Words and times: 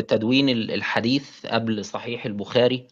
تدوين 0.00 0.48
الحديث 0.48 1.46
قبل 1.46 1.84
صحيح 1.84 2.26
البخاري 2.26 2.88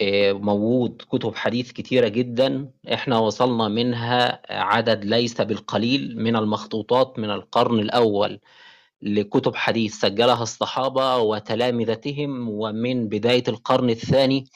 آه، 0.00 0.32
موجود 0.32 1.02
كتب 1.10 1.34
حديث 1.34 1.72
كتيرة 1.72 2.08
جدا 2.08 2.70
إحنا 2.92 3.18
وصلنا 3.18 3.68
منها 3.68 4.42
عدد 4.50 5.04
ليس 5.04 5.40
بالقليل 5.40 6.16
من 6.18 6.36
المخطوطات 6.36 7.18
من 7.18 7.30
القرن 7.30 7.78
الأول 7.80 8.40
لكتب 9.02 9.56
حديث 9.56 9.94
سجلها 9.94 10.42
الصحابة 10.42 11.16
وتلامذتهم 11.18 12.48
ومن 12.48 13.08
بداية 13.08 13.44
القرن 13.48 13.90
الثاني 13.90 14.46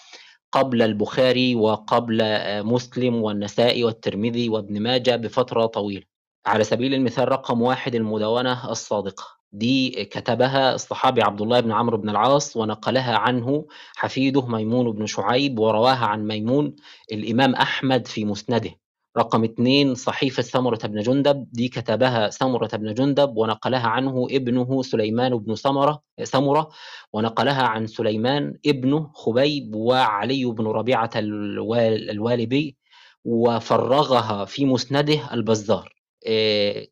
قبل 0.53 0.83
البخاري 0.83 1.55
وقبل 1.55 2.19
آه، 2.23 2.63
مسلم 2.63 3.15
والنسائي 3.23 3.85
والترمذي 3.85 4.49
وابن 4.49 4.83
ماجه 4.83 5.17
بفترة 5.17 5.67
طويلة. 5.67 6.03
على 6.47 6.65
سبيل 6.65 6.95
المثال 6.95 7.29
رقم 7.29 7.63
واحد 7.63 7.95
المدونة 7.95 8.71
الصادقة. 8.71 9.40
دي 9.53 9.91
كتبها 10.05 10.75
الصحابي 10.75 11.23
عبد 11.23 11.41
الله 11.43 11.61
بن 11.61 11.73
عمرو 11.73 11.97
بن 11.99 12.09
العاص 12.11 12.57
ونقلها 12.57 13.17
عنه 13.17 13.67
حفيده 13.97 14.47
ميمون 14.47 14.93
بن 14.93 15.07
شعيب 15.07 15.59
ورواها 15.59 16.07
عن 16.07 16.27
ميمون 16.27 16.77
الإمام 17.13 17.55
أحمد 17.55 18.07
في 18.07 18.25
مسنده. 18.25 18.71
رقم 19.19 19.45
اثنين 19.45 19.95
صحيفة 19.95 20.43
سمرة 20.43 20.79
بن 20.85 21.01
جندب 21.01 21.49
دي 21.53 21.69
كتبها 21.69 22.31
سمرة 22.31 22.69
بن 22.77 22.95
جندب 22.95 23.37
ونقلها 23.37 23.89
عنه 23.89 24.27
ابنه 24.31 24.83
سليمان 24.83 25.39
بن 25.39 25.55
سمرة 25.55 26.03
سمرة 26.23 26.69
ونقلها 27.13 27.63
عن 27.63 27.87
سليمان 27.87 28.55
ابنه 28.67 29.11
خبيب 29.15 29.75
وعلي 29.75 30.45
بن 30.45 30.67
ربيعة 30.67 31.11
الوالبي 31.17 32.77
وفرغها 33.25 34.45
في 34.45 34.65
مسنده 34.65 35.35
البزار. 35.35 36.00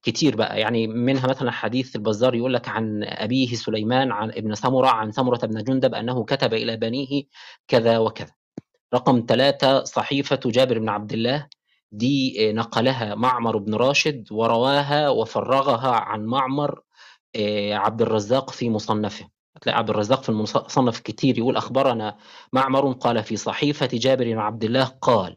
كتير 0.03 0.37
بقى. 0.37 0.61
يعني 0.61 0.87
منها 0.87 1.27
مثلا 1.27 1.51
حديث 1.51 1.97
البزار 1.97 2.35
يقول 2.35 2.55
لك 2.55 2.69
عن 2.69 3.05
أبيه 3.05 3.55
سليمان 3.55 4.13
عن 4.13 4.31
ابن 4.31 4.55
سمرة 4.55 4.89
عن 4.89 5.13
سمرة 5.13 5.39
بن 5.47 5.63
جندب 5.65 5.95
أنه 5.95 6.25
كتب 6.25 6.55
إلى 6.55 6.77
بنيه 6.77 7.23
كذا 7.69 7.99
وكذا. 7.99 8.33
رقم 8.95 9.25
ثلاثة 9.29 9.85
صحيفة 9.85 10.41
جابر 10.47 10.79
بن 10.79 10.89
عبد 10.89 11.13
الله. 11.13 11.47
دي 11.93 12.49
آه، 12.51 12.53
نقلها 12.53 13.15
معمر 13.15 13.57
بن 13.57 13.75
راشد 13.75 14.29
ورواها 14.33 15.09
وفرغها 15.09 15.91
عن 15.91 16.25
معمر 16.25 16.81
آه، 17.37 17.75
عبد 17.75 18.03
الرزاق 18.03 18.51
في 18.51 18.71
مصنفه. 18.71 19.29
هتلاقي 19.57 19.79
عبد 19.79 19.91
الرزاق 19.91 20.23
في 20.23 20.29
المصنف 20.29 21.01
كتير 21.01 21.39
يقول 21.39 21.57
أخبرنا 21.57 22.17
معمر 22.53 22.93
قال 22.93 23.23
في 23.25 23.37
صحيفة 23.37 23.89
جابر 23.93 24.25
بن 24.25 24.39
عبد 24.39 24.65
الله 24.65 24.85
قال 24.85 25.37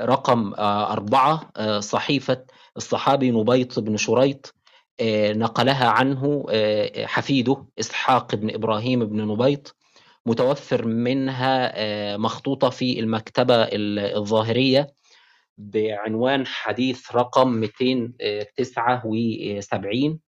رقم 0.00 0.54
آه، 0.54 0.92
أربعة 0.92 1.50
آه، 1.56 1.80
صحيفة 1.80 2.44
الصحابي 2.76 3.30
نبيط 3.30 3.78
بن 3.78 3.96
شريط 3.96 4.54
آه، 5.00 5.32
نقلها 5.32 5.88
عنه 5.88 6.46
حفيده 7.06 7.66
إسحاق 7.80 8.34
بن 8.34 8.54
إبراهيم 8.54 9.04
بن 9.04 9.28
نبيط 9.28 9.76
متوفر 10.26 10.86
منها 10.86 12.16
مخطوطة 12.16 12.70
في 12.70 13.00
المكتبة 13.00 13.54
الظاهرية 13.72 14.94
بعنوان 15.58 16.46
حديث 16.46 17.12
رقم 17.12 17.48
279 17.48 20.18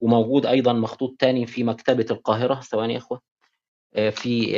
وموجود 0.00 0.46
أيضا 0.46 0.72
مخطوط 0.72 1.16
تاني 1.18 1.46
في 1.46 1.64
مكتبة 1.64 2.06
القاهرة 2.10 2.60
ثواني 2.60 2.92
يا 2.92 2.98
إخوة 2.98 3.20
في 4.10 4.52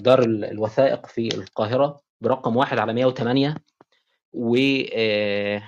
دار 0.00 0.22
الوثائق 0.22 1.06
في 1.06 1.34
القاهرة 1.34 2.00
برقم 2.20 2.56
واحد 2.56 2.78
على 2.78 2.92
108 2.92 3.56
وذكرها 4.34 5.62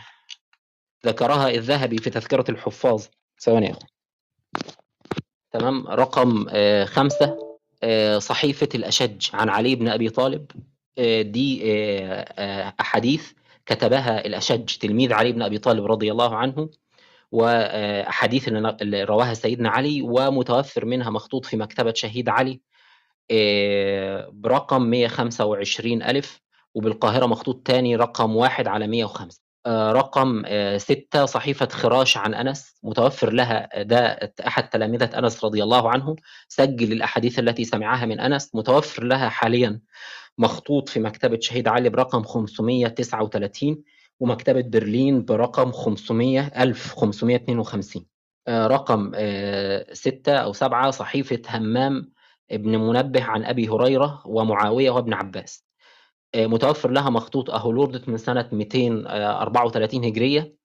آه، 1.05 1.55
الذهبي 1.55 1.99
في 1.99 2.11
تذكرة 2.11 2.45
الحفاظ. 2.49 3.05
ثواني 3.41 3.75
تمام؟ 5.51 5.87
رقم 5.87 6.47
آه، 6.51 6.85
خمسة 6.85 7.39
آه، 7.83 8.19
صحيفة 8.19 8.69
الأشج 8.75 9.29
عن 9.33 9.49
علي 9.49 9.75
بن 9.75 9.89
أبي 9.89 10.09
طالب 10.09 10.51
دي 11.21 11.63
أحاديث 12.81 13.33
كتبها 13.67 14.27
الأشج 14.27 14.65
تلميذ 14.65 15.13
علي 15.13 15.33
بن 15.33 15.43
أبي 15.43 15.59
طالب 15.59 15.85
رضي 15.85 16.13
الله 16.13 16.37
عنه 16.37 16.71
وأحاديث 17.33 18.49
اللي 18.49 19.05
رواها 19.05 19.35
سيدنا 19.35 19.69
علي 19.69 20.03
ومتوفر 20.03 20.85
منها 20.85 21.11
مخطوط 21.11 21.45
في 21.45 21.57
مكتبة 21.57 21.93
شهيد 21.95 22.29
علي 22.29 22.61
برقم 24.33 24.83
125 24.83 26.03
ألف. 26.03 26.46
وبالقاهرة 26.77 27.27
مخطوط 27.27 27.67
تاني 27.67 27.97
رقم 27.97 28.37
واحد 28.37 28.69
على 28.69 28.87
105 28.87 29.41
آه، 29.67 29.93
رقم 29.93 30.43
آه، 30.47 30.77
ستة 30.79 31.25
صحيفة 31.25 31.69
خراش 31.69 32.17
عن 32.17 32.35
أنس. 32.35 32.75
متوفر 32.83 33.33
لها 33.33 33.83
ده 33.83 34.33
أحد 34.47 34.69
تلامذة 34.69 35.19
أنس 35.19 35.45
رضي 35.45 35.63
الله 35.63 35.91
عنه 35.91 36.17
سجل 36.49 36.93
الأحاديث 36.93 37.39
التي 37.39 37.65
سمعها 37.65 38.07
من 38.07 38.21
أنس. 38.21 38.55
متوفر 38.55 39.05
لها 39.05 39.29
حاليا 39.29 39.81
مخطوط 40.39 40.89
في 40.89 41.01
مكتبة 41.01 41.39
شهيد 41.41 41.69
علي 41.69 41.89
برقم 41.89 42.23
539 42.23 43.83
ومكتبة 44.21 44.63
برلين 44.63 45.25
برقم 45.25 45.73
500 45.73 46.41
1552 46.63 48.07
آه، 48.49 48.67
رقم 48.67 49.13
ستة 49.93 50.33
أو 50.33 50.53
سبعة 50.53 50.91
صحيفة 50.91 51.43
همام 51.49 52.13
ابن 52.51 52.77
منبه 52.79 53.23
عن 53.25 53.45
أبي 53.45 53.69
هريرة 53.69 54.23
ومعاوية 54.27 54.91
وابن 54.91 55.15
عباس. 55.15 55.67
آه، 55.67 55.76
متوفر 56.37 56.91
لها 56.91 57.11
مخطوط 57.11 57.51
أهو 57.51 57.73
لوردت 57.73 58.09
من 58.09 58.17
سنة 58.17 58.49
234 58.53 60.05
هجرية 60.05 60.57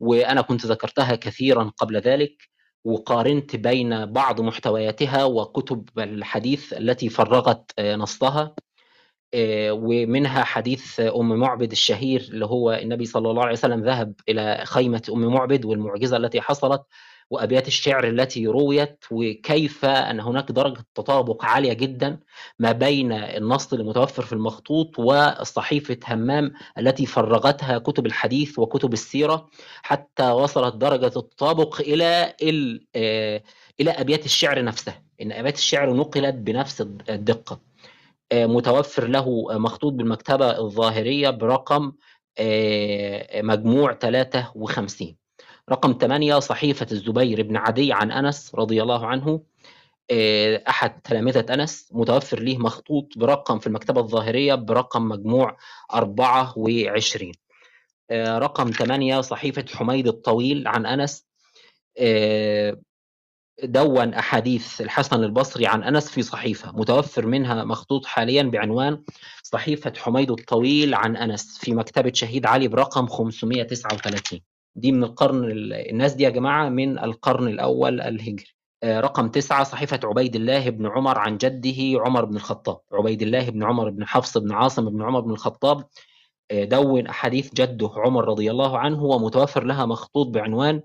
وأنا 0.00 0.40
كنت 0.40 0.66
ذكرتها 0.66 1.14
كثيرا 1.14 1.72
قبل 1.78 1.96
ذلك 1.96 2.48
وقارنت 2.84 3.56
بين 3.56 4.06
بعض 4.06 4.40
محتوياتها 4.40 5.24
وكتب 5.24 5.88
الحديث 5.98 6.72
التي 6.72 7.08
فرغت 7.08 7.70
آه، 7.78 7.96
نصها 7.96 8.54
آه، 9.34 9.72
ومنها 9.72 10.44
حديث 10.44 11.00
أم 11.00 11.38
معبد 11.38 11.70
الشهير 11.72 12.20
اللي 12.20 12.46
هو 12.46 12.72
النبي 12.72 13.04
صلى 13.04 13.30
الله 13.30 13.42
عليه 13.42 13.52
وسلم 13.52 13.84
ذهب 13.84 14.14
إلى 14.28 14.62
خيمة 14.66 15.02
أم 15.12 15.26
معبد 15.34 15.64
والمعجزة 15.64 16.16
التي 16.16 16.40
حصلت 16.40 16.82
وأبيات 17.32 17.68
الشعر 17.68 18.08
التي 18.08 18.46
رويت 18.46 19.04
وكيف 19.10 19.84
أن 19.84 20.20
هناك 20.20 20.52
درجة 20.52 20.84
تطابق 20.94 21.44
عالية 21.44 21.72
جدا 21.72 22.18
ما 22.58 22.72
بين 22.72 23.12
النص 23.12 23.72
المتوفر 23.72 24.22
في 24.22 24.32
المخطوط 24.32 24.98
وصحيفة 24.98 25.96
همام 26.08 26.52
التي 26.78 27.06
فرغتها 27.06 27.78
كتب 27.78 28.06
الحديث 28.06 28.58
وكتب 28.58 28.92
السيرة 28.92 29.50
حتى 29.82 30.30
وصلت 30.30 30.74
درجة 30.74 31.06
التطابق 31.06 31.80
إلى 31.80 32.34
آه، 32.96 33.42
إلى 33.80 33.90
أبيات 33.90 34.24
الشعر 34.24 34.64
نفسها 34.64 35.02
إن 35.22 35.32
أبيات 35.32 35.54
الشعر 35.58 35.92
نقلت 35.94 36.34
بنفس 36.34 36.80
الدقة. 36.80 37.60
آه، 38.32 38.46
متوفر 38.46 39.06
له 39.08 39.46
مخطوط 39.58 39.92
بالمكتبة 39.92 40.58
الظاهرية 40.58 41.30
برقم 41.30 41.92
آه، 42.38 43.42
مجموع 43.42 43.94
53 43.94 45.21
رقم 45.70 45.92
8 46.00 46.38
صحيفة 46.38 46.86
الزبير 46.92 47.42
بن 47.42 47.56
عدي 47.56 47.92
عن 47.92 48.12
أنس 48.12 48.54
رضي 48.54 48.82
الله 48.82 49.06
عنه. 49.06 49.42
آه، 50.10 50.62
أحد 50.68 51.00
تلامذة 51.02 51.54
أنس 51.54 51.88
متوفر 51.92 52.40
ليه 52.40 52.58
مخطوط 52.58 53.18
برقم 53.18 53.58
في 53.58 53.66
المكتبة 53.66 54.00
الظاهرية 54.00 54.54
برقم 54.54 55.08
مجموع 55.08 55.56
24 55.94 57.32
آه، 58.10 58.38
رقم 58.38 58.70
8 58.70 59.20
صحيفة 59.20 59.64
حميد 59.74 60.08
الطويل 60.08 60.68
عن 60.68 60.86
أنس. 60.86 61.26
آه، 61.98 62.80
دون 63.62 64.14
أحاديث 64.14 64.80
الحسن 64.80 65.24
البصري 65.24 65.66
عن 65.66 65.82
أنس 65.82 66.10
في 66.10 66.22
صحيفة 66.22 66.72
متوفر 66.72 67.26
منها 67.26 67.64
مخطوط 67.64 68.06
حاليا 68.06 68.42
بعنوان 68.42 69.02
صحيفة 69.42 69.92
حميد 69.96 70.30
الطويل 70.30 70.94
عن 70.94 71.16
أنس 71.16 71.58
في 71.58 71.74
مكتبة 71.74 72.12
شهيد 72.14 72.46
علي 72.46 72.68
برقم 72.68 73.06
539 73.06 74.40
دي 74.76 74.92
من 74.92 75.04
القرن 75.04 75.44
الناس 75.72 76.12
دي 76.14 76.24
يا 76.24 76.30
جماعة 76.30 76.68
من 76.68 76.98
القرن 76.98 77.48
الأول 77.48 78.00
الهجري. 78.00 78.46
آه، 78.82 79.00
رقم 79.00 79.28
تسعة 79.28 79.64
صحيفة 79.64 80.00
عبيد 80.04 80.36
الله 80.36 80.70
بن 80.70 80.86
عمر 80.86 81.18
عن 81.18 81.36
جده 81.36 82.00
عمر 82.00 82.24
بن 82.24 82.36
الخطاب. 82.36 82.80
عبيد 82.92 83.22
الله 83.22 83.50
بن 83.50 83.62
عمر 83.62 83.90
بن 83.90 84.04
حفص 84.06 84.38
بن 84.38 84.52
عاصم 84.52 84.90
بن 84.90 85.02
عمر 85.02 85.20
بن 85.20 85.30
الخطاب 85.30 85.84
آه، 86.50 86.64
دون 86.64 87.06
أحاديث 87.06 87.54
جده 87.54 87.90
عمر 87.96 88.24
رضي 88.28 88.50
الله 88.50 88.78
عنه 88.78 89.04
ومتوفر 89.04 89.64
لها 89.64 89.86
مخطوط 89.86 90.26
بعنوان 90.26 90.82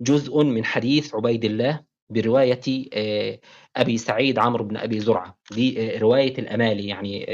جزء 0.00 0.44
من 0.44 0.64
حديث 0.64 1.14
عبيد 1.14 1.44
الله 1.44 1.84
برواية 2.10 2.60
آه، 2.94 3.40
أبي 3.76 3.98
سعيد 3.98 4.38
عمرو 4.38 4.64
بن 4.64 4.76
أبي 4.76 5.00
زرعة. 5.00 5.38
دي 5.50 5.98
رواية 5.98 6.38
الأمالي 6.38 6.86
يعني 6.86 7.26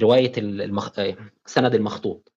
رواية 0.00 0.32
المخ... 0.38 0.90
سند 1.46 1.74
المخطوط. 1.74 2.32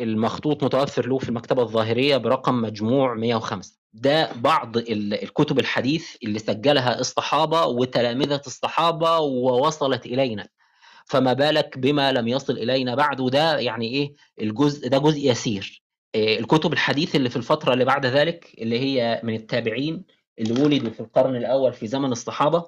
المخطوط 0.00 0.64
متوفر 0.64 1.06
له 1.08 1.18
في 1.18 1.28
المكتبة 1.28 1.62
الظاهرية 1.62 2.16
برقم 2.16 2.54
مجموع 2.62 3.14
105 3.14 3.72
ده 3.94 4.32
بعض 4.32 4.76
الكتب 4.76 5.58
الحديث 5.58 6.16
اللي 6.24 6.38
سجلها 6.38 7.00
الصحابة 7.00 7.66
وتلامذة 7.66 8.40
الصحابة 8.46 9.18
ووصلت 9.18 10.06
إلينا. 10.06 10.48
فما 11.06 11.32
بالك 11.32 11.78
بما 11.78 12.12
لم 12.12 12.28
يصل 12.28 12.52
إلينا 12.58 12.94
بعد 12.94 13.20
وده 13.20 13.58
يعني 13.58 13.86
إيه 13.88 14.12
الجزء 14.40 14.88
ده 14.88 14.98
جزء 14.98 15.30
يسير. 15.30 15.82
آه، 16.14 16.38
الكتب 16.38 16.72
الحديث 16.72 17.16
اللي 17.16 17.30
في 17.30 17.36
الفترة 17.36 17.72
اللي 17.72 17.84
بعد 17.84 18.06
ذلك 18.06 18.54
اللي 18.58 18.78
هي 18.80 19.20
من 19.24 19.34
التابعين 19.34 20.04
اللي 20.38 20.62
ولدوا 20.62 20.90
في 20.90 21.00
القرن 21.00 21.36
الأول 21.36 21.72
في 21.72 21.86
زمن 21.86 22.12
الصحابة 22.12 22.66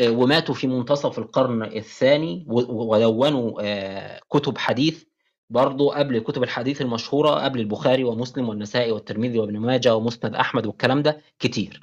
آه، 0.00 0.10
وماتوا 0.10 0.54
في 0.54 0.66
منتصف 0.66 1.18
القرن 1.18 1.62
الثاني 1.62 2.44
ودونوا 2.48 3.60
آه، 3.62 4.20
كتب 4.30 4.58
حديث. 4.58 5.04
برضو 5.50 5.90
قبل 5.90 6.18
كتب 6.18 6.42
الحديث 6.42 6.80
المشهورة 6.82 7.30
قبل 7.30 7.60
البخاري 7.60 8.04
ومسلم 8.04 8.48
والنسائي 8.48 8.92
والترمذي 8.92 9.38
وابن 9.38 9.58
ماجه 9.58 9.96
ومسند 9.96 10.34
أحمد 10.34 10.66
والكلام 10.66 11.02
ده 11.02 11.20
كتير. 11.38 11.80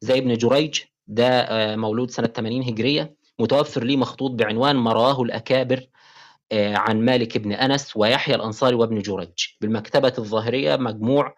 زي 0.00 0.18
ابن 0.18 0.34
جريج 0.34 0.80
ده 1.06 1.26
آه، 1.28 1.76
مولود 1.76 2.10
سنة 2.10 2.26
80 2.26 2.62
هجرية 2.62 3.16
متوفر 3.38 3.84
ليه 3.84 3.96
مخطوط 3.96 4.30
بعنوان 4.30 4.76
ما 4.76 4.92
رواه 4.92 5.22
الأكابر 5.22 5.86
عن 6.52 7.04
مالك 7.04 7.38
بن 7.38 7.52
أنس 7.52 7.96
ويحيى 7.96 8.34
الأنصاري 8.34 8.74
وابن 8.76 8.98
جريج. 8.98 9.46
بالمكتبة 9.60 10.12
الظاهرية 10.18 10.76
مجموع 10.76 11.34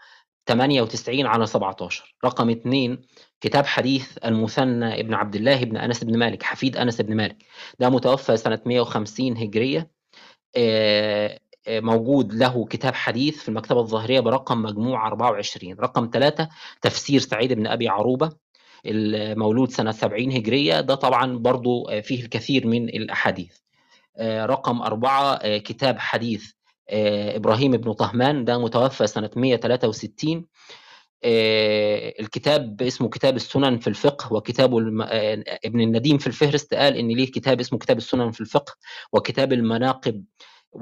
98 0.48 1.26
على 1.26 1.46
17 1.46 2.16
رقم 2.24 2.50
اثنين 2.50 3.02
كتاب 3.40 3.66
حديث 3.66 4.18
المثنى 4.24 5.00
ابن 5.00 5.14
عبد 5.14 5.36
الله 5.36 5.64
بن 5.64 5.76
أنس 5.76 6.04
بن 6.04 6.18
مالك 6.18 6.42
حفيد 6.42 6.76
أنس 6.76 7.00
بن 7.00 7.16
مالك. 7.16 7.36
ده 7.78 7.88
متوفى 7.88 8.36
سنة 8.36 8.60
150 8.66 9.36
هجرية 9.36 9.90
آه، 10.56 11.28
آه، 11.28 11.40
موجود 11.68 12.34
له 12.34 12.64
كتاب 12.66 12.94
حديث 12.94 13.42
في 13.42 13.48
المكتبة 13.48 13.80
الظاهرية 13.80 14.20
برقم 14.20 14.62
مجموع 14.62 15.06
24 15.06 15.74
رقم 15.80 16.10
ثلاثة 16.12 16.48
تفسير 16.82 17.20
سعيد 17.20 17.52
بن 17.52 17.66
أبي 17.66 17.88
عروبة 17.88 18.30
المولود 18.86 19.70
سنة 19.70 19.90
70 19.90 20.32
هجرية 20.32 20.80
ده 20.80 20.94
طبعا 20.94 21.38
برضو 21.38 21.88
آه، 21.88 22.00
فيه 22.00 22.22
الكثير 22.24 22.66
من 22.66 22.88
الأحاديث. 22.88 23.56
رقم 24.20 24.82
أربعة 24.82 25.58
كتاب 25.58 25.98
حديث 25.98 26.50
إبراهيم 26.90 27.70
بن 27.72 27.92
طهمان 27.92 28.44
ده 28.44 28.58
متوفى 28.58 29.06
سنة 29.06 29.30
163 29.36 30.44
الكتاب 32.20 32.82
اسمه 32.82 33.08
كتاب 33.08 33.36
السنن 33.36 33.78
في 33.78 33.86
الفقه 33.86 34.32
وكتاب 34.32 34.76
الم... 34.76 35.02
ابن 35.64 35.80
النديم 35.80 36.18
في 36.18 36.26
الفهرست 36.26 36.74
قال 36.74 36.96
إن 36.96 37.08
ليه 37.08 37.26
كتاب 37.30 37.60
اسمه 37.60 37.78
كتاب 37.78 37.96
السنن 37.96 38.30
في 38.30 38.40
الفقه 38.40 38.74
وكتاب 39.12 39.52
المناقب. 39.52 40.24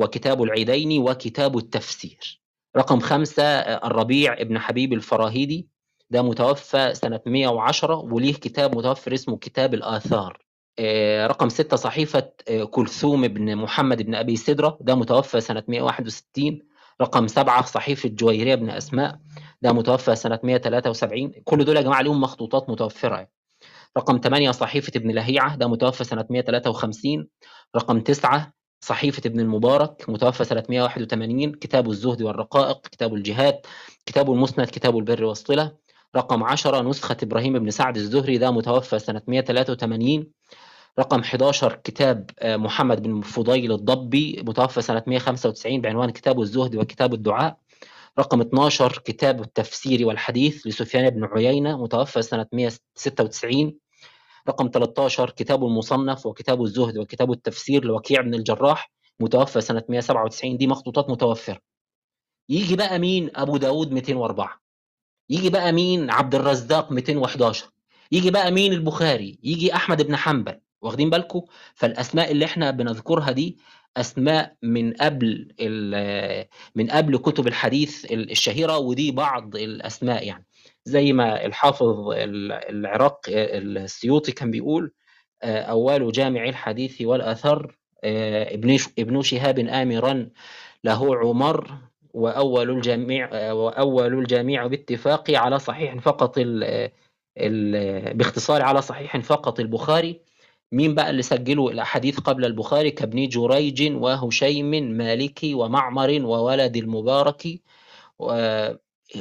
وكتاب 0.00 0.42
العيدين 0.42 1.02
وكتاب 1.02 1.56
التفسير. 1.58 2.40
رقم 2.76 3.00
خمسة 3.00 3.42
الربيع 3.60 4.32
ابن 4.32 4.58
حبيب 4.58 4.92
الفراهيدي. 4.92 5.68
ده 6.10 6.22
متوفى 6.22 6.94
سنة 6.94 7.20
110 7.26 7.96
وليه 7.96 8.32
كتاب 8.34 8.76
متوفر 8.76 9.14
اسمه 9.14 9.36
كتاب 9.36 9.74
الآثار. 9.74 10.38
آه، 10.78 11.26
رقم 11.26 11.48
ستة 11.48 11.76
صحيفة 11.76 12.32
آه، 12.48 12.64
كلثوم 12.64 13.28
بن 13.28 13.56
محمد 13.56 14.02
بن 14.02 14.14
أبي 14.14 14.36
سدرة. 14.36 14.78
ده 14.80 14.94
متوفى 14.94 15.40
سنة 15.40 15.62
161 15.68 16.62
رقم 17.00 17.26
سبعة 17.26 17.64
صحيفة 17.64 18.08
جويرية 18.08 18.54
بن 18.54 18.70
أسماء. 18.70 19.18
ده 19.62 19.72
متوفى 19.72 20.16
سنة 20.16 20.40
173 20.42 21.32
كل 21.44 21.64
دول 21.64 21.76
يا 21.76 21.82
جماعة 21.82 22.02
لهم 22.02 22.20
مخطوطات 22.20 22.70
متوفرة 22.70 23.28
رقم 23.98 24.18
8 24.24 24.50
صحيفة 24.50 24.92
ابن 24.96 25.10
لهيعة. 25.10 25.56
ده 25.56 25.68
متوفى 25.68 26.04
سنة 26.04 26.26
153 26.30 27.28
رقم 27.76 28.00
9 28.00 28.52
صحيفة 28.84 29.22
ابن 29.26 29.40
المبارك 29.40 30.04
متوفى 30.08 30.44
سنة 30.44 30.64
181 30.68 31.52
كتاب 31.52 31.90
الزهد 31.90 32.22
والرقائق 32.22 32.80
كتاب 32.86 33.14
الجهاد 33.14 33.60
كتاب 34.06 34.30
المسند 34.30 34.66
كتاب 34.66 34.98
البر 34.98 35.24
والصلة 35.24 35.72
رقم 36.16 36.42
10 36.42 36.82
نسخة 36.82 37.16
إبراهيم 37.22 37.58
بن 37.58 37.70
سعد 37.70 37.96
الزهري 37.96 38.38
ده 38.38 38.50
متوفى 38.50 38.98
سنة 38.98 39.22
183 39.26 40.26
رقم 40.98 41.20
11 41.20 41.80
كتاب 41.84 42.30
آه، 42.38 42.56
محمد 42.56 43.02
بن 43.02 43.20
فضيل 43.20 43.72
الضبي 43.72 44.42
متوفى 44.46 44.82
سنة 44.82 45.02
195 45.06 45.80
بعنوان 45.80 46.10
كتاب 46.10 46.40
الزهد 46.40 46.76
وكتاب 46.76 47.14
الدعاء 47.14 47.56
رقم 48.18 48.40
12 48.40 49.02
كتاب 49.04 49.40
التفسير 49.40 50.06
والحديث 50.06 50.66
لسفيان 50.66 51.10
بن 51.10 51.24
عيينة 51.24 51.82
متوفى 51.82 52.22
سنة 52.22 52.46
196 52.52 53.83
رقم 54.48 54.70
13 54.74 55.30
كتاب 55.30 55.64
المصنف 55.64 56.26
وكتاب 56.26 56.62
الزهد 56.62 56.98
وكتاب 56.98 57.32
التفسير 57.32 57.84
لوكيع 57.84 58.20
بن 58.20 58.34
الجراح 58.34 58.90
متوفى 59.20 59.60
سنة 59.60 59.82
197 59.88 60.56
دي 60.56 60.66
مخطوطات 60.66 61.10
متوفرة. 61.10 61.60
يجي 62.48 62.76
بقى 62.76 62.98
مين؟ 62.98 63.30
أبو 63.34 63.56
داود 63.56 63.92
204 63.92 64.60
يجي 65.30 65.50
بقى 65.50 65.72
مين؟ 65.72 66.10
عبد 66.10 66.34
الرزاق 66.34 66.92
211 66.92 67.66
يجي 68.12 68.30
بقى 68.30 68.50
مين؟ 68.52 68.72
البخاري. 68.72 69.38
يجي 69.42 69.74
أحمد 69.74 70.02
بن 70.02 70.16
حنبل. 70.16 70.60
واخدين 70.82 71.10
بالكم؟ 71.10 71.42
فالأسماء 71.74 72.30
اللي 72.32 72.44
إحنا 72.44 72.70
بنذكرها 72.70 73.30
دي 73.32 73.58
أسماء 73.96 74.56
من 74.62 74.92
قبل 74.92 75.48
من 76.74 76.90
قبل 76.90 77.16
كتب 77.18 77.46
الحديث 77.46 78.12
الشهيرة 78.12 78.78
ودي 78.78 79.10
بعض 79.12 79.56
الأسماء 79.56 80.26
يعني. 80.26 80.46
زي 80.84 81.12
ما 81.12 81.44
الحافظ 81.46 82.12
العراق 82.70 83.20
السيوطي 83.28 84.32
كان 84.32 84.50
بيقول 84.50 84.92
آه، 85.42 85.62
أول 85.62 86.12
جامع 86.12 86.44
الحديث 86.44 87.02
والأثر 87.02 87.76
آه، 88.04 88.54
ابن 88.98 89.22
شهاب 89.22 89.58
امرا 89.58 90.30
له 90.84 91.16
عمر 91.16 91.70
وأول 92.14 92.70
الجميع 92.70 93.30
آه، 93.32 93.54
وأول 93.54 94.18
الجميع 94.18 94.66
باتفاق 94.66 95.30
على 95.30 95.58
صحيح 95.58 95.98
فقط 95.98 96.38
باختصار 98.14 98.62
على 98.62 98.82
صحيح 98.82 99.16
فقط 99.16 99.60
البخاري. 99.60 100.20
مين 100.72 100.94
بقى 100.94 101.10
اللي 101.10 101.22
سجلوا 101.22 101.70
الأحاديث 101.70 102.20
قبل 102.20 102.44
البخاري؟ 102.44 102.90
كابن 102.90 103.28
جريج 103.28 103.92
وهشيم 103.92 104.70
مالكي 104.70 105.54
ومعمر 105.54 106.20
وولد 106.24 106.76
المبارك 106.76 107.60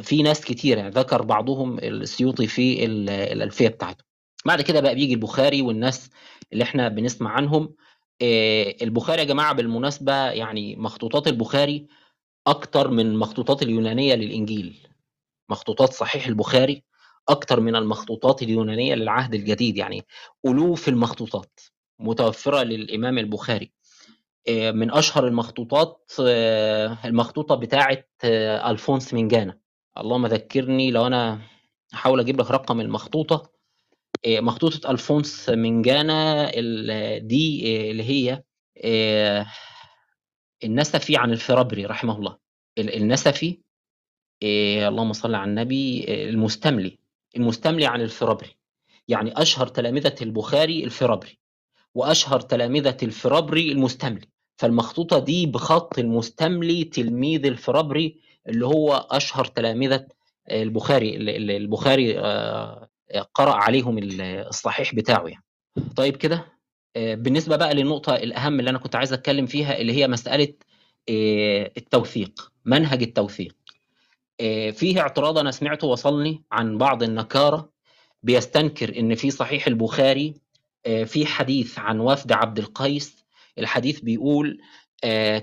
في 0.02 0.24
ناس 0.24 0.46
كتير 0.46 0.78
يعني 0.78 0.90
ذكر 0.90 1.22
بعضهم 1.22 1.80
السيوطي 1.80 2.48
في 2.48 2.86
الألفية 2.86 3.68
بتاعته. 3.68 4.04
بعد 4.46 4.62
كده 4.62 4.82
بقى 4.82 4.96
بيجي 4.96 5.14
البخاري 5.14 5.62
والناس 5.62 6.10
اللي 6.54 6.64
إحنا 6.64 6.88
بنسمع 6.88 7.32
عنهم. 7.32 7.76
البخاري 8.82 9.22
يا 9.22 9.28
جماعة 9.28 9.54
بالمناسبة 9.54 10.14
يعني 10.32 10.76
مخطوطات 10.76 11.28
البخاري 11.28 11.88
أكتر 12.48 12.88
من 12.88 13.16
مخطوطات 13.16 13.62
اليونانية 13.64 14.16
للإنجيل. 14.16 14.88
مخطوطات 15.50 15.94
صحيح 15.94 16.28
البخاري 16.28 16.84
أكتر 17.30 17.60
من 17.60 17.76
المخطوطات 17.76 18.44
اليونانية 18.44 18.96
للعهد 18.96 19.34
الجديد 19.34 19.78
يعني. 19.78 20.06
ألوف 20.46 20.90
المخطوطات 20.90 21.60
متوفرة 22.00 22.64
للإمام 22.64 23.18
البخاري. 23.18 23.72
من 24.50 24.92
أشهر 24.92 25.28
المخطوطات 25.28 26.12
المخطوطة 27.06 27.56
بتاعة 27.56 28.04
ألفونس 28.70 29.14
من 29.14 29.28
جانا 29.28 29.58
اللهم 29.98 30.28
ذكرني 30.28 30.92
لو 30.92 31.08
أنا 31.08 31.42
أحاول 31.94 32.20
أجيب 32.20 32.42
لك 32.42 32.52
رقم 32.52 32.82
المخطوطة 32.82 33.52
مخطوطة 34.28 34.92
ألفونس 34.92 35.50
من 35.50 35.82
جانا 35.82 36.52
دي 37.18 37.92
اللي 37.92 38.04
هي 38.04 38.44
النسفي 40.64 41.18
عن 41.18 41.32
الفرابري 41.32 41.86
رحمه 41.86 42.18
الله. 42.18 42.38
النسفي 42.80 43.60
اللهم 44.44 45.14
صل 45.14 45.36
على 45.36 45.50
النبي 45.50 46.06
المستملي. 46.30 47.00
المستملي 47.38 47.86
عن 47.86 48.02
الفرابري. 48.02 48.58
يعني 49.08 49.42
أشهر 49.42 49.68
تلامذة 49.68 50.16
البخاري 50.22 50.84
الفرابري 50.84 51.40
وأشهر 51.96 52.40
تلامذة 52.42 52.98
الفرابري 53.04 53.72
المستملي. 53.72 54.28
فالمخطوطة 54.58 55.20
دي 55.20 55.46
بخط 55.46 56.00
المستملي 56.00 56.84
تلميذ 56.84 57.46
الفرابري 57.46 58.20
اللي 58.50 58.66
هو 58.66 59.08
أشهر 59.12 59.46
تلامذة 59.46 60.08
البخاري 60.52 61.16
اللي 61.16 61.58
البخاري 61.58 62.20
آه، 62.20 62.90
قرأ 63.34 63.54
عليهم 63.54 64.00
الصحيح 64.02 64.96
بتاعه 64.96 65.26
يعني. 65.28 65.44
طيب 65.96 66.18
كده 66.18 66.46
آه، 66.96 67.16
بالنسبة 67.16 67.56
بقى 67.56 67.74
للنقطة 67.74 68.16
الأهم 68.16 68.60
اللي 68.60 68.70
أنا 68.70 68.80
كنت 68.80 68.96
عايز 68.96 69.14
أتكلم 69.14 69.46
فيها 69.46 69.78
اللي 69.78 69.94
هي 69.94 70.08
مسألة 70.08 70.54
آه، 71.10 71.72
التوثيق 71.78 72.52
منهج 72.66 73.04
التوثيق. 73.04 73.56
فيه 74.72 75.00
اعتراض 75.00 75.38
أنا 75.38 75.52
سمعته 75.52 75.88
وصلني 75.88 76.44
عن 76.52 76.78
بعض 76.78 77.04
النكارة 77.04 77.70
بيستنكر 78.24 79.00
إن 79.00 79.16
في 79.16 79.32
صحيح 79.32 79.68
البخاري 79.68 80.34
في 81.06 81.26
حديث 81.26 81.80
عن 81.80 82.00
وفد 82.00 82.32
عبد 82.32 82.60
القيس. 82.60 83.26
الحديث 83.58 84.00
بيقول 84.00 84.60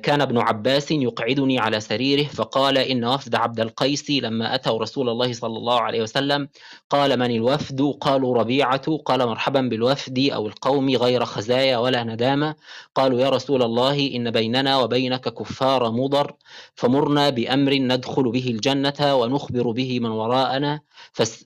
كان 0.02 0.20
ابن 0.20 0.38
عباس 0.38 0.90
يقعدني 0.90 1.58
على 1.58 1.80
سريره 1.80 2.24
فقال 2.24 2.78
إن 2.78 3.04
وفد 3.04 3.34
عبد 3.34 3.60
القيس 3.60 4.10
لما 4.10 4.54
أتوا 4.54 4.78
رسول 4.78 5.08
الله 5.08 5.32
صلى 5.32 5.56
الله 5.58 5.80
عليه 5.80 6.02
وسلم 6.02 6.48
قال 6.90 7.18
من 7.18 7.30
الوفد؟ 7.30 7.80
قالوا 8.00 8.38
ربيعة. 8.38 8.96
قال 8.96 9.26
مرحبا 9.26 9.60
بالوفد 9.60 10.18
أو 10.18 10.46
القوم 10.46 10.90
غير 10.90 11.24
خزايا 11.24 11.78
ولا 11.78 12.04
ندامة. 12.04 12.54
قالوا 12.94 13.20
يا 13.20 13.28
رسول 13.28 13.62
الله 13.62 14.10
إن 14.14 14.30
بيننا 14.30 14.78
وبينك 14.78 15.28
كفار 15.28 15.90
مضر 15.90 16.34
فمرنا 16.74 17.30
بأمر 17.30 17.74
ندخل 17.74 18.30
به 18.30 18.46
الجنة 18.48 19.14
ونخبر 19.14 19.70
به 19.70 20.00
من 20.00 20.10
وراءنا 20.10 20.80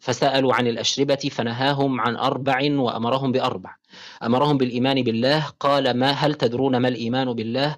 فسألوا 0.01 0.55
عن 0.55 0.67
الأشربة 0.67 1.31
فنهاهم 1.33 2.01
عن 2.01 2.17
أربع 2.17 2.59
وأمرهم 2.71 3.33
بأربع. 3.33 3.77
أمرهم 4.23 4.59
بالإيمان 4.59 5.03
بالله. 5.03 5.47
قال 5.61 5.95
ما 5.97 6.11
هل 6.11 6.35
تدرون 6.35 6.77
ما 6.77 6.89
الإيمان 6.89 7.33
بالله؟ 7.33 7.77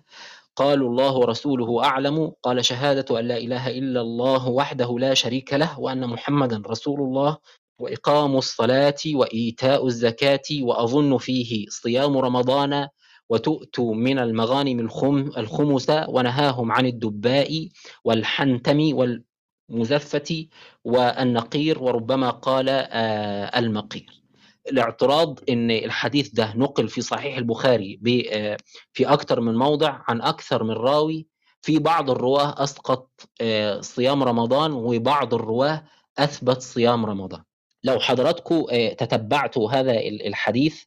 قالوا 0.56 0.88
الله 0.90 1.16
ورسوله 1.16 1.85
أعلم. 1.85 2.32
قال 2.42 2.64
شهادة 2.64 3.20
أن 3.20 3.25
لا 3.28 3.37
إله 3.37 3.70
إلا 3.78 4.00
الله 4.00 4.49
وحده 4.49 4.99
لا 4.99 5.14
شريك 5.14 5.54
له 5.54 5.80
وأن 5.80 6.06
محمدا 6.06 6.62
رسول 6.66 7.00
الله 7.00 7.38
وإقام 7.78 8.37
الصلاة 8.37 8.94
وإيتاء 9.14 9.87
الزكاة 9.87 10.49
وأظن 10.61 11.18
فيه 11.18 11.66
صيام 11.68 12.18
رمضان 12.18 12.88
وتؤتوا 13.30 13.94
من 13.94 14.18
المغانم 14.18 14.80
الخمس 15.38 15.90
ونهاهم 16.08 16.73
عن 16.73 16.87
الدباء 16.87 17.68
والحنتم 18.04 18.78
والمزفة 18.96 20.46
والنقير 20.85 21.82
وربما 21.82 22.30
قال 22.30 22.68
آه، 22.68 23.58
المقير. 23.58 24.25
الاعتراض 24.70 25.38
إن 25.49 25.70
الحديث 25.70 26.28
ده 26.28 26.52
نقل 26.56 26.88
في 26.88 27.00
صحيح 27.00 27.37
البخاري 27.37 28.00
آه، 28.32 28.56
في 28.92 29.06
أكثر 29.06 29.40
من 29.40 29.54
موضع 29.54 30.00
عن 30.08 30.23
أكثر 30.23 30.64
من 30.64 30.70
راوي. 30.75 31.26
في 31.62 31.78
بعض 31.78 32.11
الرواة 32.11 32.62
أسقط 32.64 33.11
آه، 33.40 33.80
صيام 33.80 34.23
رمضان 34.23 34.73
وبعض 34.73 35.35
الرواة 35.35 35.85
أثبت 36.18 36.62
صيام 36.62 37.06
رمضان. 37.06 37.42
لو 37.85 38.00
حضراتكم 38.00 38.64
تتبعتوا 38.99 39.70
هذا 39.73 39.92
الحديث 40.00 40.82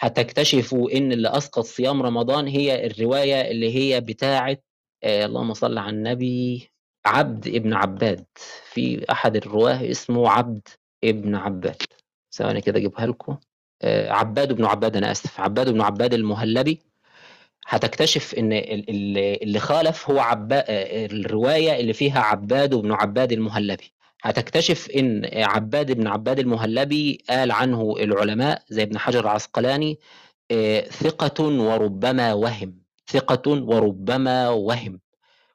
هتكتشفوا 0.00 0.90
إن 0.96 1.12
اللي 1.12 1.28
أسقط 1.28 1.64
صيام 1.64 2.02
رمضان 2.02 2.46
هي 2.48 2.86
الرواية 2.86 3.50
اللي 3.50 3.74
هي 3.76 4.00
بتاعة 4.00 4.56
آه 5.04 5.24
اللهم 5.26 5.54
صل 5.54 5.78
على 5.78 5.90
النبي 5.90 6.70
عبد 7.06 7.46
ابن 7.48 7.74
عباد. 7.74 8.24
في 8.72 9.04
أحد 9.12 9.36
الرواة 9.36 9.90
اسمه 9.90 10.28
عبد 10.30 10.68
ابن 11.04 11.34
عباد. 11.34 11.82
ثواني 12.32 12.60
كده 12.60 12.78
أجيبها 12.78 13.06
لكم. 13.06 13.36
آه 13.82 14.10
عباد 14.12 14.52
بن 14.52 14.64
عباد 14.64 14.96
أنا 14.96 15.10
آسف. 15.10 15.40
عباد 15.40 15.70
بن 15.70 15.80
عباد 15.80 16.14
المهلبي 16.14 16.80
هتكتشف 17.66 18.34
إن 18.34 18.52
اللي 19.42 19.58
خالف 19.58 20.10
هو 20.10 20.18
عباد 20.20 20.64
آه، 20.68 21.06
الرواية 21.06 21.80
اللي 21.80 21.92
فيها 21.92 22.20
عباد 22.20 22.74
بن 22.74 22.92
عباد 22.92 23.32
المهلبي. 23.32 23.92
هتكتشف 24.22 24.90
إن 24.90 25.30
عباد 25.34 25.92
بن 25.92 26.06
عباد 26.06 26.38
المهلبي 26.38 27.24
قال 27.30 27.52
عنه 27.52 27.94
العلماء 28.00 28.62
زي 28.68 28.82
ابن 28.82 28.98
حجر 28.98 29.20
العسقلاني 29.20 29.98
آه، 30.50 30.80
ثقة 30.80 31.44
وربما 31.44 32.32
وهم. 32.34 32.82
ثقة 33.06 33.50
وربما 33.50 34.48
وهم. 34.48 35.00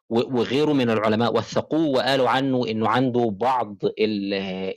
وغيره 0.10 0.74
من 0.74 0.90
العلماء 0.90 1.36
وثقوه 1.38 1.88
وقالوا 1.88 2.30
عنه 2.30 2.68
إنه 2.68 2.90
عنده 2.90 3.30
بعض 3.40 3.78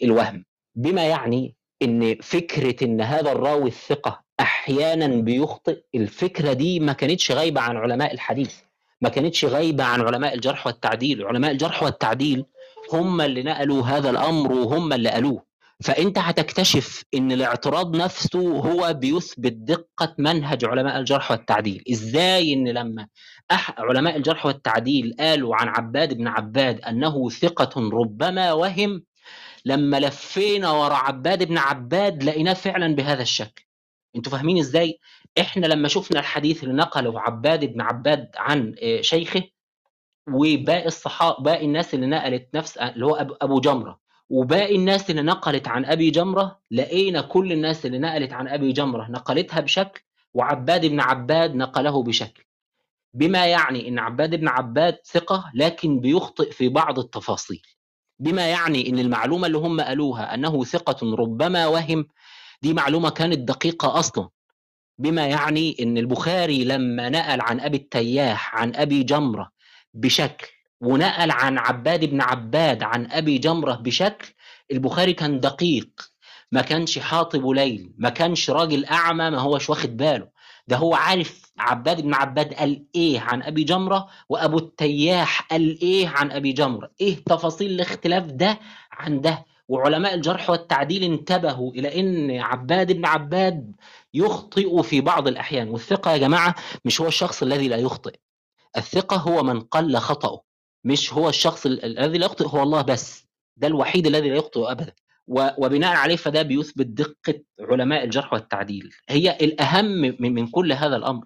الوهم. 0.02 0.45
بما 0.75 1.05
يعني 1.05 1.58
إن 1.82 2.16
فكرة 2.23 2.85
إن 2.85 3.00
هذا 3.00 3.32
الراوي 3.32 3.68
الثقة 3.68 4.20
أحيانا 4.40 5.06
بيخطئ 5.06 5.80
الفكرة 5.94 6.52
دي 6.52 6.80
ما 6.80 6.92
كانتش 6.92 7.32
غايبة 7.32 7.61
عن 7.61 7.76
علماء 7.76 8.14
الحديث 8.14 8.54
ما 9.00 9.08
كانتش 9.08 9.44
غايبة 9.44 9.85
عن 9.85 10.00
علماء 10.00 10.35
الجرح 10.35 10.66
والتعديل 10.66 11.25
علماء 11.26 11.50
الجرح 11.50 11.82
والتعديل 11.82 12.44
هم 12.92 13.20
اللي 13.20 13.42
نقلوا 13.42 13.82
هذا 13.82 14.11
الأمر 14.11 14.52
وهم 14.52 14.92
اللي 14.92 15.08
قالوه. 15.08 15.49
فأنت 15.85 16.18
هتكتشف 16.18 17.04
إن 17.14 17.32
الاعتراض 17.32 17.97
نفسه 17.97 18.40
هو 18.58 18.92
بيثبت 18.94 19.52
دقة 19.52 20.14
منهج 20.18 20.64
علماء 20.64 20.99
الجرح 20.99 21.30
والتعديل. 21.30 21.85
إزاي 21.90 22.52
إن 22.52 22.68
لما 22.68 23.06
أح 23.50 23.80
علماء 23.80 24.16
الجرح 24.16 24.47
والتعديل 24.47 25.14
قالوا 25.20 25.56
عن 25.56 25.68
عباد 25.68 26.14
بن 26.14 26.26
عباد 26.28 26.80
أنه 26.80 27.30
ثقة 27.30 27.90
ربما 27.90 28.52
وهم 28.52 29.02
لما 29.65 30.00
لفينا 30.00 30.71
ورا 30.71 30.95
عباد 30.95 31.45
بن 31.45 31.59
عباد 31.59 32.25
لقيناه 32.25 32.53
فعلا 32.53 32.95
بهذا 32.95 33.23
الشكل. 33.23 33.65
أنتوا 34.17 34.33
فاهمين 34.33 34.59
إزاي؟ 34.59 34.99
إحنا 35.41 35.67
لما 35.67 35.88
شفنا 35.88 36.21
الحديث 36.21 36.65
اللي 36.65 36.75
نقله 36.75 37.21
عباد 37.21 37.65
بن 37.65 37.81
عباد 37.81 38.31
عن 38.37 38.75
آه، 38.83 39.00
شيخه 39.00 39.43
وباقي 40.29 40.87
الصحابه 40.87 41.43
باقي 41.43 41.65
الناس 41.65 41.95
اللي 41.95 42.07
نقلت 42.07 42.49
نفس 42.55 42.79
اللي 42.79 43.07
هو 43.07 43.15
أبو 43.43 43.61
جمرة 43.61 44.00
وباقي 44.31 44.77
الناس 44.77 45.11
اللي 45.11 45.23
نقلت 45.23 45.69
عن 45.69 45.85
أبي 45.85 46.11
جمرة 46.11 46.61
لقينا 46.71 47.21
كل 47.21 47.53
الناس 47.53 47.87
اللي 47.87 47.99
نقلت 47.99 48.33
عن 48.33 48.49
أبي 48.49 48.73
جمرة 48.73 49.11
نقلتها 49.11 49.61
بشكل 49.61 50.03
وعباد 50.35 50.87
بن 50.87 51.00
عباد 51.00 51.55
نقله 51.55 52.03
بشكل. 52.03 52.45
بما 53.15 53.47
يعني 53.47 53.88
إن 53.88 53.99
عباد 53.99 54.35
بن 54.35 54.49
عباد 54.49 54.99
ثقة 55.05 55.50
لكن 55.55 56.00
بيخطئ 56.00 56.50
في 56.50 56.69
بعض 56.69 56.99
التفاصيل. 56.99 57.62
بما 58.20 58.46
يعني 58.46 58.88
إن 58.88 58.98
المعلومة 58.98 59.46
اللي 59.46 59.58
هم 59.58 59.80
قالوها 59.80 60.34
أنه 60.34 60.64
ثقة 60.64 61.14
ربما 61.14 61.66
وهم 61.66 62.06
دي 62.62 62.75
معلومة 62.75 63.10
كانت 63.10 63.38
دقيقة 63.38 63.98
أصلا. 63.98 64.28
بما 64.98 65.26
يعني 65.26 65.76
إن 65.80 65.98
البخاري 65.98 66.64
لما 66.64 67.08
نقل 67.08 67.40
عن 67.40 67.60
أبي 67.60 67.76
التياح 67.76 68.56
عن 68.56 68.76
أبي 68.76 69.02
جمرة 69.02 69.50
بشكل 69.94 70.46
ونقل 70.80 71.30
عن 71.30 71.58
عباد 71.58 72.04
بن 72.04 72.20
عباد 72.20 72.82
عن 72.82 73.10
أبي 73.12 73.38
جمرة 73.38 73.72
بشكل 73.75 74.34
البخاري 74.72 75.12
كان 75.12 75.40
دقيق. 75.40 75.88
ما 76.52 76.62
كانش 76.62 76.98
حاطب 76.98 77.46
ليل 77.48 77.92
ما 77.98 78.08
كانش 78.08 78.50
راجل 78.50 78.84
أعمى 78.84 79.30
ما 79.30 79.38
هوش 79.38 79.70
واخد 79.70 79.96
باله. 79.96 80.28
ده 80.66 80.76
هو 80.76 80.94
عارف 80.94 81.48
عباد 81.61 82.00
بن 82.00 82.15
عباد 82.15 82.55
قال 82.55 82.85
إيه 82.95 83.21
عن 83.21 83.43
أبي 83.43 83.65
جمرة 83.65 84.09
وأبو 84.29 84.59
التياح 84.59 85.43
قال 85.43 85.81
إيه 85.81 86.09
عن 86.09 86.33
أبي 86.33 86.53
جمرة؟ 86.53 86.91
إيه 87.00 87.17
تفاصيل 87.25 87.71
الاختلاف 87.71 88.27
ده 88.27 88.59
عن 88.93 89.21
ده؟ 89.21 89.45
وعلماء 89.69 90.15
الجرح 90.15 90.50
والتعديل 90.50 91.03
انتبهوا 91.05 91.73
إلى 91.73 92.00
إن 92.00 92.31
عباد 92.41 92.93
بن 92.93 93.07
عباد 93.07 93.77
يخطئ 94.15 94.83
في 94.83 95.00
بعض 95.00 95.29
الأحيان. 95.29 95.69
والثقة 95.69 96.11
يا 96.12 96.17
جماعة 96.17 96.55
مش 96.85 97.00
هو 97.00 97.07
الشخص 97.09 97.43
الذي 97.43 97.69
لا 97.69 97.77
يخطئ. 97.77 98.15
الثقة 98.77 99.17
هو 99.17 99.43
من 99.43 99.61
قل 99.61 99.97
خطأه 99.97 100.43
مش 100.85 101.12
هو 101.12 101.29
الشخص 101.29 101.67
الذي 101.67 102.19
لا 102.19 102.27
يخطئ 102.27 102.47
هو 102.49 102.62
الله 102.62 102.83
بس. 102.83 103.27
ده 103.57 103.67
الوحيد 103.67 104.07
الذي 104.07 104.31
لا 104.31 104.37
يخطئ 104.37 104.71
أبدا. 104.71 104.93
وبناء 105.31 105.97
عليه 105.97 106.17
فده 106.17 106.43
بيثبت 106.43 106.87
دقة 106.87 107.41
علماء 107.61 108.05
الجرح 108.05 108.33
والتعديل. 108.33 108.91
هي 109.09 109.37
الأهم 109.41 110.17
من 110.21 110.47
كل 110.47 110.73
هذا 110.73 110.97
الأمر. 110.97 111.25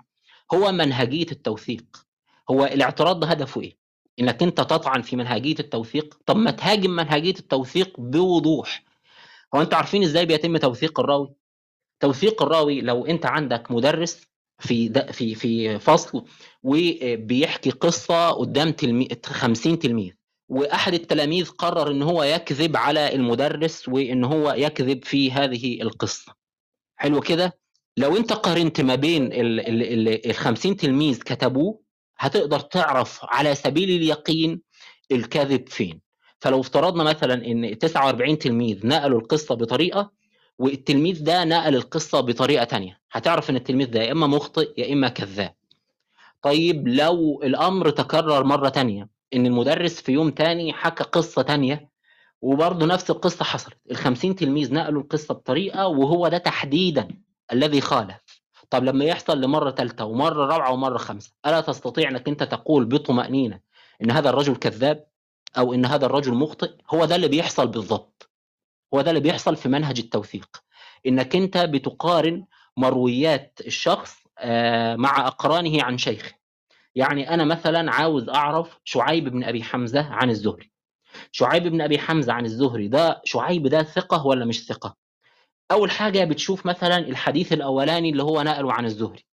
هو 0.55 0.73
منهجية 0.73 1.27
التوثيق. 1.33 1.85
هو 2.51 2.65
الاعتراض 2.65 3.21
ده 3.21 3.27
هدفه 3.27 3.61
إيه؟ 3.61 3.77
إنك 4.21 4.43
أنت 4.43 4.61
تطعن 4.61 5.03
في 5.03 5.17
منهجية 5.17 5.59
التوثيق. 5.61 6.19
طب 6.27 6.37
ما 6.37 6.51
تهاجم 6.51 6.91
منهجية 6.91 7.35
التوثيق 7.39 8.01
بوضوح. 8.01 8.85
هو 9.55 9.61
أنتوا 9.61 9.79
عارفين 9.79 10.03
إزاي 10.03 10.27
بيتم 10.27 10.57
توثيق 10.57 11.01
الراوي؟ 11.01 11.35
توثيق 12.01 12.43
الراوي 12.43 12.81
لو 12.81 13.07
أنت 13.07 13.27
عندك 13.27 13.71
مدرس 13.71 14.21
في 14.59 15.07
في 15.13 15.35
في 15.35 15.79
فصل 15.79 16.25
وبيحكي 16.63 17.71
قصة 17.71 18.31
قدام 18.31 18.73
تلمي... 18.73 19.09
50 19.25 19.79
تلميذ 19.79 20.13
وأحد 20.49 20.95
التلاميذ 20.95 21.51
قرر 21.51 21.91
إن 21.91 22.03
هو 22.03 22.23
يكذب 22.23 22.77
على 22.77 23.15
المدرس 23.15 23.89
وإن 23.89 24.25
هو 24.25 24.53
يكذب 24.53 25.05
في 25.05 25.33
هذه 25.33 25.83
القصة. 25.83 26.35
حلو 26.97 27.21
كده؟ 27.21 27.62
لو 27.97 28.17
انت 28.17 28.33
قارنت 28.33 28.81
ما 28.81 28.95
بين 28.95 29.29
ال 29.33 30.35
50 30.35 30.77
تلميذ 30.77 31.19
كتبوه 31.19 31.81
هتقدر 32.19 32.61
تعرف 32.61 33.21
على 33.23 33.55
سبيل 33.55 33.91
اليقين 33.91 34.61
الكذب 35.13 35.69
فين. 35.69 36.01
فلو 36.41 36.61
افترضنا 36.61 37.05
مثلا 37.05 37.47
إن 37.47 37.79
49 37.79 38.39
تلميذ 38.39 38.87
نقلوا 38.87 39.21
القصة 39.21 39.55
بطريقة 39.55 40.11
والتلميذ 40.59 41.25
ده 41.25 41.45
نقل 41.45 41.75
القصة 41.77 42.21
بطريقة 42.21 42.65
تانية 42.65 43.01
هتعرف 43.13 43.51
إن 43.51 43.57
التلميذ 43.57 43.91
ده 43.91 44.03
يا 44.03 44.13
إما 44.13 44.27
مخطئ 44.27 44.81
يا 44.81 44.93
إما 44.93 45.09
كذاب. 45.09 45.55
طيب 46.43 46.89
لو 46.89 47.43
الأمر 47.43 47.91
تكرر 47.91 48.45
مرة 48.45 48.69
تانية 48.69 49.09
إن 49.35 49.47
المدرس 49.47 50.01
في 50.03 50.13
يوم 50.13 50.31
تاني 50.31 50.73
حكى 50.73 51.05
قصة 51.05 51.43
تانية 51.43 51.89
وبرضه 52.41 52.87
نفس 52.87 53.11
القصة 53.11 53.45
حصلت 53.45 53.77
ال 53.91 53.97
50 53.97 54.37
تلميذ 54.37 54.75
نقلوا 54.75 55.03
القصة 55.03 55.35
بطريقة 55.35 55.87
وهو 55.87 56.29
ده 56.29 56.39
تحديدا 56.39 57.09
الذي 57.53 57.81
خالف. 57.81 58.43
طب 58.71 58.85
لما 58.85 59.05
يحصل 59.05 59.41
لمرة 59.41 59.71
ثالثه 59.71 60.05
ومرة 60.05 60.47
رابعة 60.47 60.73
ومرة 60.73 60.99
خامسة 60.99 61.33
ألا 61.47 61.61
تستطيع 61.61 62.09
أنك 62.11 62.29
أنت 62.29 62.43
تقول 62.43 62.85
بطمأنينة 62.85 63.61
إن 64.03 64.11
هذا 64.11 64.31
الرجل 64.31 64.57
كذاب 64.57 65.07
أو 65.59 65.75
إن 65.75 65.87
هذا 65.87 66.07
الرجل 66.07 66.35
مخطئ؟ 66.35 66.71
هو 66.91 67.05
ده 67.05 67.17
اللي 67.17 67.29
بيحصل 67.29 67.67
بالضبط. 67.69 68.31
هو 68.95 69.01
ده 69.01 69.11
اللي 69.11 69.21
بيحصل 69.21 69.57
في 69.57 69.69
منهج 69.69 69.99
التوثيق. 69.99 70.63
إنك 71.07 71.37
أنت 71.37 71.59
بتقارن 71.59 72.45
مرويات 72.77 73.59
الشخص 73.67 74.17
آه، 74.39 74.97
مع 74.97 75.27
أقرانه 75.27 75.83
عن 75.85 75.99
شيخه. 75.99 76.33
يعني 76.95 77.35
أنا 77.35 77.45
مثلا 77.45 77.93
عاوز 77.93 78.29
أعرف 78.29 78.79
شعيب 78.85 79.29
بن 79.29 79.45
أبي 79.45 79.63
حمزة 79.63 80.07
عن 80.07 80.31
الزهري. 80.31 80.73
شعيب 81.33 81.63
بن 81.63 81.81
أبي 81.81 81.99
حمزة 81.99 82.33
عن 82.33 82.45
الزهري 82.45 82.89
ده 82.89 83.21
شعيب 83.25 83.67
ده 83.67 83.83
ثقة 83.83 84.27
ولا 84.27 84.45
مش 84.45 84.67
ثقة؟ 84.67 85.02
أول 85.71 85.91
حاجة 85.91 86.25
بتشوف 86.25 86.67
مثلا 86.67 86.99
الحديث 86.99 87.53
الأولاني 87.53 88.11
اللي 88.11 88.23
هو 88.23 88.43
نقله 88.43 88.73
عن 88.73 88.85
الزهري. 88.85 89.25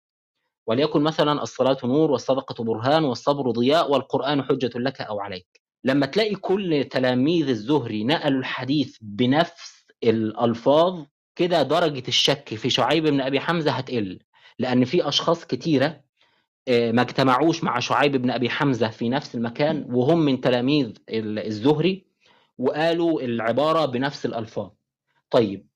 وليكن 0.67 1.01
مثلا 1.01 1.43
الصلاة 1.43 1.77
نور 1.83 2.11
والصدقة 2.11 2.63
برهان 2.63 3.03
والصبر 3.03 3.51
ضياء 3.51 3.91
والقرآن 3.91 4.43
حجة 4.43 4.71
لك 4.75 5.01
أو 5.01 5.19
عليك. 5.19 5.61
لما 5.83 6.05
تلاقي 6.05 6.35
كل 6.35 6.85
تلاميذ 6.91 7.49
الزهري 7.49 8.03
نقلوا 8.03 8.39
الحديث 8.39 8.97
بنفس 9.01 9.85
الألفاظ 10.03 11.05
كده 11.35 11.61
درجة 11.63 12.03
الشك 12.07 12.55
في 12.55 12.69
شعيب 12.69 13.03
بن 13.07 13.21
أبي 13.21 13.39
حمزة 13.39 13.71
هتقل. 13.71 14.19
لأن 14.59 14.85
في 14.85 15.07
أشخاص 15.07 15.45
كتيرة 15.45 16.01
آه، 16.67 16.91
ما 16.91 17.01
اجتمعوش 17.01 17.63
مع 17.63 17.79
شعيب 17.79 18.15
بن 18.15 18.31
أبي 18.31 18.49
حمزة 18.49 18.89
في 18.89 19.09
نفس 19.09 19.35
المكان 19.35 19.85
وهم 19.89 20.19
من 20.19 20.41
تلاميذ 20.41 20.93
الزهري 21.09 22.05
وقالوا 22.57 23.21
العبارة 23.21 23.85
بنفس 23.85 24.25
الألفاظ. 24.25 24.69
طيب 25.29 25.68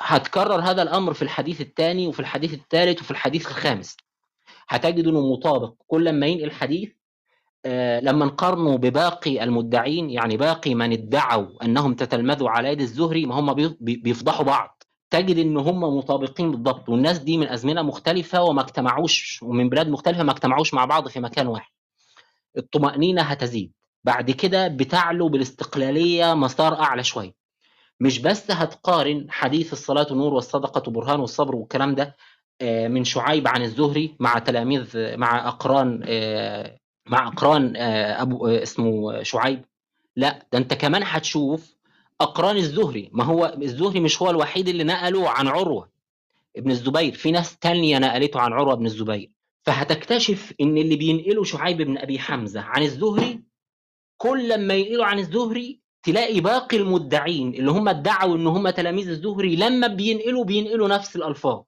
هتكرر 0.00 0.60
هذا 0.60 0.82
الأمر 0.82 1.12
في 1.14 1.22
الحديث 1.22 1.60
الثاني 1.60 2.06
وفي 2.06 2.20
الحديث 2.20 2.54
الثالث 2.54 3.00
وفي 3.00 3.10
الحديث 3.10 3.46
الخامس. 3.48 3.96
هتجد 4.68 5.06
إنه 5.06 5.32
مطابق. 5.32 5.74
كل 5.86 6.12
ما 6.12 6.26
ينقل 6.26 6.50
حديث 6.50 6.90
آه 7.66 8.00
لما 8.00 8.26
نقارنه 8.26 8.76
بباقي 8.76 9.44
المدعين 9.44 10.10
يعني 10.10 10.36
باقي 10.36 10.74
من 10.74 10.92
ادعوا 10.92 11.64
أنهم 11.64 11.94
تتلمذوا 11.94 12.50
على 12.50 12.68
يد 12.68 12.80
الزهري 12.80 13.26
ما 13.26 13.34
هم 13.40 13.54
بيفضحوا 13.80 14.44
بعض. 14.44 14.82
تجد 15.10 15.38
إن 15.38 15.56
هم 15.56 15.80
مطابقين 15.80 16.50
بالضبط 16.50 16.88
والناس 16.88 17.18
دي 17.18 17.38
من 17.38 17.48
أزمنة 17.48 17.82
مختلفة 17.82 18.42
وما 18.42 18.62
اجتمعوش 18.62 19.42
ومن 19.42 19.68
بلاد 19.68 19.88
مختلفة 19.88 20.22
ما 20.22 20.32
اجتمعوش 20.32 20.74
مع 20.74 20.84
بعض 20.84 21.08
في 21.08 21.20
مكان 21.20 21.46
واحد. 21.46 21.70
الطمأنينة 22.58 23.22
هتزيد. 23.22 23.72
بعد 24.04 24.30
كده 24.30 24.68
بتعلو 24.68 25.28
بالاستقلالية 25.28 26.34
مسار 26.34 26.80
أعلى 26.80 27.04
شوية. 27.04 27.37
مش 28.00 28.18
بس 28.18 28.50
هتقارن 28.50 29.26
حديث 29.30 29.72
الصلاة 29.72 30.06
نور 30.12 30.34
والصدقة 30.34 30.90
برهان 30.90 31.20
والصبر 31.20 31.56
والكلام 31.56 31.94
ده 31.94 32.16
آه، 32.60 32.88
من 32.88 33.04
شعيب 33.04 33.48
عن 33.48 33.62
الزهري 33.62 34.16
مع 34.20 34.38
تلاميذ 34.38 35.16
مع 35.16 35.48
أقران 35.48 36.02
آه، 36.04 36.78
مع 37.06 37.28
أقران 37.28 37.76
آه، 37.76 38.22
أبو 38.22 38.46
اسمه 38.46 39.22
شعيب. 39.22 39.64
لا 40.16 40.46
ده 40.52 40.58
أنت 40.58 40.74
كمان 40.74 41.02
هتشوف 41.04 41.76
أقران 42.20 42.56
الزهري. 42.56 43.10
ما 43.12 43.24
هو 43.24 43.56
الزهري 43.62 44.00
مش 44.00 44.22
هو 44.22 44.30
الوحيد 44.30 44.68
اللي 44.68 44.84
نقله 44.84 45.30
عن 45.30 45.48
عروة 45.48 45.88
ابن 46.56 46.70
الزبير. 46.70 47.12
في 47.14 47.30
ناس 47.30 47.58
تانية 47.58 47.98
نقلته 47.98 48.40
عن 48.40 48.52
عروة 48.52 48.74
بن 48.74 48.86
الزبير. 48.86 49.30
فهتكتشف 49.62 50.52
إن 50.60 50.78
اللي 50.78 50.96
بينقله 50.96 51.44
شعيب 51.44 51.76
بن 51.82 51.98
أبي 51.98 52.18
حمزة 52.18 52.60
عن 52.60 52.82
الزهري 52.82 53.40
كل 54.16 54.48
لما 54.48 54.74
ينقلوا 54.74 55.04
عن 55.04 55.18
الزهري 55.18 55.80
تلاقي 56.02 56.40
باقي 56.40 56.76
المدعين 56.76 57.54
اللي 57.54 57.70
هم 57.70 57.88
ادعوا 57.88 58.36
إن 58.36 58.46
هم 58.46 58.70
تلاميذ 58.70 59.08
الزهري 59.08 59.56
لما 59.56 59.86
بينقلوا 59.86 60.44
بينقلوا 60.44 60.88
نفس 60.88 61.16
الألفاظ. 61.16 61.60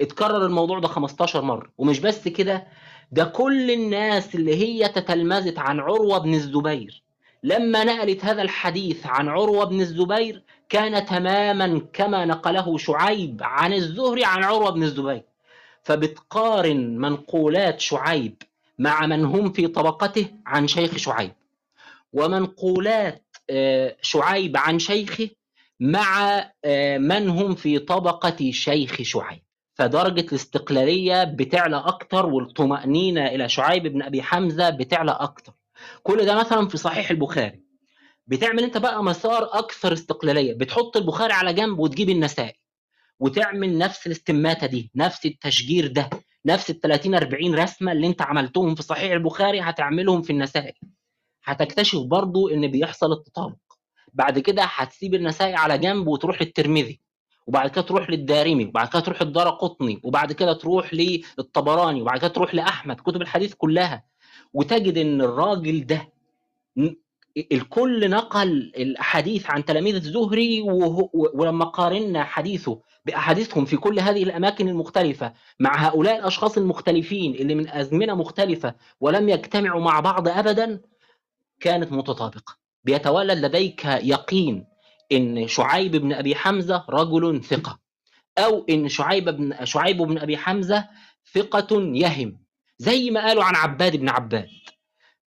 اتكرر 0.00 0.46
الموضوع 0.46 0.78
ده 0.78 0.88
15 0.88 1.42
مرة. 1.42 1.72
ومش 1.78 2.00
بس 2.00 2.28
كده 2.28 2.66
ده 3.12 3.24
كل 3.24 3.70
الناس 3.70 4.34
اللي 4.34 4.54
هي 4.56 4.88
تتلمذت 4.88 5.58
عن 5.58 5.80
عروة 5.80 6.18
بن 6.18 6.34
الزبير. 6.34 7.02
لما 7.42 7.84
نقلت 7.84 8.24
هذا 8.24 8.42
الحديث 8.42 9.06
عن 9.06 9.28
عروة 9.28 9.64
بن 9.64 9.80
الزبير 9.80 10.42
كان 10.68 11.06
تماما 11.06 11.80
كما 11.92 12.24
نقله 12.24 12.78
شعيب 12.78 13.40
عن 13.42 13.72
الزهري 13.72 14.24
عن 14.24 14.44
عروة 14.44 14.70
بن 14.70 14.82
الزبير. 14.82 15.22
فبتقارن 15.82 16.98
منقولات 16.98 17.80
شعيب 17.80 18.42
مع 18.78 19.06
من 19.06 19.24
هم 19.24 19.52
في 19.52 19.66
طبقته 19.68 20.26
عن 20.46 20.66
شيخ 20.68 20.96
شعيب. 20.96 21.32
ومنقولات 22.12 23.25
شعيب 24.02 24.56
عن 24.56 24.78
شيخه 24.78 25.28
مع 25.80 26.36
آه، 26.64 26.98
من 26.98 27.28
هم 27.28 27.54
في 27.54 27.78
طبقة 27.78 28.50
شيخ 28.50 29.02
شعيب. 29.02 29.42
فدرجة 29.74 30.20
الاستقلالية 30.20 31.24
بتعلى 31.24 31.76
أكتر 31.76 32.26
والطمأنينة 32.26 33.26
إلى 33.26 33.48
شعيب 33.48 33.86
بن 33.86 34.02
أبي 34.02 34.22
حمزة 34.22 34.70
بتعلى 34.70 35.10
أكتر. 35.10 35.52
كل 36.02 36.24
ده 36.26 36.34
مثلا 36.38 36.68
في 36.68 36.76
صحيح 36.76 37.10
البخاري. 37.10 37.62
بتعمل 38.26 38.62
أنت 38.64 38.78
بقى 38.78 39.04
مسار 39.04 39.44
أكثر 39.58 39.92
استقلالية. 39.92 40.54
بتحط 40.54 40.96
البخاري 40.96 41.32
على 41.32 41.52
جنب 41.52 41.78
وتجيب 41.78 42.10
النسائي. 42.10 42.60
وتعمل 43.20 43.78
نفس 43.78 44.06
الاستماتة 44.06 44.66
دي 44.66 44.90
نفس 44.94 45.26
التشجير 45.26 45.86
ده 45.86 46.10
نفس 46.46 46.70
ال 46.70 46.80
30 46.80 47.14
40 47.14 47.54
رسمة 47.54 47.92
اللي 47.92 48.06
أنت 48.06 48.22
عملتهم 48.22 48.74
في 48.74 48.82
صحيح 48.82 49.12
البخاري 49.12 49.60
هتعملهم 49.60 50.22
في 50.22 50.30
النسائي. 50.30 50.72
هتكتشف 51.46 51.98
برضو 52.00 52.48
إن 52.48 52.70
بيحصل 52.70 53.12
التطابق. 53.12 53.56
بعد 54.12 54.38
كده 54.38 54.62
هتسيب 54.64 55.14
النسائي 55.14 55.54
على 55.54 55.78
جنب 55.78 56.06
وتروح 56.08 56.42
للترمذي 56.42 57.00
وبعد 57.46 57.70
كده 57.70 57.82
تروح 57.82 58.10
للدارمي 58.10 58.64
وبعد 58.64 58.88
كده 58.88 59.00
تروح 59.00 59.22
للدار 59.22 59.50
قطني 59.50 60.00
وبعد 60.04 60.32
كده 60.32 60.52
تروح 60.52 60.94
للطبراني 61.38 62.02
وبعد 62.02 62.18
كده 62.18 62.28
تروح 62.28 62.54
لأحمد 62.54 62.96
كتب 63.00 63.22
الحديث 63.22 63.54
كلها. 63.54 64.04
وتجد 64.54 64.98
إن 64.98 65.20
الراجل 65.22 65.86
ده 65.86 66.08
الكل 67.52 68.10
نقل 68.10 68.48
الاحاديث 68.76 69.50
عن 69.50 69.64
تلاميذ 69.64 69.94
الزهري 69.94 70.62
ولما 71.34 71.64
قارنا 71.64 72.24
حديثه 72.24 72.80
بأحاديثهم 73.06 73.64
في 73.64 73.76
كل 73.76 74.00
هذه 74.00 74.22
الأماكن 74.22 74.68
المختلفة 74.68 75.32
مع 75.60 75.86
هؤلاء 75.86 76.18
الأشخاص 76.18 76.58
المختلفين 76.58 77.34
اللي 77.34 77.54
من 77.54 77.68
أزمنة 77.68 78.14
مختلفة 78.14 78.74
ولم 79.00 79.28
يجتمعوا 79.28 79.80
مع 79.80 80.00
بعض 80.00 80.28
ابدا 80.28 80.80
كانت 81.60 81.92
متطابقة. 81.92 82.56
بيتولد 82.84 83.38
لديك 83.38 83.84
يقين 83.84 84.66
إن 85.12 85.48
شعيب 85.48 85.96
بن 85.96 86.12
أبي 86.12 86.34
حمزة 86.34 86.84
رجل 86.90 87.44
ثقة 87.44 87.78
أو 88.38 88.66
إن 88.70 88.88
شعيب 88.88 89.28
بن 89.28 89.64
شعيب 89.64 89.96
بن 89.96 90.18
أبي 90.18 90.36
حمزة 90.36 90.88
ثقة 91.34 91.82
يهم 91.94 92.38
زي 92.78 93.10
ما 93.10 93.26
قالوا 93.26 93.44
عن 93.44 93.54
عباد 93.54 93.96
بن 93.96 94.08
عباد. 94.08 94.48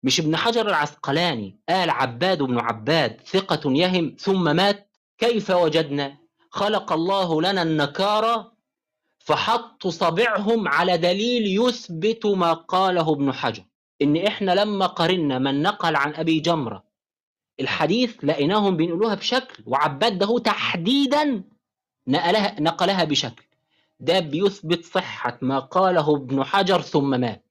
مش 0.03 0.19
ابن 0.19 0.35
حجر 0.35 0.67
العسقلاني 0.67 1.59
قال 1.69 1.89
عباد 1.89 2.41
بن 2.43 2.59
عباد 2.59 3.21
ثقة 3.21 3.71
يهم 3.71 4.15
ثم 4.19 4.55
مات؟ 4.55 4.89
كيف 5.17 5.49
وجدنا؟ 5.49 6.17
خلق 6.51 6.93
الله 6.93 7.41
لنا 7.41 7.61
النكارة 7.61 8.53
فحط 9.19 9.87
صبعهم 9.87 10.67
على 10.67 10.97
دليل 10.97 11.61
يثبت 11.61 12.25
ما 12.25 12.53
قاله 12.53 13.13
ابن 13.13 13.31
حجر. 13.33 13.63
إن 14.01 14.17
إحنا 14.17 14.51
لما 14.51 14.85
قارنا 14.85 15.39
من 15.39 15.61
نقل 15.61 15.95
عن 15.95 16.13
أبي 16.15 16.39
جمرة 16.39 16.83
الحديث 17.59 18.15
لقيناهم 18.23 18.77
بينقلوها 18.77 19.15
بشكل 19.15 19.63
وعباد 19.65 20.17
ده 20.17 20.39
تحديدا 20.39 21.43
نقلها 22.07 22.59
نقلها 22.59 23.03
بشكل. 23.03 23.43
ده 23.99 24.19
بيثبت 24.19 24.85
صحة 24.85 25.37
ما 25.41 25.59
قاله 25.59 26.15
ابن 26.15 26.43
حجر 26.43 26.81
ثم 26.81 27.19
مات. 27.19 27.45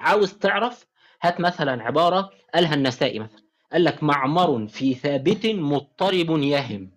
عاوز 0.00 0.32
تعرف؟ 0.32 0.86
هات 1.22 1.40
مثلا 1.40 1.82
عبارة 1.82 2.30
قالها 2.54 2.74
النسائي 2.74 3.18
مثلا. 3.18 3.44
قال 3.72 3.84
لك 3.84 4.02
معمر 4.02 4.66
في 4.68 4.94
ثابت 4.94 5.46
مضطرب 5.46 6.30
يهم. 6.30 6.90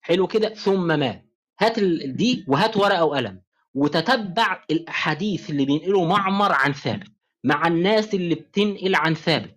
حلو 0.00 0.26
كده؟ 0.26 0.54
ثم 0.54 0.98
مات. 0.98 1.26
هات 1.60 1.80
دي 2.04 2.44
وهات 2.48 2.76
ورقة 2.76 3.04
وقلم. 3.04 3.42
وتتبع 3.74 4.64
الأحاديث 4.70 5.50
اللي 5.50 5.64
بينقلوا 5.64 6.06
معمر 6.06 6.52
عن 6.52 6.72
ثابت. 6.72 7.08
مع 7.44 7.66
الناس 7.66 8.14
اللي 8.14 8.34
بتنقل 8.34 8.94
عن 8.94 9.14
ثابت 9.14 9.56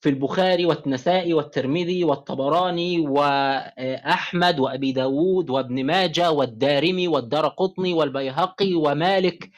في 0.00 0.08
البخاري 0.08 0.66
والنسائي 0.66 1.34
والترمذي 1.34 2.04
والطبراني 2.04 3.00
وأحمد 3.00 4.60
وأبي 4.60 4.92
داود 4.92 5.50
وابن 5.50 5.84
ماجة 5.86 6.30
والدارمي 6.30 7.08
والدار 7.08 7.48
قطني 7.48 7.94
والبيهقي 7.94 8.74
ومالك 8.74 9.50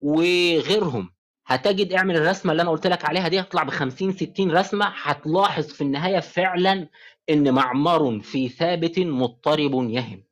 وغيرهم. 0.00 1.10
هتجد 1.46 1.92
اعمل 1.92 2.16
الرسمة 2.16 2.52
اللي 2.52 2.62
أنا 2.62 2.70
قلت 2.70 2.86
لك 2.86 3.04
عليها 3.04 3.28
دي 3.28 3.40
هتطلع 3.40 3.62
ب 3.62 3.70
50 3.70 4.12
60 4.12 4.50
رسمة. 4.50 4.92
هتلاحظ 5.02 5.66
في 5.66 5.80
النهاية 5.80 6.20
فعلا 6.20 6.88
إن 7.30 7.54
معمر 7.54 8.20
في 8.20 8.48
ثابت 8.48 8.98
مضطرب 8.98 9.90
يهم. 9.90 10.24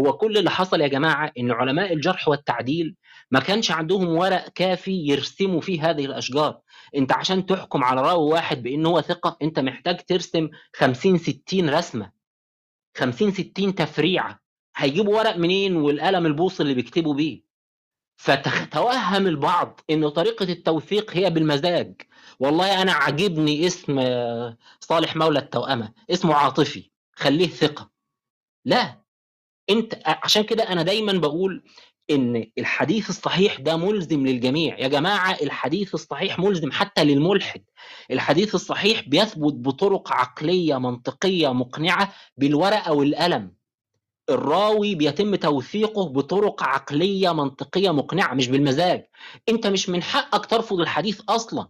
هو 0.00 0.12
كل 0.12 0.38
اللي 0.38 0.50
حصل 0.50 0.80
يا 0.80 0.88
جماعة 0.88 1.32
إن 1.38 1.50
علماء 1.50 1.92
الجرح 1.92 2.28
والتعديل 2.28 2.96
ما 3.30 3.40
كانش 3.40 3.70
عندهم 3.70 4.08
ورق 4.08 4.48
كافي 4.48 5.06
يرسموا 5.08 5.60
فيه 5.60 5.90
هذه 5.90 6.04
الأشجار. 6.04 6.60
أنت 6.96 7.12
عشان 7.12 7.46
تحكم 7.46 7.84
على 7.84 8.02
راوي 8.02 8.32
واحد 8.32 8.62
بأن 8.62 8.86
هو 8.86 9.00
ثقة 9.00 9.36
أنت 9.42 9.58
محتاج 9.58 10.00
ترسم 10.04 10.48
50 10.76 11.18
60 11.18 11.70
رسمة. 11.70 12.12
50 12.96 13.30
60 13.32 13.74
تفريعة. 13.74 14.40
هيجيبوا 14.76 15.18
ورق 15.18 15.36
منين؟ 15.36 15.76
والقلم 15.76 16.26
البوص 16.26 16.60
اللي 16.60 16.74
بيكتبوا 16.74 17.14
بيه. 17.14 17.46
فتوهم 18.16 19.26
البعض 19.26 19.80
إن 19.90 20.08
طريقة 20.08 20.44
التوثيق 20.44 21.16
هي 21.16 21.30
بالمزاج. 21.30 22.02
والله 22.38 22.82
أنا 22.82 22.92
عاجبني 22.92 23.66
اسم 23.66 24.00
صالح 24.80 25.16
مولى 25.16 25.38
التوأمة. 25.38 25.92
اسمه 26.10 26.34
عاطفي. 26.34 26.90
خليه 27.12 27.48
ثقة. 27.48 27.90
لا. 28.64 29.02
أنت 29.70 29.98
عشان 30.06 30.42
كده 30.42 30.62
أنا 30.72 30.82
دايما 30.82 31.12
بقول 31.12 31.64
إن 32.10 32.50
الحديث 32.58 33.10
الصحيح 33.10 33.60
ده 33.60 33.76
ملزم 33.76 34.26
للجميع. 34.26 34.78
يا 34.78 34.88
جماعة 34.88 35.32
الحديث 35.42 35.94
الصحيح 35.94 36.38
ملزم 36.38 36.72
حتى 36.72 37.04
للملحد. 37.04 37.62
الحديث 38.10 38.54
الصحيح 38.54 39.08
بيثبت 39.08 39.54
بطرق 39.54 40.12
عقلية 40.12 40.78
منطقية 40.78 41.52
مقنعة 41.52 42.12
بالورقة 42.36 42.92
والقلم. 42.92 43.52
الراوي 44.30 44.94
بيتم 44.94 45.34
توثيقه 45.34 46.08
بطرق 46.08 46.62
عقلية 46.62 47.34
منطقية 47.34 47.90
مقنعة 47.90 48.34
مش 48.34 48.48
بالمزاج. 48.48 49.06
أنت 49.48 49.66
مش 49.66 49.88
من 49.88 50.02
حقك 50.02 50.46
ترفض 50.46 50.80
الحديث 50.80 51.20
أصلا. 51.28 51.68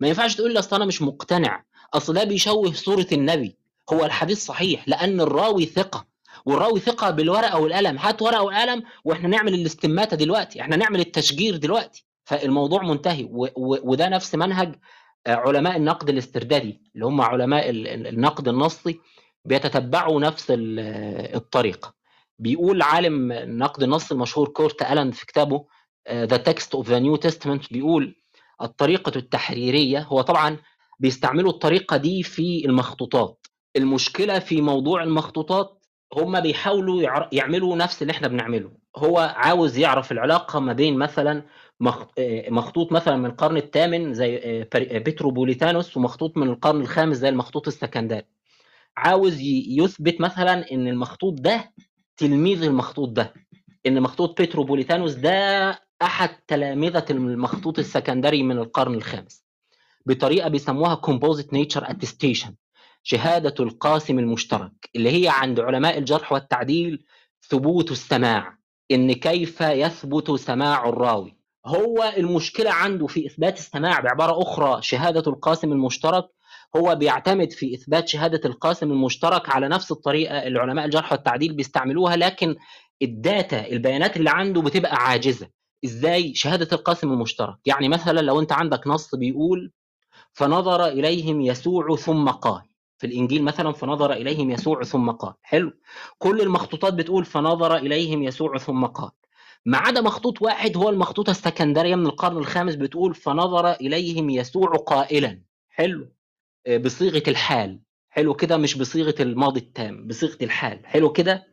ما 0.00 0.08
ينفعش 0.08 0.34
تقول 0.34 0.52
لي 0.52 0.58
أصل 0.58 0.76
أنا 0.76 0.84
مش 0.84 1.02
مقتنع. 1.02 1.64
أصل 1.94 2.14
ده 2.14 2.24
بيشوه 2.24 2.72
صورة 2.72 3.06
النبي. 3.12 3.56
هو 3.92 4.04
الحديث 4.04 4.44
صحيح 4.44 4.88
لأن 4.88 5.20
الراوي 5.20 5.66
ثقة. 5.66 6.13
والراوي 6.46 6.80
ثقة 6.80 7.10
بالورقة 7.10 7.58
والقلم. 7.60 7.98
هات 7.98 8.22
ورقة 8.22 8.42
وقلم 8.42 8.82
وإحنا 9.04 9.28
نعمل 9.28 9.54
الاستماتة 9.54 10.16
دلوقتي. 10.16 10.60
إحنا 10.60 10.76
نعمل 10.76 11.00
التشجير 11.00 11.56
دلوقتي. 11.56 12.06
فالموضوع 12.24 12.82
منتهي. 12.82 13.28
وده 13.56 14.08
نفس 14.08 14.34
منهج 14.34 14.74
آه، 15.26 15.34
علماء 15.34 15.76
النقد 15.76 16.08
الاستردادي 16.08 16.80
اللي 16.94 17.06
هم 17.06 17.20
علماء 17.20 17.70
النقد 17.70 18.48
النصي 18.48 19.00
بيتتبعوا 19.44 20.20
نفس 20.20 20.46
الطريقة 20.50 21.94
بيقول 22.38 22.82
عالم 22.82 23.32
نقد 23.32 23.82
النص 23.82 24.12
المشهور 24.12 24.48
كورت 24.48 24.82
ألان 24.82 25.10
في 25.10 25.26
كتابه 25.26 25.64
The 26.12 26.36
Text 26.36 26.74
of 26.74 26.88
the 26.88 26.98
New 26.98 27.16
Testament 27.16 27.68
بيقول 27.70 28.16
الطريقة 28.62 29.12
التحريرية 29.16 29.98
هو 30.02 30.20
طبعا 30.20 30.56
بيستعملوا 31.00 31.50
الطريقة 31.52 31.96
دي 31.96 32.22
في 32.22 32.64
المخطوطات. 32.66 33.46
المشكلة 33.76 34.38
في 34.38 34.60
موضوع 34.60 35.02
المخطوطات 35.02 35.83
هم 36.12 36.40
بيحاولوا 36.40 37.26
يعملوا 37.32 37.76
نفس 37.76 38.02
اللي 38.02 38.10
إحنا 38.10 38.28
بنعمله. 38.28 38.70
هو 38.96 39.18
عاوز 39.36 39.78
يعرف 39.78 40.12
العلاقة 40.12 40.60
ما 40.60 40.72
بين 40.72 40.98
مثلا 40.98 41.42
آه، 42.18 42.50
مخطوط 42.50 42.92
مثلا 42.92 43.16
من 43.16 43.26
القرن 43.26 43.56
الثامن 43.56 44.14
زي 44.14 44.36
آه، 44.36 44.68
بري- 44.74 44.96
آه، 44.96 44.98
بتروبوليتانوس 44.98 45.96
ومخطوط 45.96 46.36
من 46.36 46.48
القرن 46.48 46.80
الخامس 46.80 47.16
زي 47.16 47.28
المخطوط 47.28 47.66
السكندري. 47.66 48.22
عاوز 48.96 49.40
يثبت 49.68 50.20
مثلا 50.20 50.72
إن 50.72 50.88
المخطوط 50.88 51.40
ده 51.40 51.72
تلميذ 52.16 52.62
المخطوط 52.62 53.08
ده 53.08 53.34
إن 53.86 54.00
مخطوط 54.02 54.42
بتروبوليتانوس 54.42 55.14
ده 55.14 55.30
أحد 56.02 56.28
تلامذة 56.48 57.04
المخطوط 57.10 57.78
السكندري 57.78 58.42
من 58.42 58.58
القرن 58.58 58.94
الخامس. 58.94 59.44
بطريقة 60.06 60.48
بيسموها 60.48 61.00
composite 61.06 61.48
nature 61.56 61.84
attestation. 61.84 62.50
شهادة 63.06 63.54
القاسم 63.60 64.18
المشترك 64.18 64.72
اللي 64.96 65.22
هي 65.22 65.28
عند 65.28 65.60
علماء 65.60 65.98
الجرح 65.98 66.32
والتعديل 66.32 67.04
ثبوت 67.50 67.90
السماع 67.92 68.58
إن 68.90 69.12
كيف 69.12 69.60
يثبت 69.60 70.30
سماع 70.30 70.88
الراوي؟ 70.88 71.36
هو 71.66 72.12
المشكلة 72.16 72.70
عنده 72.70 73.06
في 73.06 73.26
إثبات 73.26 73.58
السماع 73.58 74.00
بعبارة 74.00 74.42
أخرى 74.42 74.82
شهادة 74.82 75.30
القاسم 75.30 75.72
المشترك 75.72 76.24
هو 76.76 76.94
بيعتمد 76.94 77.52
في 77.52 77.74
إثبات 77.74 78.08
شهادة 78.08 78.40
القاسم 78.44 78.90
المشترك 78.92 79.50
على 79.50 79.68
نفس 79.68 79.92
الطريقة 79.92 80.42
اللي 80.42 80.58
علماء 80.58 80.84
الجرح 80.84 81.12
والتعديل 81.12 81.52
بيستعملوها 81.52 82.16
لكن 82.16 82.56
الداتا 83.02 83.66
البيانات 83.68 84.16
اللي 84.16 84.30
عنده 84.30 84.60
بتبقى 84.62 84.96
عاجزة. 84.96 85.48
إزاي 85.84 86.34
شهادة 86.34 86.68
القاسم 86.72 87.12
المشترك؟ 87.12 87.56
يعني 87.66 87.88
مثلا 87.88 88.20
لو 88.20 88.40
أنت 88.40 88.52
عندك 88.52 88.86
نص 88.86 89.14
بيقول 89.14 89.72
فنظر 90.32 90.86
إليهم 90.86 91.40
يسوع 91.40 91.96
ثم 91.96 92.28
قال. 92.28 92.62
في 92.98 93.06
الإنجيل 93.06 93.44
مثلا 93.44 93.72
فنظر 93.72 94.12
إليهم 94.12 94.50
يسوع 94.50 94.82
ثم 94.82 95.10
قال. 95.10 95.34
حلو. 95.42 95.72
كل 96.18 96.40
المخطوطات 96.40 96.94
بتقول 96.94 97.24
فنظر 97.24 97.76
إليهم 97.76 98.22
يسوع 98.22 98.58
ثم 98.58 98.86
قال. 98.86 99.10
ما 99.66 99.78
عدا 99.78 100.00
مخطوط 100.00 100.42
واحد 100.42 100.76
هو 100.76 100.88
المخطوطة 100.88 101.30
السكندرية 101.30 101.94
من 101.94 102.06
القرن 102.06 102.36
الخامس 102.36 102.74
بتقول 102.74 103.14
فنظر 103.14 103.72
إليهم 103.72 104.30
يسوع 104.30 104.70
قائلا. 104.76 105.42
حلو. 105.68 106.08
آه، 106.66 106.76
بصيغة 106.76 107.22
الحال. 107.28 107.80
حلو 108.10 108.34
كده 108.34 108.56
مش 108.56 108.78
بصيغة 108.78 109.14
الماضي 109.20 109.60
التام 109.60 110.06
بصيغة 110.06 110.38
الحال. 110.42 110.86
حلو 110.86 111.12
كده. 111.12 111.46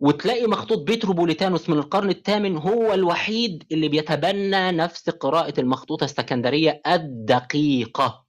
وتلاقي 0.00 0.46
مخطوط 0.46 0.78
بيتروبوليتانوس 0.78 1.68
من 1.68 1.78
القرن 1.78 2.10
الثامن 2.10 2.56
هو 2.56 2.94
الوحيد 2.94 3.64
اللي 3.72 3.88
بيتبنى 3.88 4.72
نفس 4.72 5.10
قراءة 5.10 5.60
المخطوطة 5.60 6.04
السكندرية 6.04 6.82
الدقيقة. 6.86 8.24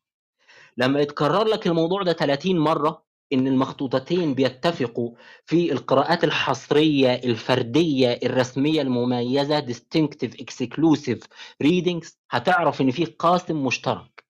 لما 0.78 1.00
يتكرر 1.00 1.44
لك 1.44 1.68
الموضوع 1.68 2.04
ده 2.04 2.14
30 2.14 2.60
مرة 2.60 3.04
إن 3.34 3.48
المخطوطتين 3.48 4.34
بيتفقوا 4.34 5.12
في 5.46 5.72
القراءات 5.72 6.24
الحصرية 6.24 7.14
الفردية 7.14 8.20
الرسمية 8.24 8.82
المميزة 8.82 9.62
distinctive 9.66 10.32
exclusive 10.42 11.20
readings 11.64 12.08
هتعرف 12.32 12.82
إن 12.82 12.92
في 12.92 13.06
قاسم 13.06 13.64
مشترك. 13.66 14.24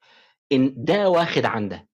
إن 0.52 0.74
ده 0.78 1.10
واخد 1.10 1.46
عن 1.46 1.70
ده 1.70 1.88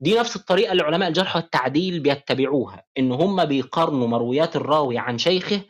دي 0.00 0.18
نفس 0.18 0.36
الطريقة 0.36 0.72
اللي 0.72 0.82
علماء 0.82 1.08
الجرح 1.08 1.36
والتعديل 1.36 2.00
بيتبعوها 2.00 2.84
إن 2.98 3.12
هم 3.12 3.44
بيقارنوا 3.44 4.08
مرويات 4.08 4.56
الراوي 4.56 4.98
عن 4.98 5.18
شيخه 5.18 5.60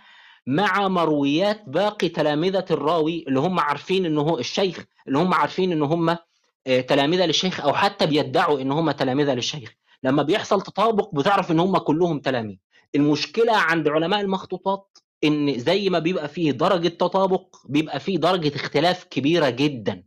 مع 0.46 0.88
مرويات 0.88 1.62
باقي 1.66 2.08
تلامذة 2.08 2.64
الراوي 2.70 3.24
اللي 3.28 3.40
هم 3.40 3.60
عارفين 3.60 4.06
إن 4.06 4.18
هو 4.18 4.38
الشيخ 4.38 4.84
اللي 5.08 5.18
هم 5.18 5.34
عارفين 5.34 5.72
إن 5.72 5.82
هم 5.82 6.16
آه، 6.66 6.80
تلامذة 6.80 7.26
للشيخ 7.26 7.60
أو 7.60 7.72
حتى 7.72 8.06
بيدعوا 8.06 8.60
إن 8.60 8.72
هم 8.72 8.90
تلامذة 8.90 9.34
للشيخ. 9.34 9.74
لما 10.02 10.22
بيحصل 10.22 10.62
تطابق 10.62 11.14
بتعرف 11.14 11.50
إن 11.50 11.60
هم 11.60 11.78
كلهم 11.78 12.20
تلاميذ. 12.20 12.56
المشكلة 12.94 13.56
عند 13.56 13.88
علماء 13.88 14.20
المخطوطات 14.20 14.98
إن 15.24 15.58
زي 15.58 15.88
ما 15.90 15.98
بيبقى 15.98 16.28
فيه 16.28 16.50
درجة 16.52 16.88
تطابق 16.88 17.56
بيبقى 17.68 18.00
فيه 18.00 18.18
درجة 18.18 18.56
اختلاف 18.56 19.04
كبيرة 19.04 19.50
جدا. 19.50 20.04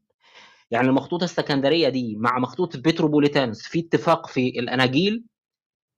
يعني 0.71 0.87
المخطوطة 0.87 1.23
السكندرية 1.23 1.89
دي 1.89 2.15
مع 2.17 2.39
مخطوطة 2.39 2.79
بتروبوليتانوس 2.79 3.61
في 3.67 3.79
اتفاق 3.79 4.27
في 4.27 4.59
الأناجيل 4.59 5.23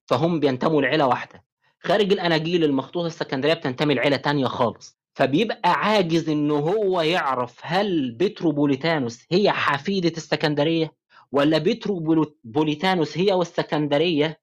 فهم 0.07 0.39
بينتموا 0.39 0.81
لعيلة 0.81 1.07
واحدة. 1.07 1.43
خارج 1.79 2.11
الأناجيل 2.11 2.63
المخطوطة 2.63 3.07
السكندرية 3.07 3.53
بتنتمي 3.53 3.93
لعيلة 3.93 4.17
تانية 4.17 4.45
خالص. 4.45 4.98
فبيبقى 5.19 5.71
عاجز 5.71 6.29
إن 6.29 6.51
هو 6.51 7.01
يعرف 7.01 7.57
هل 7.61 8.11
بتروبوليتانوس 8.11 9.25
هي 9.31 9.51
حفيدة 9.51 10.09
السكندرية 10.17 10.93
ولا 11.31 11.57
بتروبوليتانوس 11.57 13.17
هي 13.17 13.33
والسكندرية 13.33 14.39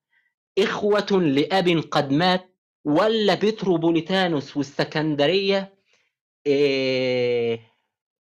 إخوة 0.59 1.07
لأب 1.23 1.69
قد 1.91 2.12
مات 2.12 2.55
ولا 2.85 3.35
بتروبوليتانوس 3.35 4.57
والسكندرية 4.57 5.75
إيه 6.47 7.61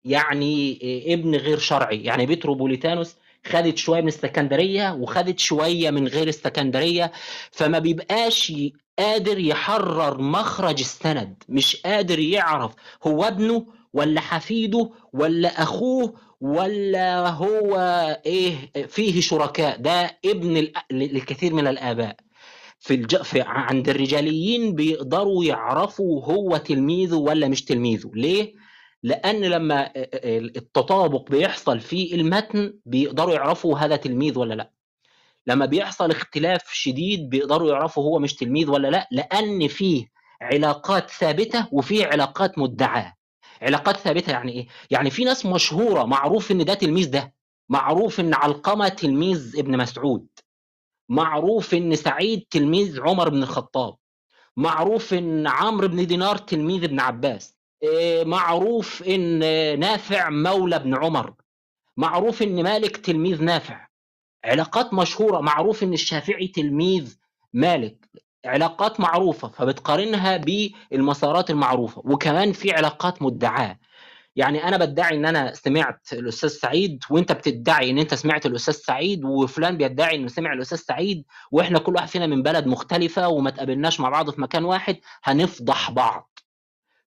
يعني 0.04 0.80
إيه 0.82 1.14
ابن 1.14 1.34
غير 1.34 1.58
شرعي. 1.58 2.04
يعني 2.04 2.26
بتروبوليتانوس 2.26 3.16
خدت 3.50 3.76
شوية 3.78 4.00
من 4.00 4.08
السكندرية 4.08 4.94
وخدت 4.94 5.38
شوية 5.38 5.90
من 5.90 6.08
غير 6.08 6.28
السكندرية 6.28 7.12
فما 7.50 7.78
بيبقاش 7.78 8.52
قادر 8.98 9.38
يحرر 9.38 10.20
مخرج 10.22 10.80
السند 10.80 11.42
مش 11.48 11.76
قادر 11.76 12.18
يعرف 12.18 12.74
هو 13.06 13.24
ابنه 13.24 13.66
ولا 13.92 14.20
حفيده 14.20 14.90
ولا 15.12 15.62
أخوه 15.62 16.14
ولا 16.40 17.28
هو 17.28 17.76
إيه 18.26 18.54
فيه 18.88 19.20
شركاء 19.20 19.78
ده 19.78 20.18
ابن 20.24 20.68
للكثير 20.90 21.54
من 21.54 21.66
الآباء 21.66 22.16
في. 22.78 23.06
في 23.24 23.40
عند 23.40 23.88
الرجاليين 23.88 24.74
بيقدروا 24.74 25.44
يعرفوا 25.44 26.24
هو 26.24 26.56
تلميذه 26.56 27.14
ولا 27.16 27.48
مش 27.48 27.64
تلميذه 27.64 28.10
ليه 28.14 28.54
لأن 29.02 29.40
لما 29.44 29.90
التطابق 30.56 31.30
بيحصل 31.30 31.80
في 31.80 32.14
المتن 32.14 32.78
بيقدروا 32.86 33.34
يعرفوا 33.34 33.78
هذا 33.78 33.96
تلميذ 33.96 34.38
ولا 34.38 34.54
لأ. 34.54 34.70
لما 35.46 35.66
بيحصل 35.66 36.10
اختلاف 36.10 36.72
شديد 36.72 37.28
بيقدروا 37.30 37.70
يعرفوا 37.70 38.04
هو 38.04 38.18
مش 38.18 38.34
تلميذ 38.34 38.70
ولا 38.70 38.88
لأ 38.88 39.08
لأن 39.10 39.68
فيه 39.68 40.06
علاقات 40.42 41.10
ثابتة 41.10 41.68
وفيه 41.72 42.06
علاقات 42.06 42.58
مدعاة. 42.58 43.14
علاقات 43.62 43.96
ثابتة 43.96 44.30
يعني 44.30 44.52
إيه؟ 44.52 44.66
يعني 44.90 45.10
في 45.10 45.24
ناس 45.24 45.46
مشهورة 45.46 46.04
معروف 46.04 46.50
إن 46.50 46.64
ده 46.64 46.74
تلميذ 46.74 47.10
ده 47.10 47.34
معروف 47.68 48.20
إن 48.20 48.34
علقمة 48.34 48.88
تلميذ 48.88 49.58
ابن 49.58 49.76
مسعود 49.78 50.26
معروف 51.08 51.74
إن 51.74 51.96
سعيد 51.96 52.44
تلميذ 52.50 53.00
عمر 53.00 53.28
بن 53.28 53.42
الخطاب 53.42 53.96
معروف 54.56 55.14
إن 55.14 55.46
عمرو 55.46 55.88
بن 55.88 56.06
دينار 56.06 56.36
تلميذ 56.36 56.84
ابن 56.84 57.00
عباس. 57.00 57.55
معروف 58.24 59.02
إن 59.02 59.38
نافع 59.80 60.30
مولى 60.30 60.76
ابن 60.76 60.94
عمر. 61.04 61.34
معروف 61.96 62.42
إن 62.42 62.62
مالك 62.62 62.96
تلميذ 62.96 63.42
نافع. 63.44 63.86
علاقات 64.44 64.94
مشهورة 64.94 65.40
معروف 65.40 65.82
إن 65.82 65.92
الشافعي 65.92 66.48
تلميذ 66.48 67.16
مالك. 67.52 68.10
علاقات 68.44 69.00
معروفة 69.00 69.48
فبتقارنها 69.48 70.36
بالمسارات 70.36 71.50
المعروفة. 71.50 72.02
وكمان 72.04 72.52
في 72.52 72.72
علاقات 72.72 73.22
مدعاة. 73.22 73.78
يعني 74.36 74.64
أنا 74.68 74.76
بدعي 74.76 75.16
إن 75.16 75.26
أنا 75.26 75.54
سمعت 75.54 76.12
الأستاذ 76.12 76.48
سعيد 76.48 77.04
وأنت 77.10 77.32
بتدعي 77.32 77.90
إن 77.90 77.98
أنت 77.98 78.14
سمعت 78.14 78.46
الأستاذ 78.46 78.74
سعيد 78.74 79.24
وفلان 79.24 79.76
بيدعي 79.76 80.16
إنه 80.16 80.28
سمع 80.28 80.52
الأستاذ 80.52 80.78
سعيد 80.78 81.24
وإحنا 81.50 81.78
كل 81.78 81.94
واحد 81.94 82.08
فينا 82.08 82.26
من 82.26 82.42
بلد 82.42 82.66
مختلفة 82.66 83.28
وما 83.28 83.50
تقابلناش 83.50 84.00
مع 84.00 84.08
بعض 84.08 84.30
في 84.30 84.40
مكان 84.40 84.64
واحد 84.64 84.96
هنفضح 85.24 85.90
بعض. 85.90 86.35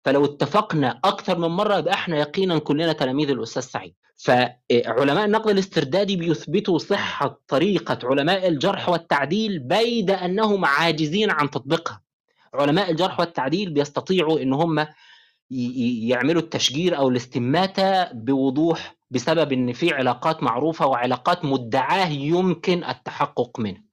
فلو 0.07 0.25
اتفقنا 0.25 0.99
أكتر 1.03 1.37
من 1.37 1.47
مرة 1.47 1.77
يبقى 1.77 1.93
إحنا 1.93 2.17
يقينا 2.17 2.59
كلنا 2.59 2.93
تلاميذ 2.93 3.29
الأستاذ 3.29 3.61
سعيد. 3.61 3.93
فعلماء 4.17 5.25
النقد 5.25 5.49
الاستردادي 5.49 6.15
بيثبتوا 6.15 6.77
صحة 6.77 7.41
طريقة 7.47 7.99
علماء 8.03 8.47
الجرح 8.47 8.89
والتعديل 8.89 9.59
بيد 9.59 10.11
أنهم 10.11 10.65
عاجزين 10.65 11.31
عن 11.31 11.49
تطبيقها. 11.49 12.01
علماء 12.53 12.91
الجرح 12.91 13.19
والتعديل 13.19 13.69
بيستطيعوا 13.73 14.39
إن 14.39 14.53
هم 14.53 14.87
يعملوا 16.09 16.41
التشجير 16.41 16.97
أو 16.97 17.09
الاستماتة 17.09 18.11
بوضوح 18.11 18.95
بسبب 19.11 19.51
إن 19.51 19.73
في 19.73 19.93
علاقات 19.93 20.43
معروفة 20.43 20.87
وعلاقات 20.87 21.45
مدعاة 21.45 22.07
يمكن 22.09 22.83
التحقق 22.83 23.59
منها. 23.59 23.86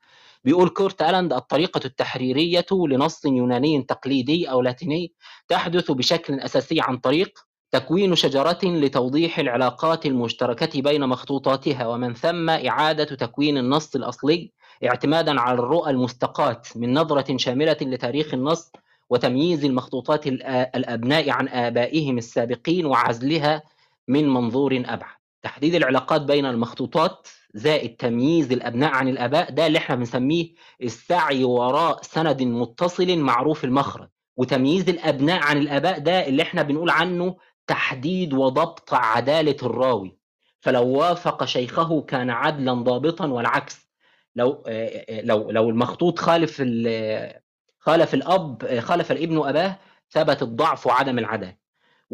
بيقول 0.45 0.69
كورت 0.69 1.03
ألاند 1.03 1.33
الطريقة 1.33 1.81
التحريرية 1.85 2.67
لنص 2.73 3.25
يوناني 3.25 3.83
تقليدي 3.83 4.51
أو 4.51 4.63
لاتيني 4.63 5.13
تحدث 5.49 5.91
بشكل 5.91 6.41
أساسي 6.41 6.81
عن 6.81 6.97
طريق 6.97 7.39
تكوين 7.71 8.15
شجرة 8.15 8.59
لتوضيح 8.65 9.39
العلاقات 9.39 10.07
المشتركة 10.07 10.83
بين 10.83 11.09
مخطوطاتها 11.09 11.87
ومن 11.87 12.15
ثم 12.15 12.51
إعادة 12.51 13.05
تكوين 13.05 13.59
النص 13.59 13.97
الأصلي 13.97 14.53
اعتمادا 14.85 15.41
على 15.41 15.59
الرؤى 15.59 15.91
المستقاة 15.91 16.63
من 16.77 16.95
نظرة 16.95 17.37
شاملة 17.37 17.77
لتاريخ 17.81 18.35
النص 18.35 18.73
وتمييز 19.11 19.65
المخطوطات 19.65 20.27
الأبناء 20.27 21.31
عن 21.31 21.49
آبائهم 21.49 22.19
السابقين 22.19 22.87
وعزلها 22.87 23.63
من 24.09 24.29
منظور 24.29 24.83
أبعد. 24.87 25.15
تحديد 25.43 25.75
العلاقات 25.75 26.23
بين 26.23 26.47
المخطوطات 26.47 27.29
زائد 27.55 27.97
تمييز 27.97 28.53
الأبناء 28.53 28.91
عن 28.91 29.09
الآباء 29.09 29.51
ده 29.51 29.67
اللي 29.67 29.79
إحنا 29.79 29.97
بنسميه 29.97 30.55
السعي 30.83 31.45
وراء 31.45 32.03
سند 32.03 32.43
متصل 32.43 33.19
معروف 33.19 33.65
المخرج. 33.65 34.09
وتمييز 34.37 34.89
الأبناء 34.89 35.43
عن 35.43 35.59
الآباء 35.59 35.99
ده 35.99 36.27
اللي 36.27 36.43
إحنا 36.43 36.63
بنقول 36.63 36.91
عنه 36.91 37.37
تحديد 37.67 38.33
وضبط 38.33 38.95
عدالة 38.95 39.57
الراوي. 39.63 40.19
فلو 40.61 40.89
وافق 40.89 41.45
شيخه 41.45 42.01
كان 42.03 42.31
عدلا 42.31 42.73
ضابطا 42.73 43.27
والعكس. 43.27 43.89
لو 44.37 44.65
لو 45.11 45.51
لو 45.51 45.71
المخطوط 45.71 46.19
خالف 46.19 46.57
خالف 47.79 48.15
الأب 48.15 48.79
خالف 48.81 49.13
الابن 49.13 49.39
أباه 49.49 49.79
ثبت 50.11 50.43
الضعف 50.43 50.87
وعدم 50.87 51.19
العدالة. 51.19 51.64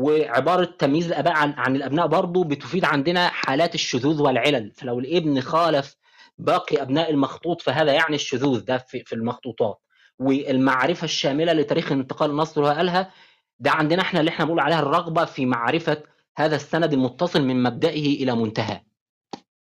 وعبارة 0.01 0.65
تمييز 0.79 1.07
الآباء 1.07 1.33
عن, 1.33 1.55
عن 1.57 1.77
الأبناء 1.77 2.07
برضه 2.07 2.45
بتفيد 2.45 2.85
عندنا 2.85 3.29
حالات 3.29 3.75
الشذوذ 3.75 4.23
والعلل. 4.23 4.73
فلو 4.73 4.99
الابن 4.99 5.41
خالف 5.41 5.97
باقي 6.39 6.83
أبناء 6.83 7.11
المخطوط 7.11 7.63
فهذا 7.63 7.93
يعني 7.93 8.15
الشذوذ 8.15 8.61
ده 8.65 8.79
في, 8.79 9.05
في 9.05 9.13
المخطوطات. 9.15 9.81
والمعرفة 10.19 11.05
الشاملة 11.05 11.53
لتاريخ 11.53 11.93
انتقال 11.93 12.31
النصر 12.31 12.65
قالها 12.65 13.11
ده 13.59 13.71
عندنا 13.71 14.03
إحنا 14.03 14.21
اللي 14.21 14.29
إحنا 14.31 14.45
بنقول 14.45 14.61
عليها 14.61 14.79
الرغبة 14.81 15.25
في 15.25 15.47
معرفة 15.47 16.03
هذا 16.37 16.57
السند 16.57 16.93
المتصل 16.93 17.43
من 17.43 17.63
مبدئه 17.63 18.23
إلى 18.23 18.35
منتهاه. 18.37 18.83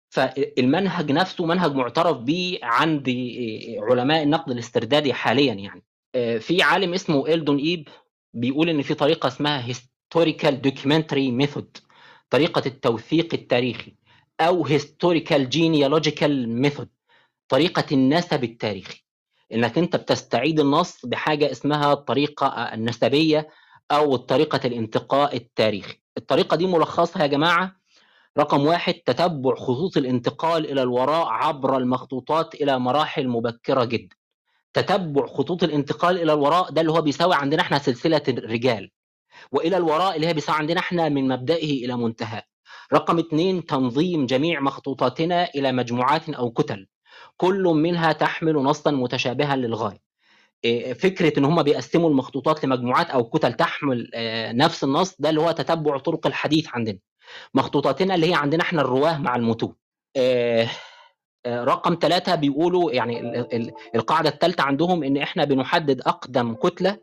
فالمنهج 0.10 1.12
نفسه 1.12 1.46
منهج 1.46 1.76
معترف 1.76 2.18
به 2.18 2.60
عند 2.64 3.10
علماء 3.90 4.24
النقد 4.24 4.52
الاستردادي 4.52 5.14
حاليا 5.14 5.54
يعني. 5.54 5.84
آه، 6.16 6.38
في 6.38 6.62
عالم 6.64 6.94
اسمه 6.94 7.28
إلدون 7.28 7.58
إيب 7.58 7.88
بيقول 8.34 8.70
إن 8.70 8.82
في 8.82 8.94
طريقة 8.94 9.28
اسمها 9.28 9.62
historical 10.14 10.56
documentary 10.62 11.32
method 11.32 11.82
طريقة 12.30 12.62
التوثيق 12.66 13.34
التاريخي 13.34 13.96
أو 14.42 14.68
historical 14.68 15.48
genealogical 15.56 16.48
method 16.66 16.88
طريقة 17.48 17.86
النسب 17.92 18.44
التاريخي. 18.44 19.04
إنك 19.54 19.78
أنت 19.78 19.96
بتستعيد 19.96 20.60
النص 20.60 21.06
بحاجة 21.06 21.52
اسمها 21.52 21.94
الطريقة 21.94 22.48
النسبية 22.48 23.48
أو 23.92 24.16
طريقة 24.16 24.60
الانتقاء 24.66 25.36
التاريخي. 25.36 26.00
الطريقة 26.18 26.58
دي 26.58 26.68
ملخصها 26.68 27.22
يا 27.22 27.28
جماعة 27.28 27.76
رقم 28.38 28.66
واحد 28.66 28.94
تتبع 28.94 29.56
خطوط 29.56 29.98
الانتقال 29.98 30.72
إلى 30.72 30.82
الوراء 30.82 31.28
عبر 31.28 31.78
المخطوطات 31.78 32.56
إلى 32.56 32.80
مراحل 32.80 33.28
مبكرة 33.28 33.84
جدا. 33.86 34.16
تتبع 34.74 35.26
خطوط 35.28 35.64
الانتقال 35.64 36.22
إلى 36.22 36.34
الوراء 36.34 36.72
ده 36.72 36.82
اللي 36.82 36.92
هو 36.92 37.02
بيساوي 37.02 37.36
عندنا 37.36 37.62
إحنا 37.62 37.78
سلسلة 37.78 38.24
الرجال. 38.28 38.92
وإلى 39.52 39.78
الوراء 39.78 40.16
اللي 40.16 40.28
هي 40.28 40.34
بيساوي 40.34 40.58
عندنا 40.58 40.80
إحنا 40.80 41.10
من 41.10 41.28
مبدئه 41.28 41.86
إلى 41.86 41.98
منتهى. 41.98 42.42
رقم 42.94 43.20
اثنين 43.20 43.66
تنظيم 43.66 44.26
جميع 44.26 44.60
مخطوطاتنا 44.60 45.50
إلى 45.56 45.72
مجموعات 45.72 46.30
أو 46.30 46.52
كتل. 46.52 46.88
كل 47.38 47.64
منها 47.64 48.12
تحمل 48.12 48.54
نصا 48.54 48.92
متشابها 48.92 49.56
للغاية. 49.56 50.00
إيه، 50.66 50.94
فكرة 50.94 51.40
إن 51.40 51.46
هم 51.46 51.64
بيقسموا 51.64 52.10
المخطوطات 52.10 52.66
لمجموعات 52.66 53.10
أو 53.10 53.24
كتل 53.24 53.54
تحمل 53.54 54.12
آه، 54.14 54.52
نفس 54.52 54.84
النص 54.84 55.16
ده 55.20 55.30
اللي 55.30 55.42
هو 55.42 55.52
تتبع 55.52 55.98
طرق 55.98 56.28
الحديث 56.28 56.68
عندنا. 56.74 57.00
مخطوطاتنا 57.54 58.16
اللي 58.16 58.30
هي 58.30 58.34
عندنا 58.34 58.64
إحنا 58.64 58.82
الرواة 58.82 59.18
مع 59.18 59.36
المتون 59.36 59.76
آه، 60.18 60.70
آه، 61.46 61.64
رقم 61.64 61.98
ثلاثة 62.02 62.36
بيقولوا 62.36 62.92
يعني 62.92 63.40
القاعدة 63.96 64.30
الثالثة 64.30 64.64
عندهم 64.64 65.04
إن 65.04 65.18
إحنا 65.18 65.44
بنحدد 65.46 66.02
أقدم 66.02 66.54
كتلة 66.54 66.98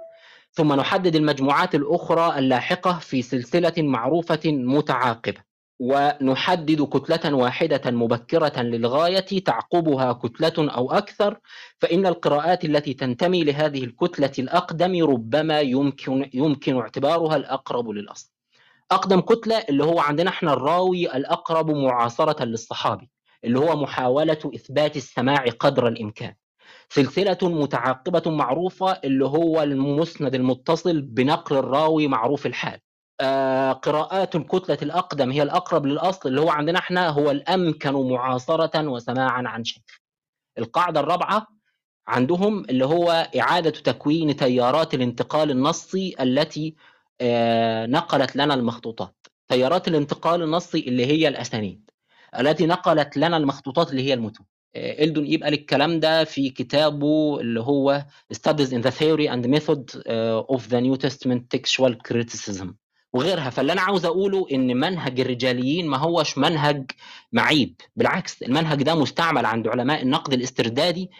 ثم 0.53 0.73
نحدد 0.73 1.17
المجموعات 1.17 1.75
الأخرى 1.75 2.39
اللاحقة 2.39 2.99
في 2.99 3.23
سلسلة 3.23 3.73
معروفة 3.79 4.41
متعاقبة 4.47 5.51
ونحدد 5.81 6.83
كتلة 6.83 7.35
واحدة 7.35 7.91
مبكرة 7.91 8.63
للغاية 8.63 9.45
تعقبها 9.45 10.13
كتلة 10.13 10.53
أو 10.59 10.93
أكثر 10.93 11.39
فإن 11.79 12.07
القراءات 12.07 12.65
التي 12.65 12.95
تنتمي 12.95 13.45
لهذه 13.45 13.85
الكتلة 13.85 14.33
الأقدم 14.39 15.05
ربما 15.05 15.61
يمكن 15.61 16.31
يمكن 16.35 16.77
اعتبارها 16.77 17.37
الأقرب 17.37 17.89
للأصل. 17.91 18.31
أقدم 18.91 19.21
كتلة 19.21 19.59
اللي 19.69 19.85
هو 19.85 20.01
عندنا 20.01 20.31
إحنا 20.31 20.53
الراوي 20.53 21.17
الأقرب 21.17 21.71
معاصرة 21.71 22.45
للصحابي 22.45 23.11
اللي 23.45 23.59
هو 23.59 23.77
محاولة 23.77 24.51
إثبات 24.55 24.97
السماع 24.97 25.45
قدر 25.61 25.89
الإمكان. 25.89 26.35
سلسلة 26.93 27.39
متعاقبة 27.43 28.31
معروفة 28.31 28.93
اللي 28.93 29.25
هو 29.25 29.63
المسند 29.63 30.35
المتصل 30.35 31.03
بنقل 31.03 31.57
الراوي 31.57 32.09
معروف 32.09 32.47
الحال. 32.47 32.81
آه، 33.21 33.73
قراءات 33.73 34.37
الكتلة 34.37 34.79
الأقدم 34.83 35.31
هي 35.31 35.43
الأقرب 35.43 35.87
للأصل 35.87 36.29
اللي 36.29 36.41
هو 36.41 36.51
عندنا 36.51 36.79
إحنا 36.79 37.09
هو 37.09 37.31
الأمكن 37.31 37.93
معاصرة 37.93 38.89
وسماعا 38.89 39.43
عن 39.49 39.65
شيخ 39.65 39.83
القاعدة 40.59 41.01
الرابعة 41.01 41.47
عندهم 42.09 42.65
اللي 42.65 42.85
هو 42.85 43.11
إعادة 43.41 43.71
تكوين 43.71 44.37
تيارات 44.37 44.95
الانتقال 44.95 45.51
النصي 45.51 46.15
التي 46.21 46.77
آه، 47.21 47.87
نقلت 47.87 48.37
لنا 48.37 48.55
المخطوطات. 48.55 49.27
تيارات 49.49 49.89
الانتقال 49.89 50.43
النصي 50.43 50.79
اللي 50.81 51.07
هي 51.07 51.29
الأسانيد 51.29 51.91
التي 52.39 52.67
نقلت 52.67 53.17
لنا 53.17 53.37
المخطوطات 53.37 53.91
اللي 53.91 54.03
هي 54.03 54.15
المتون. 54.15 54.47
إلدون 54.77 55.25
إيب 55.25 55.43
قال 55.43 55.53
الكلام 55.53 56.01
ده 56.01 56.25
في 56.25 56.51
كتابه 56.51 57.41
اللي 57.41 57.61
هو 57.61 58.05
Studies 58.35 58.69
in 58.69 58.83
the 58.83 58.91
Theory 58.91 59.29
and 59.29 59.47
Method 59.47 60.01
of 60.55 60.61
the 60.71 60.81
New 60.81 60.97
Testament 60.97 61.43
Textual 61.57 61.95
Criticism. 62.09 62.67
وغيرها. 63.13 63.51
فاللي 63.51 63.73
أنا 63.73 63.81
عاوز 63.81 64.05
أقوله 64.05 64.47
إن 64.53 64.77
منهج 64.77 65.21
الرجاليين 65.21 65.87
ما 65.87 65.97
هوش 65.97 66.39
منهج 66.39 66.91
معيب. 67.33 67.75
بالعكس 67.97 68.43
المنهج 68.43 68.83
ده 68.83 68.95
مستعمل 68.95 69.47
عند 69.47 69.69
علماء 69.69 70.03
النقد 70.03 70.33
الاستردادي 70.33 71.11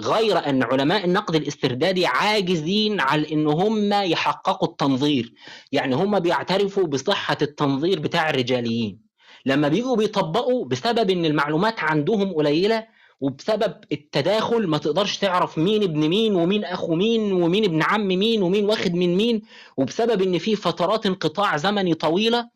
غير 0.00 0.38
أن 0.48 0.62
علماء 0.62 1.04
النقد 1.04 1.34
الاستردادي 1.34 2.06
عاجزين 2.06 3.00
على 3.00 3.32
إن 3.32 3.46
هم 3.46 3.92
يحققوا 3.92 4.68
التنظير. 4.68 5.34
يعني 5.72 5.94
هم 5.94 6.20
بيعترفوا 6.20 6.86
بصحة 6.86 7.38
التنظير 7.42 8.00
بتاع 8.00 8.30
الرجاليين. 8.30 9.09
لما 9.46 9.68
بيجوا 9.68 9.96
بيطبقوا 9.96 10.64
بسبب 10.64 11.10
إن 11.10 11.24
المعلومات 11.24 11.80
عندهم 11.80 12.32
قليلة 12.34 12.86
وبسبب 13.20 13.74
التداخل 13.92 14.66
ما 14.66 14.78
تقدرش 14.78 15.18
تعرف 15.18 15.58
مين 15.58 15.82
ابن 15.82 16.08
مين 16.08 16.34
ومين 16.34 16.64
أخو 16.64 16.94
مين 16.94 17.32
ومين 17.32 17.64
ابن 17.64 17.82
عم 17.82 18.08
مين 18.08 18.42
ومين 18.42 18.64
واخد 18.64 18.94
من 18.94 19.16
مين 19.16 19.42
وبسبب 19.76 20.22
إن 20.22 20.38
في 20.38 20.56
فترات 20.56 21.06
انقطاع 21.06 21.56
زمني 21.56 21.94
طويلة 21.94 22.48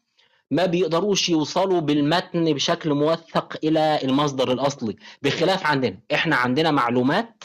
ما 0.51 0.67
بيقدروش 0.67 1.29
يوصلوا 1.29 1.81
بالمتن 1.81 2.53
بشكل 2.53 2.95
موثق 2.95 3.57
إلى 3.65 3.99
المصدر 4.05 4.53
الأصلي. 4.53 4.97
بخلاف 5.23 5.67
عندنا 5.67 5.99
إحنا 6.15 6.37
عندنا 6.37 6.71
معلومات 6.71 7.45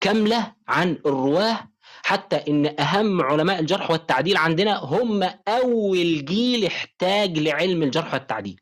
كاملة 0.00 0.52
عن 0.68 0.98
الرواة 1.06 1.68
حتى 2.06 2.36
إن 2.36 2.80
أهم 2.80 3.22
علماء 3.22 3.60
الجرح 3.60 3.90
والتعديل 3.90 4.36
عندنا 4.36 4.78
هم 4.78 5.22
أول 5.48 6.24
جيل 6.24 6.66
احتاج 6.66 7.38
لعلم 7.38 7.82
الجرح 7.82 8.14
والتعديل. 8.14 8.60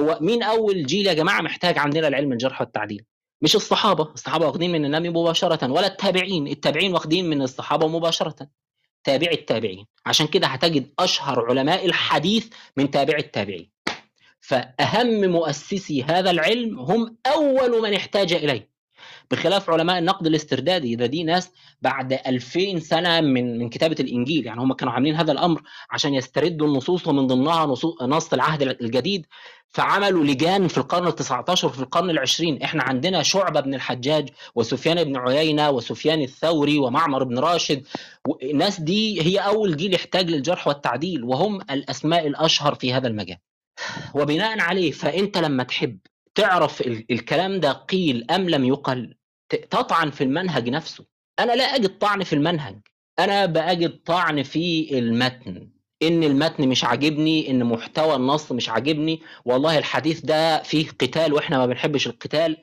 هو 0.00 0.18
مين 0.20 0.42
أول 0.42 0.86
جيل 0.86 1.06
يا 1.06 1.12
جماعة 1.12 1.40
محتاج 1.40 1.78
عندنا 1.78 2.06
لعلم 2.06 2.32
الجرح 2.32 2.60
والتعديل؟ 2.60 3.04
مش 3.42 3.56
الصحابة. 3.56 4.12
الصحابة 4.14 4.46
واخدين 4.46 4.72
من 4.72 4.84
النبي 4.84 5.08
مباشرة 5.08 5.72
ولا 5.72 5.86
التابعين. 5.86 6.46
التابعين 6.48 6.92
واخدين 6.92 7.30
من 7.30 7.42
الصحابة 7.42 7.88
مباشرة. 7.88 8.48
تابع 9.04 9.30
التابعين. 9.32 9.86
عشان 10.06 10.26
كده 10.26 10.46
هتجد 10.46 10.92
أشهر 10.98 11.46
علماء 11.50 11.86
الحديث 11.86 12.48
من 12.76 12.90
تابع 12.90 13.18
التابعين. 13.18 13.70
فأهم 14.40 15.30
مؤسسي 15.30 16.02
هذا 16.02 16.30
العلم 16.30 16.78
هم 16.78 17.16
أول 17.26 17.82
من 17.82 17.94
احتاج 17.94 18.32
إليه. 18.32 18.70
بخلاف 19.30 19.70
علماء 19.70 19.98
النقد 19.98 20.26
الاستردادي 20.26 20.96
ده 20.96 21.06
دي 21.06 21.24
ناس 21.24 21.50
بعد 21.82 22.12
2000 22.12 22.78
سنة 22.78 23.20
من 23.20 23.58
من 23.58 23.68
كتابة 23.68 23.96
الإنجيل 24.00 24.46
يعني 24.46 24.60
هم 24.60 24.72
كانوا 24.72 24.92
عاملين 24.92 25.14
هذا 25.14 25.32
الأمر 25.32 25.62
عشان 25.90 26.14
يستردوا 26.14 26.66
النصوص 26.66 27.08
ومن 27.08 27.26
ضمنها 27.26 27.66
نص 28.02 28.32
العهد 28.32 28.62
الجديد 28.62 29.26
فعملوا 29.68 30.24
لجان 30.24 30.68
في 30.68 30.78
القرن 30.78 31.10
ال19 31.12 31.64
وفي 31.64 31.80
القرن 31.80 32.10
العشرين. 32.10 32.62
إحنا 32.62 32.82
عندنا 32.82 33.22
شعبة 33.22 33.60
بن 33.60 33.74
الحجاج 33.74 34.28
وسفيان 34.54 35.04
بن 35.04 35.16
عيينة 35.16 35.70
وسفيان 35.70 36.22
الثوري 36.22 36.78
ومعمر 36.78 37.24
بن 37.24 37.38
راشد 37.38 37.86
الناس 38.42 38.80
دي 38.80 39.22
هي 39.22 39.38
أول 39.38 39.76
جيل 39.76 39.94
يحتاج 39.94 40.30
للجرح 40.30 40.68
والتعديل 40.68 41.24
وهم 41.24 41.60
الأسماء 41.70 42.26
الأشهر 42.26 42.74
في 42.74 42.92
هذا 42.94 43.08
المجال. 43.08 43.38
وبناء 44.14 44.60
عليه 44.60 44.90
فأنت 44.90 45.38
لما 45.38 45.62
تحب 45.62 45.98
تعرف 46.34 46.80
الكلام 47.10 47.60
ده 47.60 47.72
قيل 47.72 48.30
أم 48.30 48.48
لم 48.50 48.64
يقل؟ 48.64 49.14
تطعن 49.48 50.10
في 50.10 50.24
المنهج 50.24 50.68
نفسه. 50.68 51.04
أنا 51.38 51.52
لا 51.52 51.64
أجد 51.64 51.98
طعن 51.98 52.24
في 52.24 52.32
المنهج. 52.32 52.78
أنا 53.18 53.46
بأجد 53.46 53.90
طعن 53.90 54.42
في 54.42 54.98
المتن. 54.98 55.68
إن 56.02 56.24
المتن 56.24 56.68
مش 56.68 56.84
عاجبني 56.84 57.50
إن 57.50 57.64
محتوى 57.64 58.14
النص 58.14 58.52
مش 58.52 58.68
عاجبني. 58.68 59.22
والله 59.44 59.78
الحديث 59.78 60.20
ده 60.20 60.62
فيه 60.62 60.88
قتال 60.88 61.32
وإحنا 61.32 61.58
ما 61.58 61.66
بنحبش 61.66 62.06
القتال. 62.06 62.56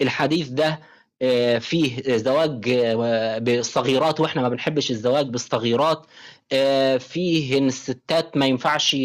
الحديث 0.00 0.48
ده 0.48 0.80
آه، 1.22 1.58
فيه 1.58 2.16
زواج 2.16 2.68
آه، 2.68 3.38
بالصغيرات 3.38 4.20
وإحنا 4.20 4.42
ما 4.42 4.48
بنحبش 4.48 4.90
الزواج 4.90 5.26
بالصغيرات. 5.26 6.06
آه، 6.52 6.96
فيه 6.96 7.58
إن 7.58 7.66
الستات 7.66 8.36
ما 8.36 8.46
ينفعش 8.46 8.96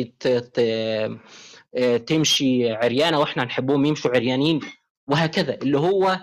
تمشي 2.08 2.72
عريانة 2.74 3.20
وإحنا 3.20 3.44
نحبهم 3.44 3.86
يمشوا 3.86 4.12
عريانين. 4.12 4.60
وهكذا. 5.08 5.54
اللي 5.54 5.80
هو 5.80 6.20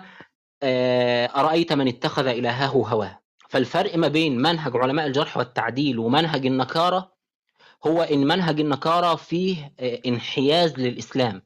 أرأيت 0.63 1.73
من 1.73 1.87
اتخذ 1.87 2.27
إلهه 2.27 2.67
هواه؟ 2.67 3.21
فالفرق 3.49 3.95
ما 3.95 4.07
بين 4.07 4.37
منهج 4.37 4.75
علماء 4.75 5.07
الجرح 5.07 5.37
والتعديل 5.37 5.99
ومنهج 5.99 6.45
النكارة 6.45 7.11
هو 7.87 8.01
إن 8.01 8.27
منهج 8.27 8.59
النكارة 8.59 9.15
فيه 9.15 9.73
انحياز 10.05 10.79
للإسلام. 10.79 11.41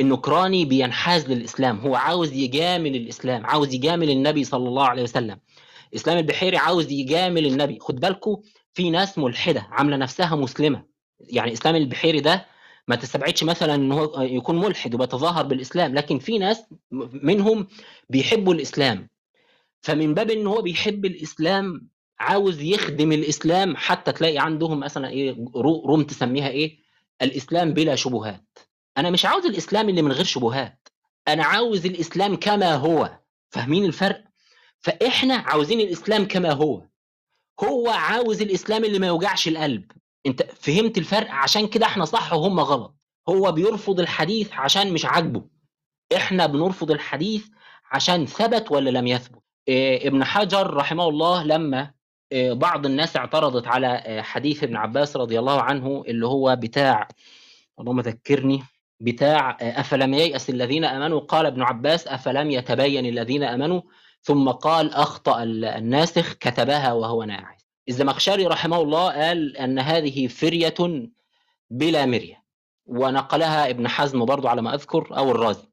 النكراني 0.00 0.64
بينحاز 0.64 1.30
للإسلام 1.30 1.78
هو 1.78 1.94
عاوز 1.94 2.32
يجامل 2.32 2.96
الإسلام 2.96 3.46
عاوز 3.46 3.74
يجامل 3.74 4.10
النبي 4.10 4.44
صلى 4.44 4.68
الله 4.68 4.86
عليه 4.86 5.02
وسلم. 5.02 5.40
إسلام 5.94 6.18
البحيري 6.18 6.56
عاوز 6.56 6.90
يجامل 6.90 7.46
النبي. 7.46 7.78
خد 7.80 8.00
بالكم 8.00 8.36
في 8.74 8.90
ناس 8.90 9.18
ملحدة 9.18 9.66
عاملة 9.70 9.96
نفسها 9.96 10.36
مسلمة. 10.36 10.84
يعني 11.20 11.52
إسلام 11.52 11.76
البحيري 11.76 12.20
ده 12.20 12.46
ما 12.88 12.96
تستبعدش 12.96 13.44
مثلا 13.44 13.74
إن 13.74 13.92
هو 13.92 14.20
يكون 14.22 14.60
ملحد 14.60 14.94
وبيتظاهر 14.94 15.46
بالإسلام 15.46 15.94
لكن 15.94 16.18
في 16.18 16.38
ناس 16.38 16.64
منهم 17.22 17.66
بيحبوا 18.10 18.54
الإسلام. 18.54 19.08
فمن 19.82 20.14
باب 20.14 20.30
إن 20.30 20.46
هو 20.46 20.62
بيحب 20.62 21.04
الإسلام 21.04 21.88
عاوز 22.20 22.60
يخدم 22.60 23.12
الإسلام 23.12 23.76
حتى 23.76 24.12
تلاقي 24.12 24.38
عندهم 24.38 24.80
مثلا 24.80 25.08
إيه 25.08 25.36
روم 25.56 26.02
تسميها 26.02 26.48
إيه؟ 26.48 26.78
الإسلام 27.22 27.74
بلا 27.74 27.94
شبهات. 27.94 28.58
أنا 28.98 29.10
مش 29.10 29.24
عاوز 29.26 29.46
الإسلام 29.46 29.88
اللي 29.88 30.02
من 30.02 30.12
غير 30.12 30.24
شبهات. 30.24 30.88
أنا 31.28 31.44
عاوز 31.44 31.86
الإسلام 31.86 32.36
كما 32.36 32.74
هو. 32.74 33.18
فاهمين 33.50 33.84
الفرق؟ 33.84 34.24
فإحنا 34.80 35.34
عاوزين 35.34 35.80
الإسلام 35.80 36.28
كما 36.28 36.52
هو. 36.52 36.86
هو 37.64 37.88
عاوز 37.88 38.42
الإسلام 38.42 38.84
اللي 38.84 38.98
ما 38.98 39.06
يوجعش 39.06 39.48
القلب. 39.48 39.92
انت 40.26 40.42
فهمت 40.42 40.98
الفرق؟ 40.98 41.30
عشان 41.30 41.66
كده 41.66 41.86
إحنا 41.86 42.04
صح 42.04 42.32
وهم 42.32 42.60
غلط. 42.60 42.96
هو 43.28 43.52
بيرفض 43.52 44.00
الحديث 44.00 44.52
عشان 44.52 44.92
مش 44.92 45.04
عاجبه. 45.04 45.44
إحنا 46.16 46.46
بنرفض 46.46 46.90
الحديث 46.90 47.46
عشان 47.92 48.26
ثبت 48.26 48.70
ولا 48.72 48.90
لم 48.90 49.06
يثبت؟ 49.06 49.42
إيه 49.68 50.08
ابن 50.08 50.24
حجر 50.24 50.74
رحمه 50.74 51.08
الله 51.08 51.42
لما 51.44 51.90
إيه 52.32 52.52
بعض 52.52 52.86
الناس 52.86 53.16
اعترضت 53.16 53.66
على 53.66 53.96
إيه 54.06 54.22
حديث 54.22 54.62
ابن 54.64 54.76
عباس 54.76 55.16
رضي 55.16 55.38
الله 55.38 55.60
عنه 55.62 56.04
اللي 56.08 56.26
هو 56.26 56.56
بتاع 56.56 57.08
اللهم 57.80 58.00
ذكرني 58.00 58.62
بتاع 59.00 59.56
أفلم 59.60 60.14
ييأس 60.14 60.50
الذين 60.50 60.84
آمنوا؟ 60.84 61.20
قال 61.20 61.46
ابن 61.46 61.62
عباس 61.62 62.08
أفلم 62.08 62.50
يتبين 62.50 63.06
الذين 63.06 63.42
آمنوا؟ 63.42 63.80
ثم 64.22 64.48
قال 64.48 64.94
أخطأ 64.94 65.42
الناسخ 65.42 66.32
كتبها 66.32 66.92
وهو 66.92 67.24
ناعس. 67.24 67.63
الزمخشري 67.88 68.46
رحمه 68.46 68.80
الله 68.80 69.10
قال 69.12 69.56
أن 69.56 69.78
هذه 69.78 70.26
فرية 70.26 70.74
بلا 71.70 72.06
مرية 72.06 72.44
ونقلها 72.86 73.70
ابن 73.70 73.88
حزم 73.88 74.24
برضو 74.24 74.48
على 74.48 74.62
ما 74.62 74.74
أذكر 74.74 75.16
أو 75.16 75.30
الرازي. 75.30 75.68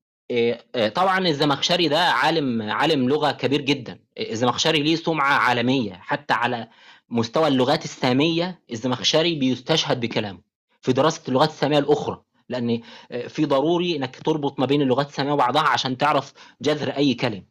طبعا 0.96 1.28
الزمخشري 1.28 1.88
ده 1.88 2.00
عالم 2.00 2.62
عالم 2.62 3.10
لغة 3.10 3.32
كبير 3.32 3.62
جدا. 3.62 4.00
الزمخشري 4.20 4.80
ليه 4.84 4.96
سمعة 4.96 5.34
عالمية 5.34 5.94
حتى 5.94 6.34
على 6.34 6.68
مستوى 7.10 7.48
اللغات 7.48 7.84
السامية 7.84 8.62
الزمخشري 8.72 9.36
بيستشهد 9.36 10.00
بكلامه 10.00 10.40
في 10.82 10.94
دراسة 10.94 11.22
اللغات 11.28 11.50
السامية 11.50 11.80
الأخرى. 11.80 12.22
لأن 12.50 12.82
في 13.28 13.46
ضروري 13.46 13.96
إنك 13.96 14.16
تربط 14.20 14.60
ما 14.60 14.66
بين 14.66 14.82
اللغات 14.82 15.10
السامية 15.10 15.32
وبعضها 15.32 15.62
عشان 15.62 15.98
تعرف 15.98 16.34
جذر 16.62 16.90
أي 16.90 17.14
كلمه 17.14 17.44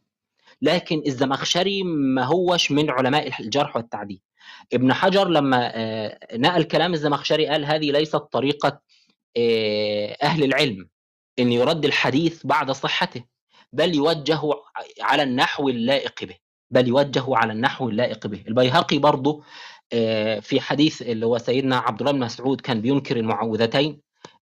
لكن 0.61 1.01
الزمخشري 1.07 1.83
ما 1.83 2.23
هوش 2.23 2.71
من 2.71 2.89
علماء 2.89 3.41
الجرح 3.41 3.75
والتعديل. 3.75 4.21
ابن 4.73 4.93
حجر 4.93 5.27
لما 5.27 5.71
نقل 6.33 6.63
كلام 6.63 6.93
الزمخشري 6.93 7.47
قال 7.47 7.65
هذه 7.65 7.91
ليست 7.91 8.15
طريقة 8.15 8.81
أهل 10.23 10.43
العلم 10.43 10.89
إن 11.39 11.51
يرد 11.51 11.85
الحديث 11.85 12.45
بعد 12.45 12.71
صحته 12.71 13.23
بل 13.73 13.95
يوجه 13.95 14.41
على 15.01 15.23
النحو 15.23 15.69
اللائق 15.69 16.23
به 16.23 16.35
بل 16.71 16.87
يوجه 16.87 17.23
على 17.27 17.53
النحو 17.53 17.89
اللائق 17.89 18.27
به. 18.27 18.43
البيهقي 18.47 18.97
برضه 18.97 19.43
في 20.41 20.59
حديث 20.59 21.01
اللي 21.01 21.25
هو 21.25 21.37
سيدنا 21.37 21.77
عبد 21.77 21.99
الله 21.99 22.11
بن 22.11 22.19
مسعود 22.19 22.61
كان 22.61 22.81
بينكر 22.81 23.17
المعوذتين 23.17 24.01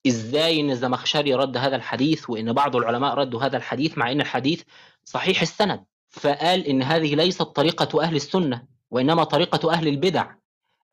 إزاي 0.07 0.61
إن 0.61 0.71
الزمخشري 0.71 1.33
رد 1.33 1.57
هذا 1.57 1.75
الحديث 1.75 2.29
وإن 2.29 2.53
بعض 2.53 2.75
العلماء 2.75 3.13
ردوا 3.13 3.43
هذا 3.43 3.57
الحديث 3.57 3.97
مع 3.97 4.11
إن 4.11 4.21
الحديث 4.21 4.63
صحيح 5.03 5.41
السند 5.41 5.85
فقال 6.09 6.67
إن 6.67 6.81
هذه 6.81 7.15
ليست 7.15 7.41
طريقة 7.41 8.03
أهل 8.03 8.15
السنة. 8.15 8.76
وإنما 8.91 9.23
طريقة 9.23 9.71
أهل 9.73 9.87
البدع 9.87 10.31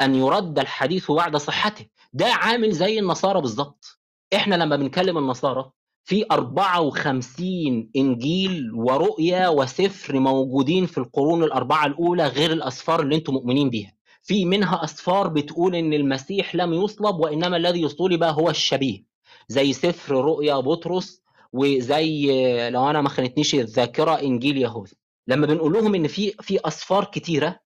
أن 0.00 0.14
يرد 0.14 0.58
الحديث 0.58 1.10
بعد 1.10 1.36
صحته. 1.36 1.86
ده 2.12 2.26
عامل 2.26 2.72
زي 2.72 2.98
النصارى 2.98 3.40
بالظبط. 3.40 3.98
إحنا 4.34 4.54
لما 4.54 4.76
بنكلم 4.76 5.18
النصارى 5.18 5.70
في 6.04 6.24
54 6.30 7.90
إنجيل 7.96 8.72
ورؤيا 8.74 9.48
وسفر 9.48 10.18
موجودين 10.18 10.86
في 10.86 10.98
القرون 10.98 11.44
الأربعة 11.44 11.86
الأولى 11.86 12.26
غير 12.26 12.52
الأسفار 12.52 13.00
اللي 13.00 13.16
أنتم 13.16 13.32
مؤمنين 13.34 13.70
بيها. 13.70 13.94
في 14.22 14.44
منها 14.44 14.84
أسفار 14.84 15.28
بتقول 15.28 15.74
إن 15.74 15.92
المسيح 15.92 16.54
لم 16.54 16.72
يصلب 16.74 17.16
وإنما 17.16 17.56
الذي 17.56 17.88
صلب 17.88 18.22
هو 18.24 18.50
الشبيه. 18.50 19.04
زي 19.48 19.72
سفر 19.72 20.14
رؤيا 20.14 20.54
بطرس 20.60 21.22
وزي 21.52 22.26
لو 22.70 22.90
أنا 22.90 23.00
ما 23.00 23.08
خانتنيش 23.08 23.54
الذاكرة 23.54 24.20
إنجيل 24.20 24.58
يهوذا 24.58 24.92
لما 25.28 25.46
بنقول 25.46 25.72
لهم 25.72 25.94
إن 25.94 26.06
في 26.06 26.30
في 26.40 26.58
أسفار 26.64 27.04
كتيرة 27.04 27.60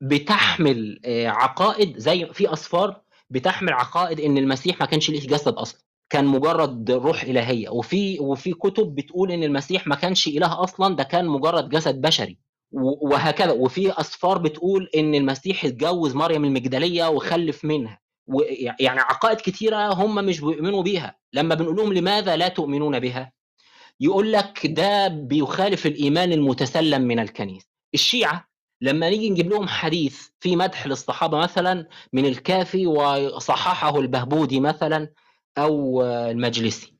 بتحمل 0.00 1.00
عقائد 1.26 1.98
زي 1.98 2.26
في 2.26 2.52
أسفار 2.52 3.00
بتحمل 3.30 3.72
عقائد 3.72 4.20
إن 4.20 4.38
المسيح 4.38 4.80
ما 4.80 4.86
كانش 4.86 5.10
ليه 5.10 5.20
جسد 5.20 5.52
أصلا 5.52 5.80
كان 6.10 6.24
مجرد 6.26 6.90
روح 6.90 7.22
إلهية. 7.22 7.68
وفي 7.68 8.20
وفي 8.20 8.52
كتب 8.52 8.94
بتقول 8.94 9.32
إن 9.32 9.42
المسيح 9.42 9.86
ما 9.86 9.94
كانش 9.94 10.28
إله 10.28 10.62
أصلا 10.62 10.96
ده 10.96 11.02
كان 11.04 11.26
مجرد 11.26 11.68
جسد 11.68 12.00
بشري. 12.00 12.38
وهكذا. 12.72 13.52
وفي 13.52 14.00
أسفار 14.00 14.38
بتقول 14.38 14.88
إن 14.96 15.14
المسيح 15.14 15.64
اتجوز 15.64 16.14
مريم 16.14 16.44
المجدلية 16.44 17.08
وخلف 17.08 17.64
منها. 17.64 18.00
يعني 18.80 19.00
عقائد 19.00 19.36
كتيرة 19.36 19.92
هم 19.92 20.14
مش 20.14 20.40
بيؤمنوا 20.40 20.82
بيها. 20.82 21.16
لما 21.32 21.54
بنقول 21.54 21.76
لهم 21.76 21.92
لماذا 21.92 22.36
لا 22.36 22.48
تؤمنون 22.48 22.98
بها؟ 23.00 23.32
يقول 24.00 24.32
لك 24.32 24.60
ده 24.66 25.08
بيخالف 25.08 25.86
الإيمان 25.86 26.32
المتسلم 26.32 27.02
من 27.02 27.18
الكنيسة. 27.18 27.66
الشيعة 27.94 28.49
لما 28.80 29.10
نيجي 29.10 29.30
نجيب 29.30 29.50
لهم 29.50 29.68
حديث 29.68 30.28
في 30.40 30.56
مدح 30.56 30.86
للصحابة 30.86 31.38
مثلا 31.38 31.86
من 32.12 32.26
الكافي 32.26 32.86
وصححه 32.86 33.98
البهبودي 33.98 34.60
مثلا 34.60 35.10
أو 35.58 36.02
المجلسي. 36.04 36.94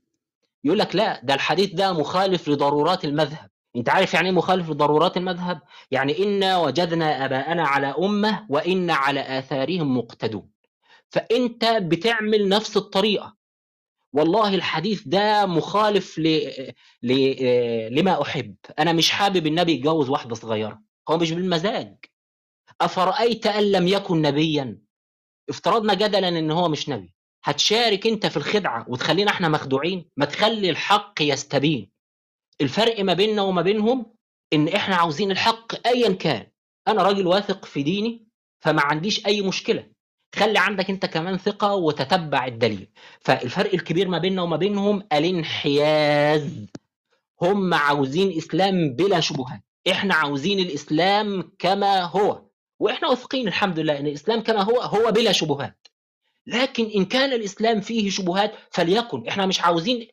يقول 0.64 0.78
لك 0.78 0.96
لا 0.96 1.20
ده 1.24 1.34
الحديث 1.34 1.72
ده 1.74 1.92
مخالف 1.92 2.48
لضرورات 2.48 3.04
المذهب. 3.04 3.50
أنت 3.76 3.88
عارف 3.88 4.14
يعني 4.14 4.28
إيه 4.28 4.34
مخالف 4.34 4.70
لضرورات 4.70 5.16
المذهب؟ 5.16 5.60
يعني 5.90 6.24
إنا 6.24 6.58
وجدنا 6.58 7.24
آباءنا 7.24 7.66
على 7.66 7.94
أمة 7.98 8.46
وان 8.48 8.90
على 8.90 9.38
آثارهم 9.38 9.96
مقتدون. 9.98 10.50
فأنت 11.08 11.64
بتعمل 11.64 12.48
نفس 12.48 12.76
الطريقة. 12.76 13.36
والله 14.12 14.54
الحديث 14.54 15.02
ده 15.06 15.46
مخالف 15.46 16.18
ل... 16.18 16.50
ل... 17.02 17.12
لما 17.94 18.22
أحب. 18.22 18.54
أنا 18.78 18.92
مش 18.92 19.10
حابب 19.10 19.46
النبي 19.46 19.72
يتجوز 19.72 20.08
واحدة 20.08 20.34
صغيرة. 20.34 20.89
هو 21.08 21.18
مش 21.18 21.32
بالمزاج. 21.32 21.96
أفرأيت 22.80 23.46
أن 23.46 23.72
لم 23.72 23.88
يكن 23.88 24.22
نبيا؟ 24.22 24.78
افترضنا 25.48 25.94
جدلا 25.94 26.28
إن 26.28 26.50
هو 26.50 26.68
مش 26.68 26.88
نبي. 26.88 27.14
هتشارك 27.44 28.06
أنت 28.06 28.26
في 28.26 28.36
الخدعة 28.36 28.84
وتخلينا 28.88 29.30
إحنا 29.30 29.48
مخدوعين؟ 29.48 30.08
ما 30.16 30.24
تخلي 30.24 30.70
الحق 30.70 31.22
يستبين. 31.22 31.90
الفرق 32.60 33.00
ما 33.00 33.14
بيننا 33.14 33.42
وما 33.42 33.62
بينهم 33.62 34.14
إن 34.52 34.68
إحنا 34.68 34.96
عاوزين 34.96 35.30
الحق 35.30 35.86
ايا 35.86 36.12
كان. 36.12 36.46
أنا 36.88 37.03
راجل 37.03 37.26
واثق 37.26 37.64
في 37.64 37.82
ديني 37.82 38.28
فما 38.61 38.82
عنديش 38.82 39.26
أي 39.26 39.42
مشكلة. 39.42 39.90
خلي 40.34 40.59
عندك 40.59 40.90
أنت 40.90 41.07
كمان 41.07 41.38
ثقة 41.38 41.74
وتتبع 41.74 42.46
الدليل. 42.46 42.88
فالفرق 43.20 43.74
الكبير 43.74 44.09
ما 44.09 44.18
بيننا 44.18 44.42
وما 44.42 44.57
بينهم 44.57 45.03
الانحياز. 45.12 46.66
هم 47.42 47.74
عاوزين 47.74 48.36
إسلام 48.36 48.92
بلا 48.92 49.20
شبهات. 49.20 49.62
إحنا 49.89 50.14
عاوزين 50.14 50.59
الإسلام 50.59 51.53
كما 51.59 52.03
هو 52.03 52.43
وإحنا 52.81 53.09
واثقين 53.09 53.49
الحمد 53.49 53.78
لله 53.78 53.99
إن 53.99 54.07
الإسلام 54.07 54.41
كما 54.41 54.62
هو 54.62 54.81
هو 54.81 55.11
بلا 55.12 55.33
شبهات. 55.33 55.87
لكن 56.47 56.85
إن 56.97 57.05
كان 57.05 57.33
الإسلام 57.33 57.81
فيه 57.81 58.11
شبهات 58.11 58.53
فليكن. 58.70 59.28
إحنا 59.28 59.47
مش 59.47 59.61
عاوزين 59.61 60.09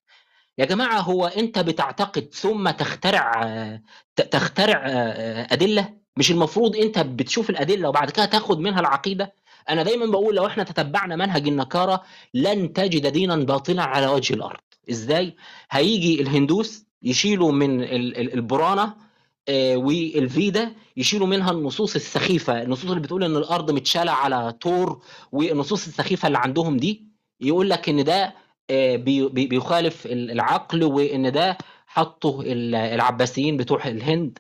يا 0.58 0.66
جماعة 0.66 1.00
هو 1.00 1.26
أنت 1.26 1.60
بتعتقد 1.60 2.30
ثم 2.34 2.70
تخترع 2.70 3.32
تخترع 4.16 4.84
أدلة؟ 5.52 5.94
مش 6.18 6.32
المفروض 6.32 6.76
أنت 6.76 7.00
بتشوف 7.00 7.50
الأدلة 7.50 7.90
وبعد 7.90 8.10
كده 8.12 8.26
تاخد 8.26 8.60
منها 8.60 8.80
العقيدة؟ 8.80 9.34
أنا 9.70 9.84
دايما 9.84 10.06
بقول 10.06 10.36
لو 10.36 10.46
إحنا 10.48 10.64
تتبعنا 10.64 11.16
منهج 11.16 11.48
النكارة 11.48 12.04
لن 12.34 12.74
تجد 12.74 13.08
دينا 13.08 13.36
باطلا 13.36 13.84
على 13.84 14.08
وجه 14.08 14.34
الأرض. 14.34 14.60
إزاي؟ 14.90 15.36
هيجي 15.72 16.22
الهندوس 16.22 16.86
يشيلوا 17.04 17.52
من 17.52 17.84
البرانه 18.18 19.07
والفيدا 19.76 20.76
يشيلوا 20.98 21.28
منها 21.28 21.52
النصوص 21.52 21.96
السخيفة. 21.96 22.62
النصوص 22.62 22.90
اللي 22.90 23.02
بتقول 23.02 23.24
إن 23.24 23.36
الأرض 23.38 23.72
متشالة 23.72 24.12
على 24.12 24.52
طور 24.54 25.02
والنصوص 25.32 25.88
السخيفة 25.88 26.28
اللي 26.28 26.38
عندهم 26.38 26.78
دي 26.78 27.08
يقول 27.42 27.70
لك 27.70 27.90
إن 27.90 28.04
ده 28.04 28.34
بيخالف 29.30 30.06
العقل 30.06 30.84
وإن 30.84 31.32
ده 31.32 31.58
حطه 31.88 32.42
العباسيين 32.46 33.58
بتوع 33.58 33.88
الهند. 33.88 34.40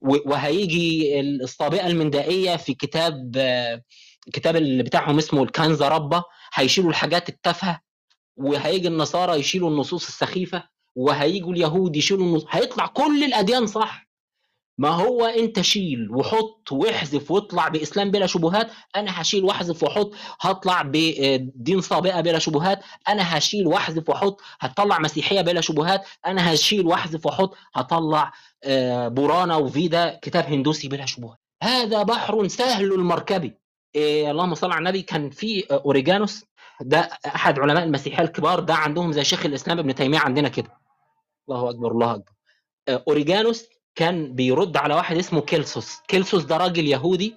وهيجي 0.00 1.20
الصابئه 1.20 1.86
المندائيه 1.86 2.56
في 2.56 2.74
كتاب 2.74 3.36
الكتاب 4.26 4.56
اللي 4.56 4.82
بتاعهم 4.82 5.18
اسمه 5.18 5.42
الكنز 5.42 5.82
ربة 5.82 6.24
هيشيلوا 6.54 6.90
الحاجات 6.90 7.28
التافهة 7.28 7.80
وهيجي 8.36 8.88
النصارى 8.88 9.38
يشيلوا 9.38 9.70
النصوص 9.70 10.06
السخيفة 10.06 10.62
وهيجوا 10.94 11.52
اليهود 11.52 11.96
يشيلوا 11.96 12.26
النصوص 12.26 12.46
هيطلع 12.50 12.86
كل 12.86 13.24
الأديان 13.24 13.66
صح. 13.66 14.03
ما 14.78 14.88
هو 14.88 15.24
انت 15.24 15.60
شيل 15.60 16.10
وحط 16.10 16.72
واحذف 16.72 17.30
واطلع 17.30 17.68
بإسلام 17.68 18.10
بلا 18.10 18.26
شبهات؟ 18.26 18.70
أنا 18.96 19.20
هشيل 19.20 19.44
واحذف 19.44 19.82
واحط 19.82 20.12
هطلع 20.40 20.82
بدين 20.82 21.80
صابئه 21.80 22.20
بلا 22.20 22.38
شبهات. 22.38 22.80
أنا 23.08 23.38
هشيل 23.38 23.66
واحذف 23.66 24.08
واحط 24.08 24.40
هطلع 24.60 24.98
مسيحية 24.98 25.40
بلا 25.40 25.60
شبهات. 25.60 26.06
أنا 26.26 26.54
هشيل 26.54 26.86
واحذف 26.86 27.26
واحط 27.26 27.56
هطلع 27.74 28.32
برانا 29.08 29.56
وفيدا 29.56 30.18
كتاب 30.22 30.44
هندوسي 30.44 30.88
بلا 30.88 31.06
شبهات. 31.06 31.38
هذا 31.62 32.02
بحر 32.02 32.48
سهل 32.48 32.92
المركب 32.92 33.54
إيه 33.94 34.30
اللهم 34.30 34.54
صل 34.54 34.70
على 34.70 34.78
النبي. 34.78 35.02
كان 35.02 35.30
في 35.30 35.66
أوريجانوس. 35.70 36.44
ده 36.80 37.10
أحد 37.26 37.58
علماء 37.58 37.84
المسيحية 37.84 38.24
الكبار. 38.24 38.60
ده 38.60 38.74
عندهم 38.74 39.12
زي 39.12 39.24
شيخ 39.24 39.46
الإسلام 39.46 39.78
ابن 39.78 39.94
تيمية 39.94 40.18
عندنا 40.18 40.48
كده. 40.48 40.78
الله 41.48 41.70
أكبر 41.70 41.92
الله 41.92 42.14
أكبر. 42.14 42.32
أوريجانوس 42.88 43.73
كان 43.94 44.34
بيرد 44.34 44.76
على 44.76 44.94
واحد 44.94 45.16
اسمه 45.16 45.40
كيلسوس. 45.40 45.98
كيلسوس 46.08 46.44
ده 46.44 46.56
راجل 46.56 46.86
يهودي. 46.88 47.34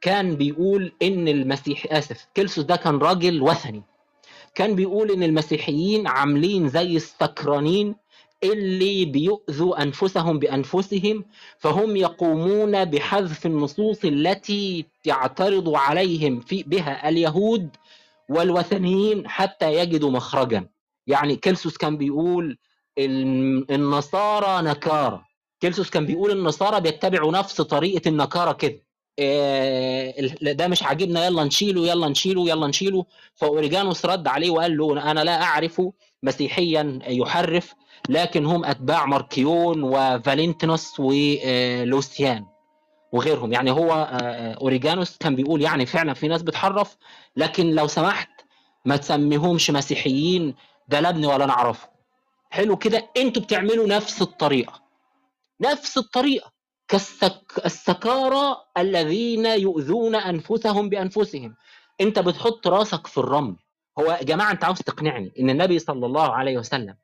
كان 0.00 0.36
بيقول 0.36 0.92
إن 1.02 1.28
المسيح 1.28 1.86
آسف 1.90 2.26
كيلسوس 2.34 2.64
ده 2.64 2.76
كان 2.76 2.98
راجل 2.98 3.42
وثني. 3.42 3.82
كان 4.54 4.74
بيقول 4.74 5.10
إن 5.10 5.22
المسيحيين 5.22 6.06
عاملين 6.06 6.68
زي 6.68 6.96
السكرانين 6.96 7.94
اللي 8.44 9.04
بيؤذوا 9.04 9.82
أنفسهم 9.82 10.38
بأنفسهم 10.38 11.24
فهم 11.58 11.96
يقومون 11.96 12.84
بحذف 12.84 13.46
النصوص 13.46 14.04
التي 14.04 14.86
تعترض 15.04 15.74
عليهم 15.74 16.40
في 16.40 16.62
بها 16.62 17.08
اليهود 17.08 17.68
والوثنيين 18.28 19.28
حتى 19.28 19.74
يجدوا 19.74 20.10
مخرجا. 20.10 20.68
يعني 21.06 21.36
كيلسوس 21.36 21.76
كان 21.76 21.96
بيقول 21.96 22.58
النصارى 23.70 24.62
نكاره 24.68 25.25
كيلسوس 25.66 25.90
كان 25.90 26.06
بيقول 26.06 26.30
النصارى 26.30 26.80
بيتبعوا 26.80 27.32
نفس 27.32 27.60
طريقة 27.60 28.08
النكارة 28.08 28.52
كده. 28.52 28.82
ده 30.54 30.68
مش 30.68 30.82
عاجبنا 30.82 31.26
يلا 31.26 31.44
نشيله 31.44 31.86
يلا 31.86 32.08
نشيله 32.08 32.48
يلا 32.48 32.66
نشيله. 32.66 33.04
فأوريجانوس 33.34 34.06
رد 34.06 34.28
عليه 34.28 34.50
وقال 34.50 34.76
له 34.76 35.10
أنا 35.10 35.24
لا 35.24 35.42
أعرف 35.42 35.82
مسيحيا 36.22 36.98
يحرف 37.08 37.74
لكن 38.08 38.46
هم 38.46 38.64
أتباع 38.64 39.06
ماركيون 39.06 39.82
وفالنتينوس 39.82 41.00
ولوسيان 41.00 42.46
وغيرهم. 43.12 43.52
يعني 43.52 43.70
هو 43.70 43.92
أوريجانوس 44.60 45.16
كان 45.16 45.36
بيقول 45.36 45.62
يعني 45.62 45.86
فعلا 45.86 46.14
في 46.14 46.28
ناس 46.28 46.42
بتحرف 46.42 46.96
لكن 47.36 47.70
لو 47.70 47.86
سمحت 47.86 48.30
ما 48.84 48.96
تسميهمش 48.96 49.70
مسيحيين 49.70 50.54
ده 50.88 51.00
لا 51.00 51.08
ابني 51.08 51.26
ولا 51.26 51.46
نعرفه. 51.46 51.88
حلو 52.50 52.76
كده؟ 52.76 53.10
أنتوا 53.16 53.42
بتعملوا 53.42 53.86
نفس 53.86 54.22
الطريقة. 54.22 54.85
نفس 55.60 55.98
الطريقة 55.98 56.52
كالسك... 56.88 57.62
السكارى 57.64 58.56
الذين 58.78 59.46
يؤذون 59.46 60.14
أنفسهم 60.14 60.88
بأنفسهم. 60.88 61.54
أنت 62.00 62.18
بتحط 62.18 62.66
راسك 62.68 63.06
في 63.06 63.18
الرمل. 63.18 63.56
هو 63.98 64.04
يا 64.12 64.22
جماعة 64.22 64.50
أنت 64.52 64.64
عاوز 64.64 64.78
تقنعني 64.78 65.32
إن 65.40 65.50
النبي 65.50 65.78
صلى 65.78 66.06
الله 66.06 66.32
عليه 66.32 66.58
وسلم 66.58 66.94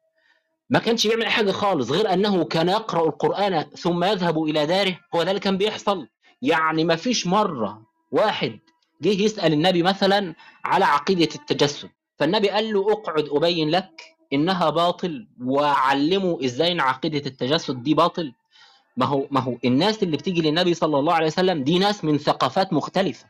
ما 0.70 0.78
كانش 0.78 1.06
بيعمل 1.06 1.26
حاجة 1.26 1.50
خالص 1.50 1.90
غير 1.90 2.12
أنه 2.12 2.44
كان 2.44 2.68
يقرأ 2.68 3.06
القرآن 3.06 3.62
ثم 3.62 4.04
يذهب 4.04 4.42
إلى 4.42 4.66
داره 4.66 4.98
هو 5.14 5.22
ده 5.22 5.30
اللي 5.30 5.40
كان 5.40 5.58
بيحصل. 5.58 6.08
يعني 6.42 6.84
ما 6.84 6.96
فيش 6.96 7.26
مرة 7.26 7.82
واحد 8.12 8.58
جه 9.02 9.22
يسأل 9.22 9.52
النبي 9.52 9.82
مثلا 9.82 10.34
على 10.64 10.84
عقيدة 10.84 11.28
التجسد. 11.34 11.90
فالنبي 12.18 12.50
قال 12.50 12.72
له 12.72 12.92
أقعد 12.92 13.28
أبين 13.30 13.70
لك 13.70 14.02
إنها 14.32 14.70
باطل 14.70 15.28
وعلمه 15.44 16.38
إزاي 16.44 16.72
إن 16.72 16.80
عقيدة 16.80 17.26
التجسد 17.30 17.82
دي 17.82 17.94
باطل. 17.94 18.32
ما 18.96 19.06
هو 19.06 19.26
ما 19.30 19.40
هو 19.40 19.56
الناس 19.64 20.02
اللي 20.02 20.16
بتيجي 20.16 20.42
للنبي 20.42 20.74
صلى 20.74 20.98
الله 20.98 21.14
عليه 21.14 21.26
وسلم 21.26 21.64
دي 21.64 21.78
ناس 21.78 22.04
من 22.04 22.18
ثقافات 22.18 22.72
مختلفة. 22.72 23.26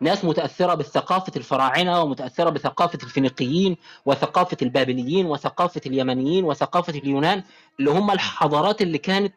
ناس 0.00 0.24
متأثرة 0.24 0.74
بثقافه 0.74 1.32
الفراعنة 1.36 2.02
ومتأثرة 2.02 2.50
بثقافة 2.50 2.98
الفينيقيين 3.02 3.76
وثقافة 4.06 4.56
البابليين 4.62 5.26
وثقافة 5.26 5.80
اليمنيين 5.86 6.44
وثقافة 6.44 6.92
اليونان 6.98 7.42
اللي 7.80 7.90
هم 7.90 8.10
الحضارات 8.10 8.82
اللي 8.82 8.98
كانت 8.98 9.34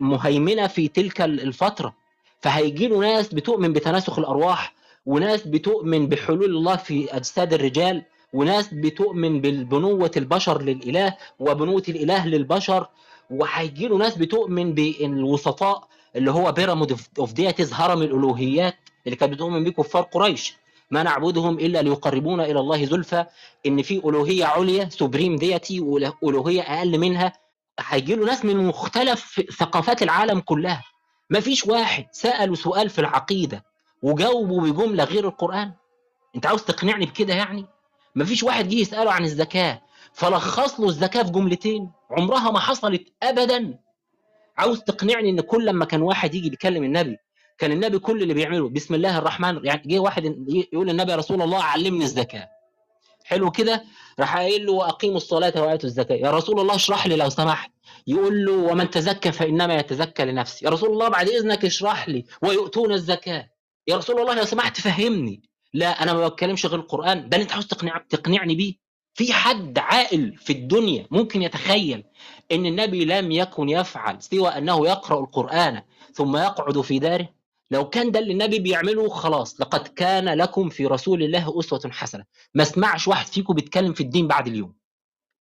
مهيمنة 0.00 0.66
في 0.66 0.88
تلك 0.88 1.20
الفترة. 1.20 1.94
فهيجي 2.40 2.88
له 2.88 2.98
ناس 2.98 3.34
بتؤمن 3.34 3.72
بتناسخ 3.72 4.18
الأرواح 4.18 4.74
وناس 5.06 5.46
بتؤمن 5.46 6.08
بحلول 6.08 6.44
الله 6.44 6.76
في 6.76 7.16
أجساد 7.16 7.52
الرجال 7.52 8.02
وناس 8.32 8.68
بتؤمن 8.74 9.40
ببنوة 9.40 10.10
البشر 10.16 10.62
للإله 10.62 11.16
وبنوة 11.38 11.82
الإله 11.88 12.26
للبشر. 12.26 12.88
وهيجي 13.30 13.88
له 13.88 13.96
ناس 13.96 14.18
بتؤمن 14.18 14.74
بالوسطاء 14.74 15.88
اللي 16.16 16.30
هو 16.30 16.52
pyramid 16.52 16.96
of 17.18 17.32
deities 17.32 17.72
هرم 17.72 18.02
الألوهيات 18.02 18.76
اللي 19.06 19.16
كانت 19.16 19.32
بتؤمن 19.32 19.64
بيه 19.64 19.70
كفار 19.70 20.02
قريش. 20.02 20.56
ما 20.90 21.02
نعبدهم 21.02 21.58
إلا 21.58 21.82
ليقربونا 21.82 22.44
إلى 22.44 22.60
الله 22.60 22.84
زلفى. 22.84 23.26
إن 23.66 23.82
في 23.82 23.98
ألوهية 23.98 24.44
عليا 24.44 24.88
supreme 24.88 25.36
deity 25.36 25.80
وألوهية 26.22 26.62
أقل 26.62 26.98
منها. 26.98 27.32
هيجي 27.80 28.14
له 28.14 28.26
ناس 28.26 28.44
من 28.44 28.66
مختلف 28.66 29.40
ثقافات 29.58 30.02
العالم 30.02 30.40
كلها. 30.40 30.84
ما 31.30 31.40
فيش 31.40 31.66
واحد 31.66 32.06
سأله 32.12 32.54
سؤال 32.54 32.90
في 32.90 32.98
العقيدة 32.98 33.64
وجاوبه 34.02 34.60
بجملة 34.60 35.04
غير 35.04 35.28
القرآن. 35.28 35.72
أنت 36.36 36.46
عاوز 36.46 36.62
تقنعني 36.62 37.06
بكده 37.06 37.34
يعني؟ 37.34 37.66
ما 38.14 38.24
فيش 38.24 38.42
واحد 38.42 38.68
جه 38.68 38.74
يسأله 38.74 39.12
عن 39.12 39.24
الزكاة. 39.24 39.82
فلخص 40.12 40.80
له 40.80 40.88
الزكاة 40.88 41.22
في 41.22 41.30
جملتين. 41.30 41.90
عمرها 42.10 42.50
ما 42.50 42.58
حصلت 42.58 43.12
ابدا. 43.22 43.78
عاوز 44.58 44.80
تقنعني 44.80 45.30
إن 45.30 45.40
كل 45.40 45.66
لما 45.66 45.84
كان 45.84 46.02
واحد 46.02 46.34
يجي 46.34 46.46
يكلم 46.46 46.84
النبي 46.84 47.16
كان 47.58 47.72
النبي 47.72 47.98
كل 47.98 48.22
اللي 48.22 48.34
بيعمله 48.34 48.68
بسم 48.68 48.94
الله 48.94 49.18
الرحمن 49.18 49.64
يعني 49.64 49.82
جه 49.86 49.98
واحد 49.98 50.24
يقول 50.48 50.86
للنبي 50.86 51.10
يا 51.10 51.16
رسول 51.16 51.42
الله 51.42 51.62
علمني 51.62 52.04
الزكاة. 52.04 52.48
حلو 53.24 53.50
كده؟ 53.50 53.84
راح 54.20 54.36
قايل 54.36 54.66
له 54.66 54.72
واقيموا 54.72 55.16
الصلاة 55.16 55.62
وآتوا 55.62 55.88
الزكاة. 55.88 56.16
يا 56.16 56.30
رسول 56.30 56.60
الله 56.60 56.74
اشرح 56.74 57.06
لي 57.06 57.16
لو 57.16 57.28
سمحت. 57.28 57.70
يقول 58.06 58.44
له 58.44 58.52
ومن 58.52 58.90
تزكى 58.90 59.32
فإنما 59.32 59.74
يتزكى 59.74 60.24
لنفسه. 60.24 60.64
يا 60.64 60.70
رسول 60.70 60.90
الله 60.90 61.08
بعد 61.08 61.28
إذنك 61.28 61.64
اشرح 61.64 62.08
لي 62.08 62.24
ويؤتون 62.42 62.92
الزكاة. 62.92 63.48
يا 63.86 63.96
رسول 63.96 64.20
الله 64.20 64.34
لو 64.34 64.44
سمحت 64.44 64.80
فهمني. 64.80 65.42
لا 65.74 66.02
أنا 66.02 66.12
ما 66.12 66.28
بتكلمش 66.28 66.66
غير 66.66 66.80
القرآن. 66.80 67.28
ده 67.28 67.36
أنت 67.36 67.52
عاوز 67.52 67.66
تقنع 67.66 68.04
تقنعني 68.08 68.54
بيه. 68.54 68.74
في 69.16 69.32
حد 69.32 69.78
عاقل 69.78 70.36
في 70.36 70.52
الدنيا 70.52 71.06
ممكن 71.10 71.42
يتخيل 71.42 72.04
إن 72.52 72.66
النبي 72.66 73.04
لم 73.04 73.32
يكن 73.32 73.68
يفعل 73.68 74.22
سوى 74.22 74.48
أنه 74.48 74.86
يقرأ 74.86 75.20
القرآن 75.20 75.82
ثم 76.14 76.36
يقعد 76.36 76.80
في 76.80 76.98
داره؟ 76.98 77.28
لو 77.70 77.88
كان 77.88 78.10
ده 78.10 78.18
اللي 78.20 78.32
النبي 78.32 78.58
بيعمله 78.58 79.08
خلاص 79.08 79.60
لقد 79.60 79.88
كان 79.88 80.28
لكم 80.28 80.68
في 80.68 80.86
رسول 80.86 81.22
الله 81.22 81.60
أسوة 81.60 81.90
حسنة. 81.90 82.24
ما 82.54 82.62
اسمعش 82.62 83.08
واحد 83.08 83.26
فيكم 83.26 83.54
بيتكلم 83.54 83.92
في 83.92 84.00
الدين 84.02 84.26
بعد 84.28 84.46
اليوم. 84.46 84.74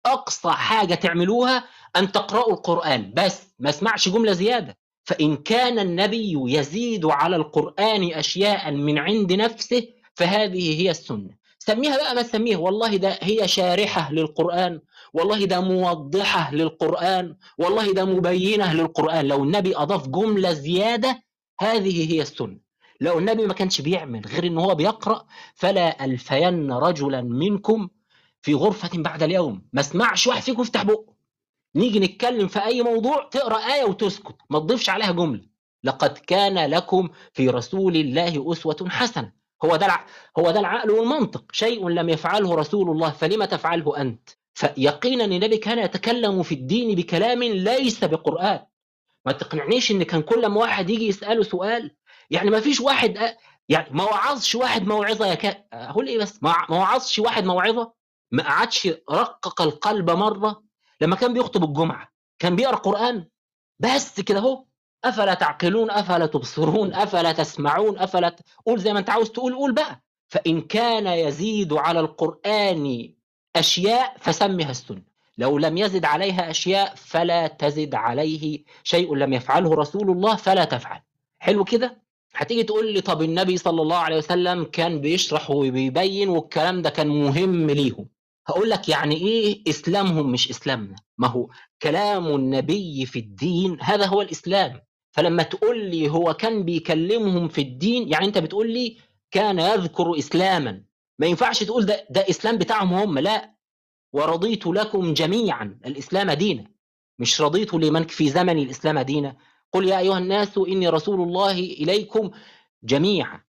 أقصى 0.06 0.50
حاجة 0.50 0.94
تعملوها 0.94 1.64
أن 1.96 2.12
تقرأوا 2.12 2.52
القرآن. 2.52 3.12
بس 3.16 3.42
ما 3.58 3.70
اسمعش 3.70 4.08
جملة 4.08 4.32
زيادة. 4.32 4.78
فإن 5.04 5.36
كان 5.36 5.78
النبي 5.78 6.34
يزيد 6.46 7.06
على 7.06 7.36
القرآن 7.36 8.12
أشياء 8.12 8.70
من 8.70 8.98
عند 8.98 9.32
نفسه 9.32 9.88
فهذه 10.14 10.80
هي 10.80 10.90
السنة. 10.90 11.37
سميها 11.68 11.96
بقى 11.96 12.14
ما 12.14 12.22
تسميها. 12.22 12.58
والله 12.58 12.96
ده 12.96 13.18
هي 13.22 13.48
شارحة 13.48 14.12
للقرآن. 14.12 14.80
والله 15.12 15.44
ده 15.44 15.60
موضحة 15.60 16.54
للقرآن. 16.54 17.36
والله 17.58 17.92
ده 17.92 18.04
مبينة 18.04 18.74
للقرآن. 18.74 19.28
لو 19.28 19.44
النبي 19.44 19.76
أضاف 19.76 20.08
جملة 20.08 20.52
زيادة 20.52 21.22
هذه 21.60 22.12
هي 22.12 22.22
السنة. 22.22 22.58
لو 23.00 23.18
النبي 23.18 23.46
ما 23.46 23.54
كانش 23.54 23.80
بيعمل 23.80 24.22
غير 24.26 24.46
إن 24.46 24.58
هو 24.58 24.74
بيقرأ 24.74 25.26
فلا 25.54 26.04
ألفين 26.04 26.72
رجلا 26.72 27.22
منكم 27.22 27.88
في 28.42 28.54
غرفة 28.54 28.90
بعد 28.94 29.22
اليوم. 29.22 29.68
ما 29.72 29.80
اسمعش 29.80 30.26
واحد 30.26 30.42
فيكم 30.42 30.62
يفتح 30.62 30.82
بقه. 30.82 31.14
نيجي 31.74 32.00
نتكلم 32.00 32.48
في 32.48 32.64
أي 32.64 32.82
موضوع 32.82 33.28
تقرأ 33.30 33.58
آية 33.58 33.84
وتسكت. 33.84 34.36
ما 34.50 34.58
تضيفش 34.58 34.88
عليها 34.90 35.12
جملة. 35.12 35.44
لقد 35.84 36.18
كان 36.18 36.70
لكم 36.70 37.08
في 37.32 37.48
رسول 37.48 37.96
الله 37.96 38.52
أسوة 38.52 38.88
حسنة. 38.88 39.37
هو 39.64 39.76
ده. 39.76 40.00
هو 40.38 40.50
ده 40.50 40.60
العقل 40.60 40.90
والمنطق. 40.90 41.44
شيء 41.52 41.88
لم 41.88 42.08
يفعله 42.08 42.54
رسول 42.54 42.90
الله 42.90 43.10
فلما 43.10 43.46
تفعله 43.46 44.00
أنت؟ 44.00 44.30
فيقينا 44.54 45.24
النبي 45.24 45.56
كان 45.56 45.78
يتكلم 45.78 46.42
في 46.42 46.54
الدين 46.54 46.94
بكلام 46.94 47.42
ليس 47.42 48.04
بقرآن. 48.04 48.66
ما 49.26 49.32
تقنعنيش 49.32 49.90
إن 49.90 50.02
كان 50.02 50.22
كل 50.22 50.46
ما 50.46 50.60
واحد 50.60 50.90
يجي 50.90 51.08
يسأله 51.08 51.42
سؤال 51.42 51.96
يعني 52.30 52.50
ما 52.50 52.60
فيش 52.60 52.80
واحد 52.80 53.16
أ... 53.18 53.36
يعني 53.68 53.88
ما 53.90 54.04
وعظش 54.04 54.54
واحد 54.54 54.86
موعظة 54.86 55.26
يا 55.26 55.34
كا 55.34 55.64
أقول 55.72 56.06
إيه 56.06 56.18
بس؟ 56.18 56.42
ما 56.42 56.54
وعظش 56.70 57.18
واحد 57.18 57.44
موعظة؟ 57.44 57.92
ما 58.30 58.42
قعدش 58.42 58.88
رقق 59.10 59.62
القلب 59.62 60.10
مرة؟ 60.10 60.62
لما 61.00 61.16
كان 61.16 61.32
بيخطب 61.32 61.64
الجمعة 61.64 62.08
كان 62.38 62.56
بيقرأ 62.56 62.76
قرآن؟ 62.76 63.28
بس 63.78 64.20
كده 64.20 64.38
أهو. 64.38 64.64
أفلا 65.04 65.34
تعقلون؟ 65.34 65.90
أفلا 65.90 66.26
تبصرون؟ 66.26 66.94
أفلا 66.94 67.32
تسمعون؟ 67.32 67.98
أفلا 67.98 68.28
ت... 68.28 68.40
قول 68.66 68.80
زي 68.80 68.92
ما 68.92 68.98
أنت 68.98 69.10
عاوز 69.10 69.30
تقول 69.30 69.54
قول 69.54 69.72
بقى. 69.72 70.02
فإن 70.28 70.60
كان 70.60 71.06
يزيد 71.06 71.72
على 71.72 72.00
القرآن 72.00 73.12
أشياء 73.56 74.16
فسمها 74.20 74.70
السنة. 74.70 75.02
لو 75.38 75.58
لم 75.58 75.76
يزد 75.78 76.04
عليها 76.04 76.50
أشياء 76.50 76.92
فلا 76.96 77.46
تزد 77.46 77.94
عليه 77.94 78.64
شيء. 78.82 79.14
لم 79.14 79.32
يفعله 79.32 79.74
رسول 79.74 80.10
الله 80.10 80.36
فلا 80.36 80.64
تفعل. 80.64 81.00
حلو 81.38 81.64
كده؟ 81.64 82.02
هتيجي 82.34 82.62
تقول 82.62 82.92
لي 82.92 83.00
طب 83.00 83.22
النبي 83.22 83.56
صلى 83.56 83.82
الله 83.82 83.96
عليه 83.96 84.16
وسلم 84.16 84.64
كان 84.64 85.00
بيشرح 85.00 85.50
وبيبين 85.50 86.28
والكلام 86.28 86.82
ده 86.82 86.90
كان 86.90 87.08
مهم 87.08 87.70
ليهم. 87.70 88.08
هقول 88.48 88.70
لك 88.70 88.88
يعني 88.88 89.14
إيه 89.16 89.62
إسلامهم 89.68 90.32
مش 90.32 90.50
إسلامنا؟ 90.50 90.96
ما 91.18 91.28
هو 91.28 91.48
كلام 91.82 92.26
النبي 92.34 93.06
في 93.06 93.18
الدين 93.18 93.78
هذا 93.80 94.06
هو 94.06 94.22
الإسلام. 94.22 94.80
فلما 95.18 95.42
تقول 95.42 95.84
لي 95.84 96.10
هو 96.10 96.34
كان 96.34 96.62
بيكلمهم 96.62 97.48
في 97.48 97.60
الدين 97.60 98.08
يعني 98.12 98.26
أنت 98.26 98.38
بتقول 98.38 98.70
لي 98.72 98.96
كان 99.30 99.58
يذكر 99.58 100.18
إسلاما. 100.18 100.82
ما 101.18 101.26
ينفعش 101.26 101.62
تقول 101.62 101.86
ده 101.86 102.06
ده 102.10 102.24
إسلام 102.30 102.58
بتاعهم 102.58 102.94
هم 102.94 103.18
لا. 103.18 103.54
ورضيت 104.12 104.66
لكم 104.66 105.14
جميعا 105.14 105.78
الإسلام 105.86 106.30
دينا. 106.30 106.64
مش 107.18 107.40
رضيت 107.40 107.74
لمن 107.74 108.06
في 108.06 108.28
زمن 108.28 108.58
الإسلام 108.58 108.98
دينا. 108.98 109.36
قل 109.72 109.88
يا 109.88 109.98
أيها 109.98 110.18
الناس 110.18 110.58
إني 110.58 110.88
رسول 110.88 111.20
الله 111.20 111.52
إليكم 111.58 112.30
جميعا. 112.82 113.40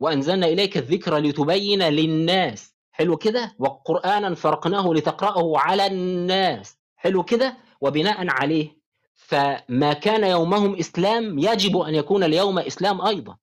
وأنزلنا 0.00 0.46
إليك 0.46 0.76
الذكر 0.76 1.18
لتبين 1.18 1.82
للناس. 1.82 2.74
حلو 2.92 3.16
كده؟ 3.16 3.54
وقرانا 3.58 4.34
فرقناه 4.34 4.94
لتقرأه 4.94 5.58
على 5.58 5.86
الناس. 5.86 6.78
حلو 6.96 7.22
كده؟ 7.22 7.56
وبناء 7.80 8.26
عليه. 8.28 8.81
فما 9.26 9.92
كان 9.92 10.24
يومهم 10.24 10.74
إسلام 10.78 11.38
يجب 11.38 11.76
أن 11.78 11.94
يكون 11.94 12.24
اليوم 12.24 12.58
إسلام 12.58 13.00
أيضا. 13.00 13.36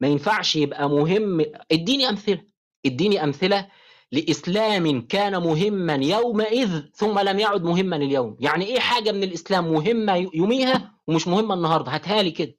ما 0.00 0.08
ينفعش 0.08 0.56
يبقى 0.56 0.88
مهم 0.88 1.44
اديني 1.72 2.08
أمثلة 2.08 2.42
اديني 2.86 3.24
أمثلة 3.24 3.68
لإسلام 4.12 5.00
كان 5.06 5.42
مهما 5.42 5.94
يومئذ 5.94 6.82
ثم 6.94 7.18
لم 7.18 7.38
يعد 7.38 7.62
مهما 7.62 7.96
اليوم 7.96 8.36
يعني 8.40 8.64
إيه 8.64 8.78
حاجة 8.80 9.12
من 9.12 9.22
الإسلام 9.22 9.72
مهمة 9.72 10.28
يوميها 10.34 10.92
ومش 11.06 11.28
مهمة 11.28 11.54
النهارده؟ 11.54 11.92
هاتها 11.94 12.22
لي 12.22 12.30
كده. 12.30 12.54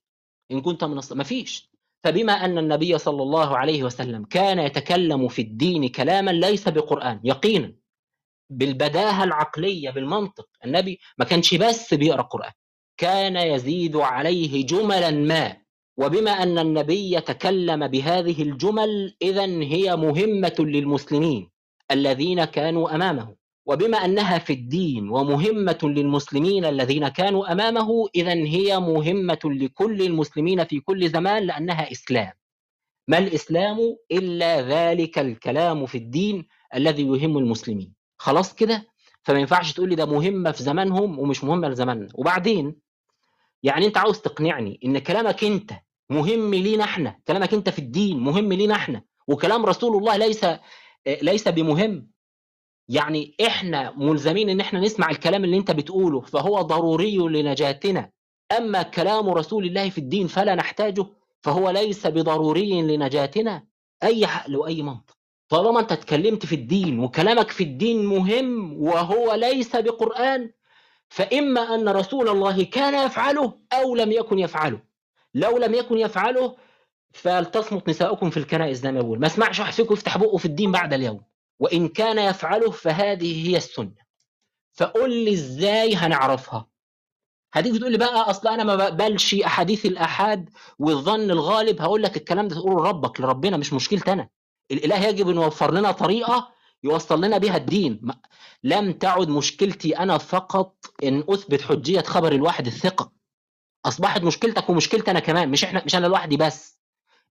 إن 0.51 0.61
كنت 0.61 0.83
من 0.83 0.97
الص... 0.97 1.13
مفيش 1.13 1.69
فبما 2.03 2.33
أن 2.45 2.57
النبي 2.57 2.97
صلى 2.97 3.23
الله 3.23 3.57
عليه 3.57 3.83
وسلم 3.83 4.25
كان 4.25 4.59
يتكلم 4.59 5.27
في 5.27 5.41
الدين 5.41 5.87
كلاما 5.89 6.31
ليس 6.31 6.69
بقرآن 6.69 7.19
يقينا. 7.23 7.73
بالبداهة 8.57 9.23
العقلية 9.23 9.89
بالمنطق. 9.89 10.47
النبي 10.65 10.99
ما 11.17 11.25
كانش 11.25 11.55
بس 11.55 11.93
بيقرأ 11.93 12.21
قرآن 12.21 12.51
كان 12.97 13.35
يزيد 13.35 13.95
عليه 13.95 14.65
جملا 14.65 15.11
ما. 15.11 15.57
وبما 15.97 16.31
أن 16.31 16.57
النبي 16.59 17.21
تكلم 17.21 17.87
بهذه 17.87 18.41
الجمل 18.43 19.15
اذا 19.21 19.45
هي 19.45 19.95
مهمة 19.95 20.55
للمسلمين 20.59 21.49
الذين 21.91 22.43
كانوا 22.43 22.95
أمامه. 22.95 23.35
وبما 23.65 23.97
أنها 23.97 24.37
في 24.39 24.53
الدين 24.53 25.09
ومهمة 25.09 25.77
للمسلمين 25.83 26.65
الذين 26.65 27.07
كانوا 27.07 27.51
أمامه 27.51 28.07
اذا 28.15 28.33
هي 28.33 28.79
مهمة 28.79 29.39
لكل 29.45 30.01
المسلمين 30.01 30.63
في 30.65 30.79
كل 30.79 31.09
زمان 31.09 31.43
لأنها 31.43 31.91
إسلام. 31.91 32.31
ما 33.07 33.17
الإسلام؟ 33.17 33.77
إلا 34.11 34.61
ذلك 34.61 35.19
الكلام 35.19 35.85
في 35.85 35.97
الدين 35.97 36.47
الذي 36.75 37.03
يهم 37.03 37.37
المسلمين. 37.37 37.93
خلاص 38.17 38.55
كده؟ 38.55 38.87
فما 39.23 39.39
ينفعش 39.39 39.73
تقول 39.73 39.89
لي 39.89 39.95
ده 39.95 40.05
مهمة 40.05 40.51
في 40.51 40.63
زمانهم 40.63 41.19
ومش 41.19 41.43
مهمة 41.43 41.67
لزماننا 41.67 42.07
وبعدين 42.15 42.75
يعني 43.63 43.85
أنت 43.85 43.97
عاوز 43.97 44.19
تقنعني 44.21 44.79
إن 44.85 44.99
كلامك 44.99 45.43
أنت 45.43 45.71
مهم 46.09 46.53
لينا 46.53 46.83
إحنا 46.83 47.19
كلامك 47.27 47.53
أنت 47.53 47.69
في 47.69 47.79
الدين 47.79 48.19
مهم 48.19 48.53
لينا 48.53 48.75
إحنا 48.75 49.03
وكلام 49.27 49.65
رسول 49.65 49.97
الله 49.97 50.17
ليس 50.17 50.45
ليس 51.21 51.47
بمهم؟ 51.47 52.07
يعني 52.89 53.35
إحنا 53.47 53.91
ملزمين 53.97 54.49
إن 54.49 54.59
إحنا 54.59 54.79
نسمع 54.79 55.09
الكلام 55.09 55.43
اللي 55.43 55.57
أنت 55.57 55.71
بتقوله 55.71 56.21
فهو 56.21 56.61
ضروري 56.61 57.17
لنجاتنا. 57.17 58.11
أما 58.57 58.81
كلام 58.83 59.29
رسول 59.29 59.65
الله 59.65 59.89
في 59.89 59.97
الدين 59.97 60.27
فلا 60.27 60.55
نحتاجه 60.55 61.05
فهو 61.41 61.69
ليس 61.69 62.07
بضروري 62.07 62.81
لنجاتنا 62.81 63.67
أي 64.03 64.25
عقل 64.25 64.55
واي 64.55 64.81
منطق. 64.81 65.17
طالما 65.49 65.79
انت 65.79 65.91
اتكلمت 65.91 66.45
في 66.45 66.55
الدين 66.55 66.99
وكلامك 66.99 67.51
في 67.51 67.63
الدين 67.63 68.05
مهم 68.05 68.81
وهو 68.83 69.33
ليس 69.33 69.75
بقرآن 69.75 70.51
فإما 71.09 71.75
أن 71.75 71.89
رسول 71.89 72.29
الله 72.29 72.63
كان 72.63 73.05
يفعله 73.05 73.53
أو 73.73 73.95
لم 73.95 74.11
يكن 74.11 74.39
يفعله. 74.39 74.79
لو 75.33 75.57
لم 75.57 75.73
يكن 75.73 75.97
يفعله 75.97 76.55
فلتصمت 77.13 77.89
نساؤكم 77.89 78.29
في 78.29 78.37
الكنائس 78.37 78.77
زي 78.77 78.91
ما 78.91 79.01
بقول 79.01 79.19
ما 79.19 79.27
اسمعش 79.27 79.59
واحد 79.59 79.73
فيكم 79.73 79.93
يفتح 79.93 80.17
بقه 80.17 80.37
في 80.37 80.45
الدين 80.45 80.71
بعد 80.71 80.93
اليوم. 80.93 81.21
وإن 81.59 81.87
كان 81.87 82.17
يفعله 82.19 82.71
فهذه 82.71 83.49
هي 83.49 83.57
السنة. 83.57 84.03
فقول 84.73 85.13
لي 85.13 85.33
إزاي 85.33 85.95
هنعرفها؟ 85.95 86.67
هتيجي 87.53 87.79
تقول 87.79 87.91
لي 87.91 87.97
بقى 87.97 88.29
أصل 88.29 88.47
أنا 88.47 88.63
ما 88.63 88.75
بقبلش 88.75 89.35
أحاديث 89.35 89.85
الأحاد 89.85 90.49
والظن 90.79 91.31
الغالب 91.31 91.81
هقول 91.81 92.03
لك 92.03 92.17
الكلام 92.17 92.47
ده 92.47 92.55
تقوله 92.55 92.75
لربك 92.83 93.21
لربنا 93.21 93.57
مش 93.57 93.73
مشكلتي 93.73 94.11
أنا. 94.13 94.29
الإله 94.71 95.05
يجب 95.07 95.29
أن 95.29 95.35
يوفر 95.35 95.73
لنا 95.73 95.91
طريقة 95.91 96.49
يوصل 96.83 97.23
لنا 97.23 97.37
بها 97.37 97.57
الدين. 97.57 98.01
لم 98.63 98.91
تعد 98.91 99.29
مشكلتي 99.29 99.97
أنا 99.97 100.17
فقط 100.17 100.75
إن 101.03 101.23
أثبت 101.29 101.61
حجية 101.61 102.01
خبر 102.01 102.31
الواحد 102.31 102.67
الثقة. 102.67 103.11
أصبحت 103.85 104.23
مشكلتك 104.23 104.69
ومشكلتي 104.69 105.11
أنا 105.11 105.19
كمان 105.19 105.49
مش 105.49 105.63
إحنا 105.63 105.83
مش 105.85 105.95
أنا 105.95 106.07
لوحدي 106.07 106.37
بس. 106.37 106.79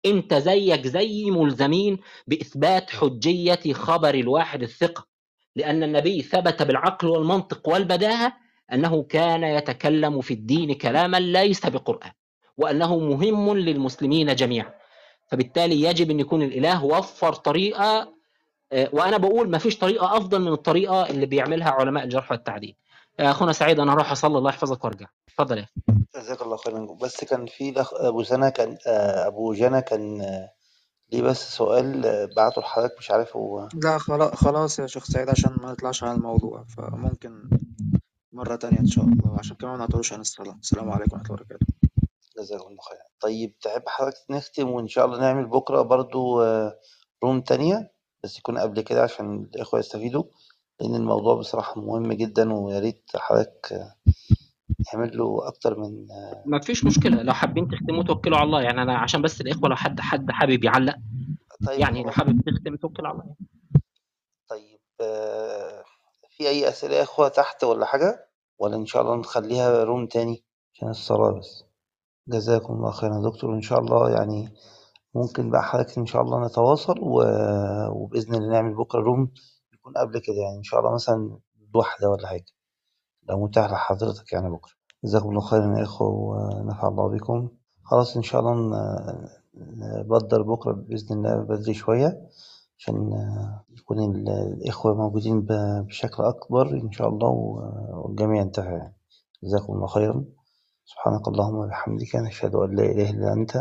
أنت 0.07 0.35
زيك 0.35 0.87
زي 0.87 1.31
ملزمين 1.31 1.99
بإثبات 2.27 2.91
حجية 2.91 3.73
خبر 3.73 4.15
الواحد 4.15 4.63
الثقة. 4.63 5.07
لأن 5.57 5.83
النبي 5.83 6.23
ثبت 6.23 6.63
بالعقل 6.63 7.09
والمنطق 7.09 7.69
والبداهة 7.69 8.37
أنه 8.73 9.03
كان 9.03 9.45
يتكلم 9.45 10.21
في 10.21 10.35
الدين 10.35 10.75
كلاما 10.75 11.17
ليس 11.21 11.67
بقرآن 11.67 12.13
وأنه 12.57 12.99
مهم 12.99 13.57
للمسلمين 13.57 14.35
جميعا. 14.35 14.80
فبالتالي 15.31 15.83
يجب 15.83 16.11
أن 16.11 16.21
يكون 16.21 16.43
الإله 16.43 16.85
وفر 16.85 17.33
طريقة 17.33 18.15
وأنا 18.73 19.17
بقول 19.17 19.51
ما 19.51 19.59
فيش 19.59 19.79
طريقة 19.79 20.17
أفضل 20.17 20.41
من 20.41 20.53
الطريقة 20.53 21.11
اللي 21.11 21.27
بيعملها 21.27 21.71
علماء 21.71 22.05
الجرح 22.05 22.31
والتعديل. 22.31 22.77
أخونا 23.21 23.53
سعيد 23.53 23.81
أنا 23.81 23.93
هروح 23.93 24.11
أصلي 24.11 24.39
الله 24.39 24.51
يحفظك 24.51 24.85
وأرجع. 24.85 25.07
اتفضل 25.29 25.59
يا 25.59 25.67
جزاك 26.17 26.43
الله 26.43 26.57
خيرا. 26.57 26.97
بس 27.03 27.25
كان 27.25 27.47
في 27.47 27.69
الأخ 27.69 27.95
أبو 27.95 28.23
سنة 28.23 28.49
كان 28.49 28.79
أبو 28.87 29.53
جنى 29.53 29.83
كان 29.83 30.23
ليه 31.13 31.23
بس 31.23 31.57
سؤال 31.57 32.03
بعته 32.37 32.61
لحضرتك 32.61 32.99
مش 32.99 33.11
عارف 33.11 33.37
هو. 33.37 33.69
لا 33.75 33.99
خلاص 33.99 34.35
خلاص 34.35 34.79
يا 34.79 34.87
شيخ 34.87 35.05
سعيد 35.05 35.29
عشان 35.29 35.57
ما 35.63 35.73
نطلعش 35.73 36.05
عن 36.05 36.17
الموضوع 36.17 36.65
فممكن 36.77 37.51
مرة 38.33 38.57
تانية 38.57 38.81
إن 38.81 38.87
شاء 38.87 39.05
الله 39.05 39.39
عشان 39.39 39.57
كمان 39.57 39.73
ما 39.73 39.79
نعطلوش 39.79 40.13
عن 40.13 40.21
الصلاة. 40.21 40.57
السلام 40.61 40.91
عليكم 40.91 41.17
ورحمة 41.17 41.31
الله 41.31 41.43
وبركاته. 41.43 41.67
جزاكم 42.39 42.67
الله 42.69 42.83
خيرا. 42.83 43.10
طيب 43.21 43.59
تحب 43.59 43.83
حضرتك 43.87 44.31
نختم 44.31 44.71
وإن 44.71 44.89
شاء 44.89 45.05
الله 45.05 45.21
نعمل 45.21 45.47
بكرة 45.47 45.83
برضو 45.83 46.43
روم 47.25 47.41
تانية 47.41 47.93
بس 48.25 48.39
يكون 48.39 48.59
قبل 48.59 48.81
كده 48.81 49.03
عشان 49.03 49.49
الإخوة 49.55 49.81
يستفيدوا 49.81 50.25
لأن 50.81 50.95
الموضوع 50.95 51.35
بصراحة 51.35 51.81
مهم 51.81 52.13
جدا 52.13 52.53
ويا 52.53 52.79
ريت 52.79 53.05
حضرتك 53.17 53.73
نعمل 54.95 55.19
له 55.19 55.49
أكتر 55.49 55.79
من 55.79 56.07
ما 56.47 56.61
فيش 56.61 56.85
مشكلة 56.85 57.23
لو 57.23 57.33
حابين 57.33 57.69
تختموا 57.69 58.03
توكلوا 58.03 58.37
على 58.37 58.47
الله 58.47 58.63
يعني 58.63 58.83
أنا 58.83 58.99
عشان 58.99 59.23
بس 59.23 59.41
الإخوة 59.41 59.69
لو 59.69 59.77
حد 59.77 60.01
حد 60.01 60.31
حابب 60.31 60.65
يعلق 60.65 60.95
طيب 61.67 61.81
يعني 61.81 62.03
لو 62.03 62.11
حابب 62.11 62.41
تختم 62.47 62.77
توكل 62.77 63.07
على 63.07 63.13
الله. 63.13 63.35
طيب 64.49 64.81
آه، 65.01 65.85
في 66.31 66.49
أي 66.49 66.69
أسئلة 66.69 66.95
يا 66.97 67.03
إخوة 67.03 67.29
تحت 67.29 67.65
ولا 67.65 67.87
حاجة؟ 67.87 68.29
ولا 68.59 68.77
إن 68.77 68.87
شاء 68.87 69.03
الله 69.03 69.17
نخليها 69.17 69.85
روم 69.85 70.07
تاني 70.07 70.45
عشان 70.75 70.89
الصلاة 70.89 71.39
بس. 71.39 71.65
جزاكم 72.31 72.75
الله 72.75 72.91
خيرا. 72.91 73.15
يا 73.17 73.23
دكتور 73.31 73.55
إن 73.55 73.61
شاء 73.61 73.79
الله 73.81 74.11
يعني 74.11 74.49
ممكن 75.15 75.51
بقى 75.51 75.63
حضرتك 75.63 75.99
إن 75.99 76.07
شاء 76.07 76.23
الله 76.23 76.47
نتواصل 76.47 76.95
و... 77.03 77.23
وبإذن 77.93 78.35
الله 78.35 78.53
نعمل 78.53 78.75
بكرة 78.75 79.01
روم 79.01 79.31
يكون 79.75 79.93
قبل 79.97 80.19
كده 80.19 80.37
يعني. 80.37 80.57
إن 80.59 80.63
شاء 80.63 80.81
الله 80.81 80.95
مثلا 80.95 81.39
واحدة 81.75 82.11
ولا 82.11 82.27
حاجة. 82.29 82.45
لو 83.29 83.45
متاح 83.45 83.71
لحضرتك 83.73 84.33
يعني 84.33 84.51
بكرة. 84.51 84.73
جزاكم 85.05 85.29
الله 85.29 85.41
خيرا 85.41 85.79
يا 85.79 85.83
إخوة 85.83 86.09
ونفع 86.11 86.89
الله 86.89 87.09
بكم. 87.09 87.49
خلاص 87.83 88.17
إن 88.17 88.23
شاء 88.23 88.41
الله 88.41 88.55
ن- 88.55 89.31
نبدر 90.01 90.43
بكرة 90.43 90.73
بإذن 90.73 91.17
الله 91.17 91.35
بدري 91.37 91.75
شوية 91.75 92.29
عشان 92.79 93.11
يكون 93.79 93.99
ال- 93.99 94.29
الإخوة 94.29 94.95
موجودين 94.95 95.47
بشكل 95.87 96.23
أكبر 96.23 96.67
إن 96.71 96.93
شاء 96.93 97.09
الله 97.09 97.29
والجميع 97.95 98.41
ينتهي 98.41 98.77
يعني. 98.77 98.97
جزاكم 99.43 99.73
الله 99.73 99.87
خيرا. 99.87 100.25
سبحانك 100.91 101.29
اللهم 101.29 101.57
وبحمدك 101.57 102.17
نشهد 102.17 102.55
أن 102.55 102.77
لا 102.77 102.85
إله 102.93 103.11
إلا 103.11 103.33
أنت 103.33 103.55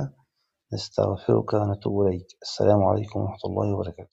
نستغفرك 0.74 1.54
ونتوب 1.54 2.08
إليك. 2.08 2.28
السلام 2.42 2.84
عليكم 2.84 3.20
ورحمة 3.20 3.46
الله 3.46 3.68
وبركاته. 3.76 4.08